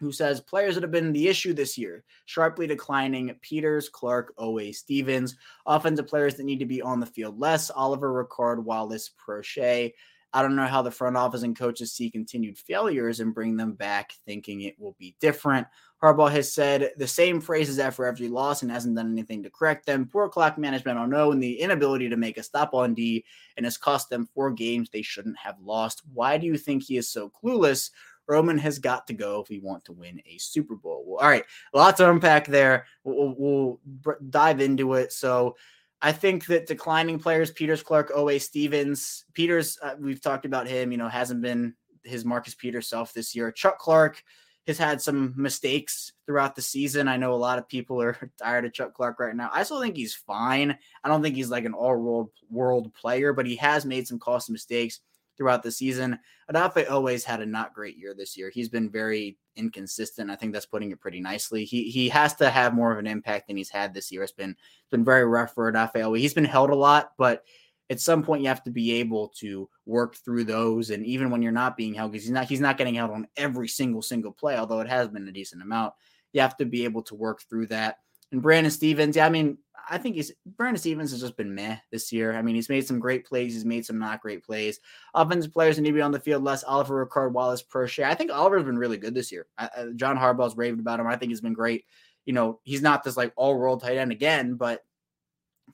who 0.00 0.10
says 0.10 0.40
players 0.40 0.74
that 0.74 0.82
have 0.82 0.90
been 0.90 1.12
the 1.12 1.28
issue 1.28 1.52
this 1.52 1.78
year, 1.78 2.02
sharply 2.26 2.66
declining 2.66 3.32
Peters, 3.40 3.88
Clark, 3.88 4.34
Oweh, 4.36 4.74
Stephens, 4.74 5.36
offensive 5.64 6.08
players 6.08 6.34
that 6.34 6.44
need 6.44 6.58
to 6.58 6.66
be 6.66 6.82
on 6.82 6.98
the 6.98 7.06
field 7.06 7.38
less, 7.38 7.70
Oliver 7.70 8.24
Ricard, 8.24 8.64
Wallace, 8.64 9.12
Proche. 9.24 9.92
I 10.32 10.42
don't 10.42 10.56
know 10.56 10.66
how 10.66 10.82
the 10.82 10.90
front 10.90 11.16
office 11.16 11.42
and 11.42 11.58
coaches 11.58 11.92
see 11.92 12.10
continued 12.10 12.58
failures 12.58 13.20
and 13.20 13.34
bring 13.34 13.56
them 13.56 13.72
back 13.72 14.12
thinking 14.26 14.60
it 14.60 14.78
will 14.78 14.94
be 14.98 15.16
different. 15.20 15.66
Harbaugh 16.02 16.30
has 16.30 16.52
said 16.52 16.90
the 16.96 17.06
same 17.06 17.40
phrases 17.40 17.78
after 17.78 18.04
every 18.04 18.28
loss 18.28 18.62
and 18.62 18.70
hasn't 18.70 18.94
done 18.94 19.10
anything 19.10 19.42
to 19.42 19.50
correct 19.50 19.86
them. 19.86 20.06
Poor 20.06 20.28
clock 20.28 20.58
management 20.58 20.98
on 20.98 21.10
no 21.10 21.32
and 21.32 21.42
the 21.42 21.58
inability 21.60 22.08
to 22.08 22.16
make 22.16 22.38
a 22.38 22.42
stop 22.42 22.74
on 22.74 22.94
D 22.94 23.24
and 23.56 23.66
has 23.66 23.76
cost 23.76 24.10
them 24.10 24.28
four 24.34 24.50
games 24.50 24.90
they 24.90 25.02
shouldn't 25.02 25.38
have 25.38 25.56
lost. 25.60 26.02
Why 26.12 26.38
do 26.38 26.46
you 26.46 26.56
think 26.56 26.84
he 26.84 26.98
is 26.98 27.08
so 27.08 27.30
clueless? 27.30 27.90
Roman 28.28 28.58
has 28.58 28.78
got 28.78 29.06
to 29.06 29.14
go 29.14 29.40
if 29.40 29.48
we 29.48 29.58
want 29.58 29.86
to 29.86 29.92
win 29.92 30.20
a 30.26 30.36
Super 30.36 30.76
Bowl. 30.76 31.02
Well, 31.06 31.20
all 31.20 31.30
right, 31.30 31.44
lots 31.72 31.96
to 31.96 32.10
unpack 32.10 32.46
there. 32.46 32.84
We'll, 33.02 33.34
we'll, 33.36 33.80
we'll 34.04 34.16
dive 34.28 34.60
into 34.60 34.94
it. 34.94 35.12
So, 35.12 35.56
I 36.00 36.12
think 36.12 36.46
that 36.46 36.66
declining 36.66 37.18
players, 37.18 37.50
Peters, 37.50 37.82
Clark, 37.82 38.12
Oweh, 38.12 38.40
Stephens, 38.40 39.24
Peters, 39.34 39.78
uh, 39.82 39.94
we've 39.98 40.20
talked 40.20 40.44
about 40.44 40.68
him, 40.68 40.92
you 40.92 40.98
know, 40.98 41.08
hasn't 41.08 41.42
been 41.42 41.74
his 42.04 42.24
Marcus 42.24 42.54
Peters 42.54 42.88
self 42.88 43.12
this 43.12 43.34
year. 43.34 43.50
Chuck 43.50 43.78
Clark 43.78 44.22
has 44.68 44.78
had 44.78 45.00
some 45.00 45.34
mistakes 45.36 46.12
throughout 46.26 46.54
the 46.54 46.62
season. 46.62 47.08
I 47.08 47.16
know 47.16 47.32
a 47.32 47.36
lot 47.36 47.58
of 47.58 47.68
people 47.68 48.00
are 48.00 48.30
tired 48.38 48.64
of 48.64 48.72
Chuck 48.72 48.94
Clark 48.94 49.18
right 49.18 49.34
now. 49.34 49.50
I 49.52 49.62
still 49.64 49.80
think 49.80 49.96
he's 49.96 50.14
fine. 50.14 50.76
I 51.02 51.08
don't 51.08 51.22
think 51.22 51.34
he's 51.34 51.50
like 51.50 51.64
an 51.64 51.74
all 51.74 51.96
world 51.96 52.30
world 52.50 52.94
player, 52.94 53.32
but 53.32 53.46
he 53.46 53.56
has 53.56 53.84
made 53.84 54.06
some 54.06 54.18
costly 54.18 54.52
mistakes 54.52 55.00
throughout 55.38 55.62
the 55.62 55.70
season. 55.70 56.18
Odafe 56.52 56.90
always 56.90 57.24
had 57.24 57.40
a 57.40 57.46
not 57.46 57.72
great 57.72 57.96
year 57.96 58.12
this 58.12 58.36
year. 58.36 58.50
He's 58.50 58.68
been 58.68 58.90
very 58.90 59.38
inconsistent. 59.56 60.30
I 60.30 60.36
think 60.36 60.52
that's 60.52 60.66
putting 60.66 60.90
it 60.90 61.00
pretty 61.00 61.20
nicely. 61.20 61.64
He 61.64 61.84
he 61.90 62.08
has 62.10 62.34
to 62.36 62.50
have 62.50 62.74
more 62.74 62.92
of 62.92 62.98
an 62.98 63.06
impact 63.06 63.46
than 63.46 63.56
he's 63.56 63.70
had 63.70 63.94
this 63.94 64.12
year. 64.12 64.22
It's 64.22 64.32
been 64.32 64.50
it's 64.50 64.90
been 64.90 65.04
very 65.04 65.24
rough 65.24 65.54
for 65.54 65.72
Odafe 65.72 65.94
Oweh. 65.94 66.18
He's 66.18 66.34
been 66.34 66.44
held 66.44 66.70
a 66.70 66.74
lot, 66.74 67.12
but 67.16 67.44
at 67.90 68.00
some 68.00 68.22
point 68.22 68.42
you 68.42 68.48
have 68.48 68.64
to 68.64 68.70
be 68.70 68.92
able 68.92 69.28
to 69.28 69.68
work 69.86 70.16
through 70.16 70.44
those. 70.44 70.90
And 70.90 71.06
even 71.06 71.30
when 71.30 71.40
you're 71.40 71.52
not 71.52 71.76
being 71.76 71.94
held, 71.94 72.12
because 72.12 72.24
he's 72.24 72.32
not 72.32 72.44
he's 72.46 72.60
not 72.60 72.76
getting 72.76 72.94
held 72.94 73.12
on 73.12 73.28
every 73.36 73.68
single 73.68 74.02
single 74.02 74.32
play, 74.32 74.56
although 74.56 74.80
it 74.80 74.88
has 74.88 75.08
been 75.08 75.28
a 75.28 75.32
decent 75.32 75.62
amount. 75.62 75.94
You 76.32 76.42
have 76.42 76.56
to 76.58 76.66
be 76.66 76.84
able 76.84 77.02
to 77.04 77.14
work 77.14 77.42
through 77.48 77.68
that. 77.68 77.98
And 78.32 78.42
Brandon 78.42 78.70
Stephens, 78.70 79.16
yeah, 79.16 79.26
I 79.26 79.30
mean, 79.30 79.58
I 79.90 79.98
think 79.98 80.16
he's 80.16 80.32
Brandon 80.44 80.78
Stephens 80.78 81.12
has 81.12 81.20
just 81.20 81.36
been 81.36 81.54
meh 81.54 81.78
this 81.90 82.12
year. 82.12 82.34
I 82.34 82.42
mean, 82.42 82.54
he's 82.54 82.68
made 82.68 82.86
some 82.86 82.98
great 82.98 83.24
plays, 83.24 83.54
he's 83.54 83.64
made 83.64 83.86
some 83.86 83.98
not 83.98 84.20
great 84.20 84.44
plays. 84.44 84.80
Offensive 85.14 85.52
players 85.52 85.78
need 85.78 85.88
to 85.88 85.94
be 85.94 86.02
on 86.02 86.12
the 86.12 86.20
field 86.20 86.44
less. 86.44 86.64
Oliver 86.64 87.06
Ricard, 87.06 87.32
Wallace, 87.32 87.62
Proche. 87.62 88.04
I 88.04 88.14
think 88.14 88.30
Oliver's 88.30 88.64
been 88.64 88.78
really 88.78 88.98
good 88.98 89.14
this 89.14 89.32
year. 89.32 89.46
I, 89.56 89.66
uh, 89.66 89.86
John 89.96 90.16
Harbaugh's 90.16 90.56
raved 90.56 90.80
about 90.80 91.00
him. 91.00 91.06
I 91.06 91.16
think 91.16 91.30
he's 91.30 91.40
been 91.40 91.54
great. 91.54 91.84
You 92.26 92.34
know, 92.34 92.60
he's 92.64 92.82
not 92.82 93.02
this 93.02 93.16
like 93.16 93.32
all 93.36 93.58
world 93.58 93.82
tight 93.82 93.96
end 93.96 94.12
again, 94.12 94.54
but 94.54 94.84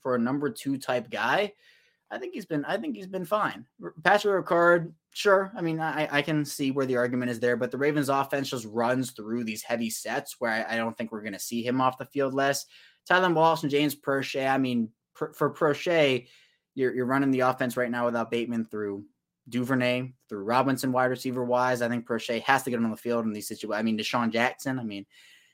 for 0.01 0.15
a 0.15 0.19
number 0.19 0.49
two 0.49 0.77
type 0.77 1.09
guy, 1.09 1.53
I 2.09 2.17
think 2.17 2.33
he's 2.33 2.45
been 2.45 2.63
I 2.65 2.77
think 2.77 2.95
he's 2.95 3.07
been 3.07 3.25
fine. 3.25 3.65
Patrick 4.03 4.45
Ricard, 4.45 4.93
sure. 5.15 5.51
I 5.55 5.61
mean, 5.61 5.79
I, 5.79 6.09
I 6.11 6.21
can 6.21 6.43
see 6.43 6.71
where 6.71 6.85
the 6.85 6.97
argument 6.97 7.31
is 7.31 7.39
there, 7.39 7.55
but 7.55 7.71
the 7.71 7.77
Ravens 7.77 8.09
offense 8.09 8.49
just 8.49 8.65
runs 8.65 9.11
through 9.11 9.45
these 9.45 9.63
heavy 9.63 9.89
sets 9.89 10.35
where 10.39 10.51
I, 10.51 10.73
I 10.73 10.77
don't 10.77 10.95
think 10.97 11.11
we're 11.11 11.21
going 11.21 11.33
to 11.33 11.39
see 11.39 11.65
him 11.65 11.79
off 11.79 11.97
the 11.97 12.05
field 12.05 12.33
less. 12.33 12.65
Tylan 13.09 13.33
Wallace 13.33 13.63
and 13.63 13.71
James 13.71 13.95
Proche. 13.95 14.49
I 14.49 14.57
mean, 14.57 14.89
for, 15.13 15.31
for 15.33 15.53
Proche, 15.53 16.27
you're, 16.73 16.93
you're 16.93 17.05
running 17.05 17.31
the 17.31 17.39
offense 17.41 17.77
right 17.77 17.89
now 17.89 18.05
without 18.05 18.29
Bateman 18.29 18.65
through 18.65 19.05
Duvernay, 19.47 20.11
through 20.27 20.43
Robinson, 20.43 20.91
wide 20.91 21.05
receiver 21.05 21.45
wise. 21.45 21.81
I 21.81 21.87
think 21.87 22.05
Proche 22.05 22.41
has 22.41 22.63
to 22.63 22.69
get 22.69 22.77
him 22.77 22.85
on 22.85 22.91
the 22.91 22.97
field 22.97 23.25
in 23.25 23.31
these 23.31 23.47
situations. 23.47 23.79
I 23.79 23.83
mean, 23.83 23.97
DeSean 23.97 24.31
Jackson. 24.31 24.79
I 24.79 24.83
mean, 24.83 25.05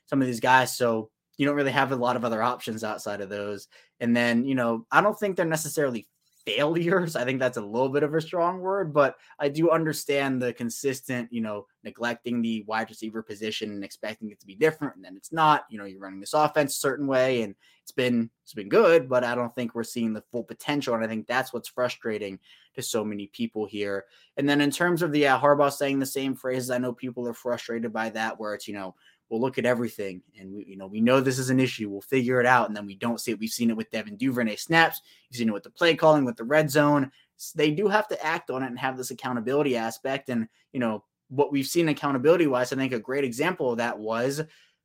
some 0.06 0.20
of 0.20 0.26
these 0.26 0.40
guys. 0.40 0.76
So 0.76 1.10
you 1.36 1.46
don't 1.46 1.56
really 1.56 1.70
have 1.70 1.92
a 1.92 1.96
lot 1.96 2.16
of 2.16 2.24
other 2.24 2.42
options 2.42 2.82
outside 2.82 3.20
of 3.20 3.28
those. 3.28 3.68
And 4.00 4.16
then, 4.16 4.44
you 4.44 4.54
know, 4.54 4.86
I 4.90 5.00
don't 5.00 5.18
think 5.18 5.36
they're 5.36 5.46
necessarily 5.46 6.08
failures. 6.44 7.16
I 7.16 7.24
think 7.24 7.40
that's 7.40 7.56
a 7.56 7.62
little 7.62 7.88
bit 7.88 8.02
of 8.02 8.14
a 8.14 8.20
strong 8.20 8.60
word, 8.60 8.92
but 8.92 9.16
I 9.38 9.48
do 9.48 9.70
understand 9.70 10.40
the 10.40 10.52
consistent, 10.52 11.32
you 11.32 11.40
know, 11.40 11.66
neglecting 11.84 12.42
the 12.42 12.64
wide 12.66 12.90
receiver 12.90 13.22
position 13.22 13.70
and 13.70 13.84
expecting 13.84 14.30
it 14.30 14.40
to 14.40 14.46
be 14.46 14.54
different, 14.54 14.96
and 14.96 15.04
then 15.04 15.16
it's 15.16 15.32
not. 15.32 15.64
You 15.70 15.78
know, 15.78 15.84
you're 15.84 16.00
running 16.00 16.20
this 16.20 16.34
offense 16.34 16.76
a 16.76 16.80
certain 16.80 17.06
way, 17.06 17.42
and 17.42 17.54
it's 17.82 17.92
been 17.92 18.30
it's 18.44 18.54
been 18.54 18.68
good, 18.68 19.08
but 19.08 19.24
I 19.24 19.34
don't 19.34 19.54
think 19.54 19.74
we're 19.74 19.82
seeing 19.84 20.12
the 20.12 20.24
full 20.30 20.44
potential, 20.44 20.94
and 20.94 21.04
I 21.04 21.08
think 21.08 21.26
that's 21.26 21.52
what's 21.52 21.68
frustrating 21.68 22.38
to 22.74 22.82
so 22.82 23.04
many 23.04 23.26
people 23.28 23.66
here. 23.66 24.04
And 24.36 24.48
then 24.48 24.60
in 24.60 24.70
terms 24.70 25.02
of 25.02 25.12
the 25.12 25.26
uh, 25.26 25.38
Harbaugh 25.38 25.72
saying 25.72 25.98
the 25.98 26.06
same 26.06 26.34
phrases, 26.34 26.70
I 26.70 26.78
know 26.78 26.92
people 26.92 27.26
are 27.28 27.34
frustrated 27.34 27.92
by 27.92 28.10
that, 28.10 28.38
where 28.38 28.54
it's 28.54 28.68
you 28.68 28.74
know 28.74 28.94
we'll 29.32 29.40
look 29.40 29.56
at 29.56 29.64
everything 29.64 30.20
and 30.38 30.52
we, 30.52 30.66
you 30.66 30.76
know, 30.76 30.86
we 30.86 31.00
know 31.00 31.18
this 31.18 31.38
is 31.38 31.48
an 31.48 31.58
issue. 31.58 31.88
We'll 31.88 32.02
figure 32.02 32.38
it 32.38 32.44
out. 32.44 32.68
And 32.68 32.76
then 32.76 32.84
we 32.84 32.94
don't 32.94 33.18
see 33.18 33.30
it. 33.30 33.38
We've 33.38 33.48
seen 33.48 33.70
it 33.70 33.76
with 33.76 33.90
Devin 33.90 34.18
Duvernay 34.18 34.56
snaps. 34.56 35.00
You've 35.30 35.38
seen 35.38 35.48
it 35.48 35.54
with 35.54 35.62
the 35.62 35.70
play 35.70 35.96
calling, 35.96 36.26
with 36.26 36.36
the 36.36 36.44
red 36.44 36.70
zone. 36.70 37.10
They 37.54 37.70
do 37.70 37.88
have 37.88 38.06
to 38.08 38.24
act 38.24 38.50
on 38.50 38.62
it 38.62 38.66
and 38.66 38.78
have 38.78 38.98
this 38.98 39.10
accountability 39.10 39.74
aspect. 39.74 40.28
And, 40.28 40.48
you 40.74 40.80
know, 40.80 41.04
what 41.30 41.50
we've 41.50 41.66
seen 41.66 41.88
accountability 41.88 42.46
wise, 42.46 42.74
I 42.74 42.76
think 42.76 42.92
a 42.92 43.00
great 43.00 43.24
example 43.24 43.70
of 43.70 43.78
that 43.78 43.98
was 43.98 44.42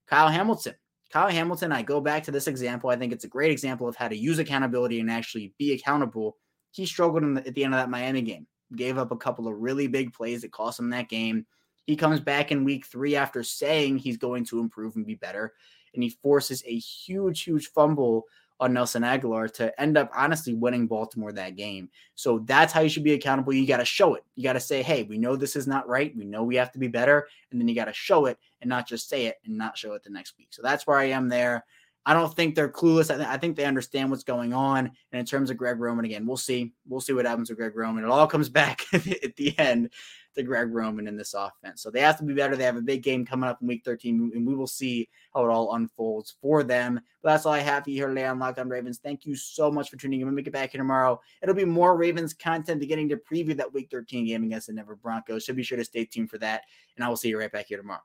Kyle 0.07 0.29
Hamilton. 0.29 0.75
Kyle 1.11 1.29
Hamilton, 1.29 1.73
I 1.73 1.81
go 1.81 1.99
back 1.99 2.23
to 2.23 2.31
this 2.31 2.47
example. 2.47 2.89
I 2.89 2.95
think 2.95 3.11
it's 3.11 3.25
a 3.25 3.29
great 3.29 3.51
example 3.51 3.89
of 3.89 3.97
how 3.97 4.07
to 4.07 4.17
use 4.17 4.39
accountability 4.39 5.01
and 5.01 5.11
actually 5.11 5.53
be 5.57 5.73
accountable. 5.73 6.37
He 6.71 6.85
struggled 6.85 7.23
the, 7.23 7.45
at 7.45 7.53
the 7.53 7.65
end 7.65 7.73
of 7.73 7.81
that 7.81 7.89
Miami 7.89 8.21
game, 8.21 8.47
gave 8.77 8.97
up 8.97 9.11
a 9.11 9.17
couple 9.17 9.45
of 9.45 9.57
really 9.57 9.87
big 9.87 10.13
plays 10.13 10.43
that 10.43 10.53
cost 10.53 10.79
him 10.79 10.89
that 10.91 11.09
game. 11.09 11.45
He 11.87 11.95
comes 11.95 12.19
back 12.19 12.51
in 12.51 12.65
week 12.65 12.85
three 12.85 13.15
after 13.15 13.41
saying 13.43 13.97
he's 13.97 14.17
going 14.17 14.45
to 14.45 14.59
improve 14.59 14.97
and 14.97 15.05
be 15.05 15.15
better. 15.15 15.53
And 15.93 16.03
he 16.03 16.09
forces 16.09 16.61
a 16.65 16.77
huge, 16.77 17.41
huge 17.41 17.69
fumble 17.69 18.25
on 18.59 18.73
Nelson 18.73 19.03
Agholor 19.03 19.51
to 19.53 19.79
end 19.79 19.97
up 19.97 20.11
honestly 20.13 20.53
winning 20.53 20.85
Baltimore 20.85 21.31
that 21.31 21.55
game. 21.55 21.89
So 22.15 22.39
that's 22.39 22.73
how 22.73 22.81
you 22.81 22.89
should 22.89 23.03
be 23.03 23.13
accountable. 23.13 23.53
You 23.53 23.65
got 23.65 23.77
to 23.77 23.85
show 23.85 24.15
it. 24.15 24.25
You 24.35 24.43
got 24.43 24.53
to 24.53 24.59
say, 24.59 24.83
hey, 24.83 25.03
we 25.03 25.17
know 25.17 25.35
this 25.35 25.55
is 25.55 25.65
not 25.65 25.87
right. 25.87 26.15
We 26.15 26.25
know 26.25 26.43
we 26.43 26.55
have 26.57 26.71
to 26.73 26.79
be 26.79 26.87
better. 26.87 27.27
And 27.51 27.61
then 27.61 27.67
you 27.67 27.75
got 27.75 27.85
to 27.85 27.93
show 27.93 28.25
it 28.25 28.37
and 28.61 28.69
not 28.69 28.87
just 28.87 29.07
say 29.07 29.27
it 29.27 29.35
and 29.45 29.57
not 29.57 29.77
show 29.77 29.93
it 29.93 30.03
the 30.03 30.09
next 30.09 30.37
week. 30.37 30.49
So 30.51 30.61
that's 30.61 30.85
where 30.85 30.97
I 30.97 31.05
am 31.05 31.29
there. 31.29 31.65
I 32.05 32.13
don't 32.13 32.33
think 32.33 32.55
they're 32.55 32.69
clueless. 32.69 33.11
I, 33.11 33.17
th- 33.17 33.27
I, 33.27 33.37
think 33.37 33.57
they 33.57 33.65
understand 33.65 34.09
what's 34.09 34.23
going 34.23 34.53
on. 34.53 34.91
And 35.11 35.19
in 35.19 35.25
terms 35.25 35.49
of 35.49 35.57
Greg 35.57 35.77
Roman, 35.77 36.05
again, 36.05 36.25
we'll 36.25 36.37
see. 36.37 36.71
We'll 36.87 37.01
see 37.01 37.11
what 37.11 37.25
happens 37.25 37.49
with 37.49 37.59
Greg 37.59 37.75
Roman. 37.75 38.05
It 38.05 38.09
all 38.09 38.27
comes 38.27 38.49
back 38.49 38.85
at 38.93 39.35
the 39.35 39.53
end 39.59 39.89
to 40.37 40.43
Greg 40.43 40.73
Roman 40.73 41.07
in 41.07 41.17
this 41.17 41.33
offense. 41.33 41.81
So 41.81 41.91
they 41.91 41.99
have 42.01 42.17
to 42.19 42.23
be 42.23 42.33
better. 42.33 42.55
They 42.55 42.63
have 42.63 42.77
a 42.77 42.81
big 42.81 43.03
game 43.03 43.25
coming 43.25 43.49
up 43.49 43.61
in 43.61 43.67
week 43.67 43.83
13, 43.83 44.31
and 44.33 44.47
we 44.47 44.55
will 44.55 44.67
see 44.67 45.09
how 45.33 45.45
it 45.45 45.49
all 45.49 45.75
unfolds 45.75 46.35
for 46.41 46.63
them. 46.63 47.01
But 47.21 47.31
that's 47.31 47.45
all 47.45 47.53
I 47.53 47.59
have 47.59 47.83
for 47.83 47.89
you 47.89 47.97
here 47.97 48.07
today 48.07 48.25
on 48.25 48.39
Locked 48.39 48.59
On 48.59 48.69
Ravens. 48.69 48.99
Thank 48.99 49.25
you 49.25 49.35
so 49.35 49.69
much 49.69 49.89
for 49.89 49.97
tuning 49.97 50.21
in. 50.21 50.27
When 50.27 50.35
we 50.35 50.41
get 50.41 50.53
back 50.53 50.71
here 50.71 50.79
tomorrow, 50.79 51.19
it'll 51.41 51.55
be 51.55 51.65
more 51.65 51.97
Ravens 51.97 52.33
content 52.33 52.79
beginning 52.79 53.09
to 53.09 53.17
preview 53.17 53.57
that 53.57 53.73
week 53.73 53.89
13 53.91 54.25
game 54.25 54.43
against 54.43 54.67
the 54.67 54.73
Denver 54.73 54.95
Broncos. 54.95 55.45
So 55.45 55.53
be 55.53 55.63
sure 55.63 55.77
to 55.77 55.85
stay 55.85 56.05
tuned 56.05 56.29
for 56.29 56.37
that. 56.37 56.63
And 56.95 57.03
I 57.03 57.09
will 57.09 57.17
see 57.17 57.29
you 57.29 57.39
right 57.39 57.51
back 57.51 57.67
here 57.67 57.77
tomorrow. 57.77 58.01